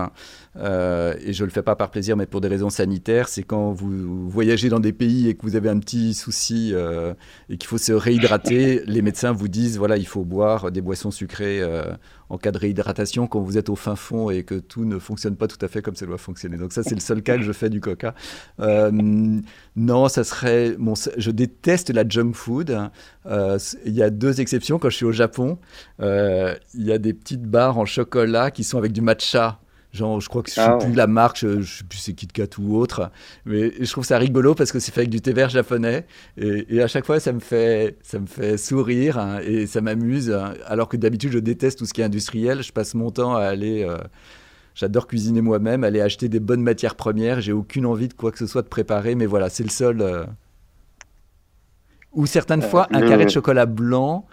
Euh, 0.56 1.16
et 1.20 1.32
je 1.32 1.42
ne 1.42 1.48
le 1.48 1.52
fais 1.52 1.62
pas 1.62 1.74
par 1.74 1.90
plaisir, 1.90 2.16
mais 2.16 2.26
pour 2.26 2.40
des 2.40 2.46
raisons 2.46 2.70
sanitaires, 2.70 3.28
c'est 3.28 3.42
quand 3.42 3.72
vous 3.72 4.30
voyagez 4.30 4.68
dans 4.68 4.78
des 4.78 4.92
pays 4.92 5.28
et 5.28 5.34
que 5.34 5.42
vous 5.42 5.56
avez 5.56 5.68
un 5.68 5.80
petit 5.80 6.14
souci 6.14 6.70
euh, 6.72 7.14
et 7.48 7.56
qu'il 7.56 7.66
faut 7.66 7.78
se 7.78 7.90
réhydrater, 7.90 8.84
les 8.86 9.02
médecins 9.02 9.32
vous 9.32 9.48
disent, 9.48 9.76
voilà, 9.76 9.96
il 9.96 10.06
faut 10.06 10.24
boire 10.24 10.70
des 10.70 10.82
boissons 10.82 11.10
sucrées 11.10 11.60
euh, 11.60 11.82
en 12.30 12.38
cas 12.38 12.52
de 12.52 12.58
réhydratation 12.58 13.26
quand 13.26 13.40
vous 13.40 13.58
êtes 13.58 13.68
au 13.68 13.76
fin 13.76 13.96
fond 13.96 14.30
et 14.30 14.44
que 14.44 14.54
tout 14.54 14.84
ne 14.84 14.98
fonctionne 14.98 15.36
pas 15.36 15.48
tout 15.48 15.58
à 15.60 15.68
fait 15.68 15.82
comme 15.82 15.96
ça 15.96 16.06
doit 16.06 16.16
fonctionner. 16.16 16.56
Donc 16.56 16.72
ça, 16.72 16.82
c'est 16.82 16.94
le 16.94 17.00
seul 17.00 17.22
cas 17.22 17.36
que 17.36 17.42
je 17.42 17.52
fais 17.52 17.68
du 17.68 17.80
coca. 17.80 18.14
non, 18.58 20.08
ça 20.08 20.24
serait... 20.24 20.76
Je 21.16 21.30
déteste 21.30 21.90
la 21.90 22.08
junk 22.08 22.32
food. 22.32 22.90
Il 23.26 23.92
y 23.92 24.02
a 24.02 24.10
deux 24.10 24.40
exceptions. 24.40 24.78
Quand 24.78 24.90
je 24.90 24.96
suis 24.96 25.06
au 25.06 25.12
Japon, 25.12 25.58
il 26.00 26.56
y 26.74 26.92
a 26.92 26.98
des 26.98 27.12
petites 27.12 27.44
barres 27.44 27.78
en 27.78 27.84
chocolat 27.84 28.50
qui 28.50 28.64
sont 28.64 28.78
avec 28.78 28.92
du 28.92 29.02
matcha. 29.02 29.60
Genre, 29.92 30.20
je 30.20 30.28
crois 30.28 30.42
que 30.42 30.50
je 30.50 30.60
ne 30.60 30.64
sais 30.64 30.70
ah 30.70 30.78
plus 30.78 30.94
la 30.94 31.08
marque, 31.08 31.38
je, 31.38 31.46
ne 31.48 31.62
sais 31.62 31.84
plus 31.84 31.98
c'est 31.98 32.12
KitKat 32.12 32.58
ou 32.58 32.76
autre. 32.76 33.10
Mais 33.44 33.72
je 33.80 33.90
trouve 33.90 34.04
ça 34.04 34.18
rigolo 34.18 34.54
parce 34.54 34.70
que 34.70 34.78
c'est 34.78 34.92
fait 34.92 35.00
avec 35.00 35.10
du 35.10 35.20
thé 35.20 35.32
vert 35.32 35.48
japonais. 35.48 36.06
Et, 36.36 36.80
à 36.80 36.86
chaque 36.86 37.04
fois, 37.04 37.18
ça 37.18 37.32
me 37.32 37.40
fait, 37.40 37.96
ça 38.02 38.20
me 38.20 38.26
fait 38.26 38.56
sourire 38.56 39.18
hein, 39.18 39.40
et 39.44 39.66
ça 39.66 39.80
m'amuse. 39.80 40.30
Hein. 40.30 40.54
alors 40.66 40.88
que 40.88 40.96
d'habitude, 40.96 41.32
je 41.32 41.40
déteste 41.40 41.78
tout 41.78 41.86
ce 41.86 41.92
qui 41.92 42.02
est 42.02 42.04
industriel. 42.04 42.62
Je 42.62 42.72
passe 42.72 42.94
mon 42.94 43.10
temps 43.10 43.34
à 43.34 43.42
aller. 43.42 43.82
Euh, 43.82 43.98
j'adore 44.74 45.08
cuisiner 45.08 45.40
moi-même, 45.40 45.82
aller 45.82 46.00
acheter 46.00 46.28
des 46.28 46.40
bonnes 46.40 46.62
matières 46.62 46.94
premières. 46.94 47.40
J'ai 47.40 47.52
aucune 47.52 47.84
envie 47.84 48.08
de 48.08 48.14
quoi 48.14 48.30
que 48.30 48.38
ce 48.38 48.46
soit 48.46 48.62
de 48.62 48.68
préparer. 48.68 49.16
Mais 49.16 49.26
voilà, 49.26 49.48
c'est 49.48 49.64
le 49.64 49.70
seul. 49.70 50.02
Euh, 50.02 50.24
ou 52.12 52.26
certaines 52.26 52.62
fois, 52.62 52.86
un 52.92 53.00
carré 53.08 53.24
de 53.24 53.30
chocolat 53.30 53.66
blanc. 53.66 54.24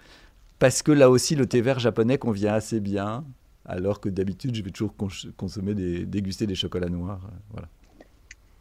Parce 0.60 0.82
que 0.82 0.92
là 0.92 1.10
aussi, 1.10 1.34
le 1.34 1.46
thé 1.46 1.60
vert 1.60 1.80
japonais 1.80 2.18
convient 2.18 2.54
assez 2.54 2.80
bien 2.80 3.24
alors 3.68 4.00
que 4.00 4.08
d'habitude, 4.08 4.54
je 4.56 4.62
vais 4.62 4.70
toujours 4.70 4.94
consommer 5.36 5.74
des, 5.74 6.06
déguster 6.06 6.46
des 6.46 6.54
chocolats 6.54 6.88
noirs. 6.88 7.20
Euh, 7.24 7.36
voilà. 7.52 7.68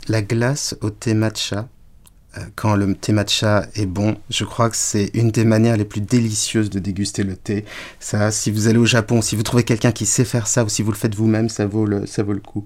La 0.09 0.21
glace 0.21 0.75
au 0.81 0.89
thé 0.89 1.13
matcha, 1.13 1.69
euh, 2.37 2.41
quand 2.55 2.75
le 2.75 2.93
thé 2.93 3.13
matcha 3.13 3.65
est 3.75 3.85
bon, 3.85 4.17
je 4.29 4.43
crois 4.43 4.69
que 4.69 4.75
c'est 4.75 5.09
une 5.13 5.31
des 5.31 5.45
manières 5.45 5.77
les 5.77 5.85
plus 5.85 6.01
délicieuses 6.01 6.69
de 6.69 6.79
déguster 6.79 7.23
le 7.23 7.37
thé. 7.37 7.63
Ça, 7.99 8.31
si 8.31 8.51
vous 8.51 8.67
allez 8.67 8.77
au 8.77 8.85
Japon, 8.85 9.21
si 9.21 9.37
vous 9.37 9.43
trouvez 9.43 9.63
quelqu'un 9.63 9.93
qui 9.93 10.05
sait 10.05 10.25
faire 10.25 10.45
ça, 10.45 10.65
ou 10.65 10.69
si 10.69 10.81
vous 10.81 10.91
le 10.91 10.97
faites 10.97 11.15
vous-même, 11.15 11.47
ça 11.47 11.65
vaut 11.65 11.85
le, 11.85 12.05
ça 12.05 12.23
vaut 12.23 12.33
le 12.33 12.41
coup. 12.41 12.65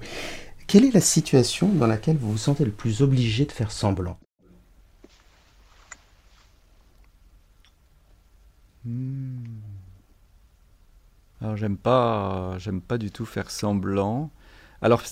Quelle 0.66 0.86
est 0.86 0.94
la 0.94 1.02
situation 1.02 1.70
dans 1.70 1.88
laquelle 1.88 2.18
vous 2.18 2.32
vous 2.32 2.38
sentez 2.38 2.66
le 2.66 2.72
plus 2.72 3.02
obligé 3.04 3.46
de 3.46 3.52
faire 3.52 3.72
semblant? 3.72 4.18
Hmm. 8.84 9.41
Alors 11.42 11.58
j'aime 11.58 11.78
pas, 11.78 12.56
j'aime 12.60 12.82
pas 12.82 12.98
du 12.98 13.12
tout 13.12 13.26
faire 13.26 13.50
semblant. 13.50 14.30
Alors 14.82 15.04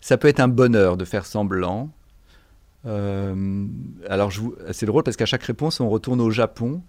ça 0.00 0.16
peut 0.16 0.28
être 0.28 0.40
un 0.40 0.48
bonheur 0.48 0.96
de 0.96 1.04
faire 1.04 1.24
semblant. 1.24 1.90
Euh, 2.84 3.66
alors 4.08 4.32
c'est 4.72 4.86
drôle 4.86 5.04
parce 5.04 5.16
qu'à 5.16 5.26
chaque 5.26 5.44
réponse 5.44 5.80
on 5.80 5.88
retourne 5.88 6.20
au 6.20 6.30
Japon. 6.30 6.82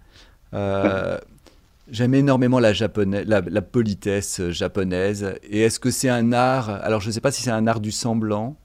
Euh, 0.54 1.18
j'aime 1.90 2.14
énormément 2.14 2.58
la, 2.58 2.72
japonaise, 2.72 3.26
la, 3.26 3.62
politesse 3.62 4.42
japonaise. 4.50 5.34
Et 5.44 5.62
est-ce 5.62 5.78
que 5.78 5.90
c'est 5.90 6.08
un 6.08 6.32
art? 6.32 6.68
Alors 6.68 7.00
je 7.00 7.08
ne 7.08 7.12
sais 7.12 7.20
pas 7.20 7.30
si 7.30 7.42
c'est 7.42 7.50
un 7.50 7.68
art 7.68 7.80
du 7.80 7.92
semblant, 7.92 8.56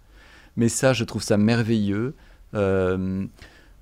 mais 0.58 0.70
ça 0.70 0.94
je 0.94 1.04
trouve 1.04 1.22
ça 1.22 1.38
merveilleux. 1.38 2.16
Euh, 2.56 3.28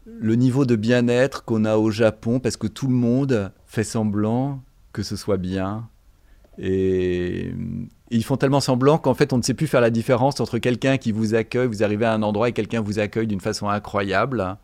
le 0.06 0.36
niveau 0.36 0.66
de 0.66 0.76
bien-être 0.76 1.44
qu'on 1.44 1.66
a 1.66 1.78
au 1.78 1.92
Japon, 1.92 2.40
parce 2.40 2.58
que 2.58 2.68
tout 2.68 2.88
le 2.88 2.94
monde 2.94 3.52
fait 3.66 3.84
semblant 3.84 4.62
que 4.94 5.04
ce 5.04 5.16
soit 5.16 5.38
bien, 5.38 5.88
et, 6.60 7.54
ils 8.10 8.24
font 8.24 8.38
tellement 8.38 8.62
semblant 8.62 8.98
qu'en 8.98 9.14
fait, 9.14 9.34
on 9.34 9.38
ne 9.38 9.42
sait 9.42 9.54
plus 9.54 9.68
faire 9.68 9.82
la 9.82 9.90
différence 9.90 10.40
entre 10.40 10.60
quelqu'un 10.60 10.98
qui 10.98 11.12
vous 11.12 11.36
accueille, 11.36 11.68
vous 11.68 11.84
arrivez 11.84 12.06
à 12.06 12.14
un 12.14 12.24
endroit 12.24 12.50
et 12.50 12.54
quelqu'un 12.54 12.82
vous 12.82 13.00
accueille 13.00 13.28
d'une 13.28 13.42
façon 13.42 13.68
incroyable. 13.68 14.58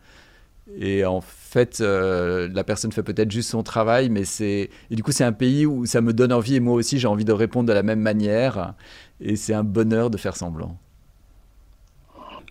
Et 0.78 1.04
en 1.04 1.20
fait, 1.20 1.80
euh, 1.82 2.48
la 2.52 2.64
personne 2.64 2.90
fait 2.90 3.02
peut-être 3.02 3.30
juste 3.30 3.50
son 3.50 3.62
travail, 3.62 4.08
mais 4.08 4.24
c'est. 4.24 4.70
Et 4.90 4.96
du 4.96 5.02
coup, 5.02 5.12
c'est 5.12 5.24
un 5.24 5.32
pays 5.32 5.66
où 5.66 5.84
ça 5.84 6.00
me 6.00 6.14
donne 6.14 6.32
envie, 6.32 6.56
et 6.56 6.60
moi 6.60 6.74
aussi, 6.74 6.98
j'ai 6.98 7.06
envie 7.06 7.26
de 7.26 7.32
répondre 7.32 7.68
de 7.68 7.74
la 7.74 7.82
même 7.82 8.00
manière. 8.00 8.74
Et 9.20 9.36
c'est 9.36 9.52
un 9.52 9.64
bonheur 9.64 10.08
de 10.08 10.16
faire 10.16 10.36
semblant. 10.36 10.78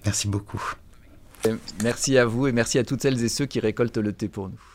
Merci 0.05 0.27
beaucoup. 0.27 0.61
merci 1.81 2.17
à 2.17 2.25
vous 2.25 2.47
et 2.47 2.51
merci 2.51 2.77
à 2.77 2.83
toutes 2.83 3.01
celles 3.01 3.23
et 3.23 3.29
ceux 3.29 3.45
qui 3.45 3.59
récoltent 3.59 3.97
le 3.97 4.13
thé 4.13 4.27
pour 4.27 4.49
nous. 4.49 4.72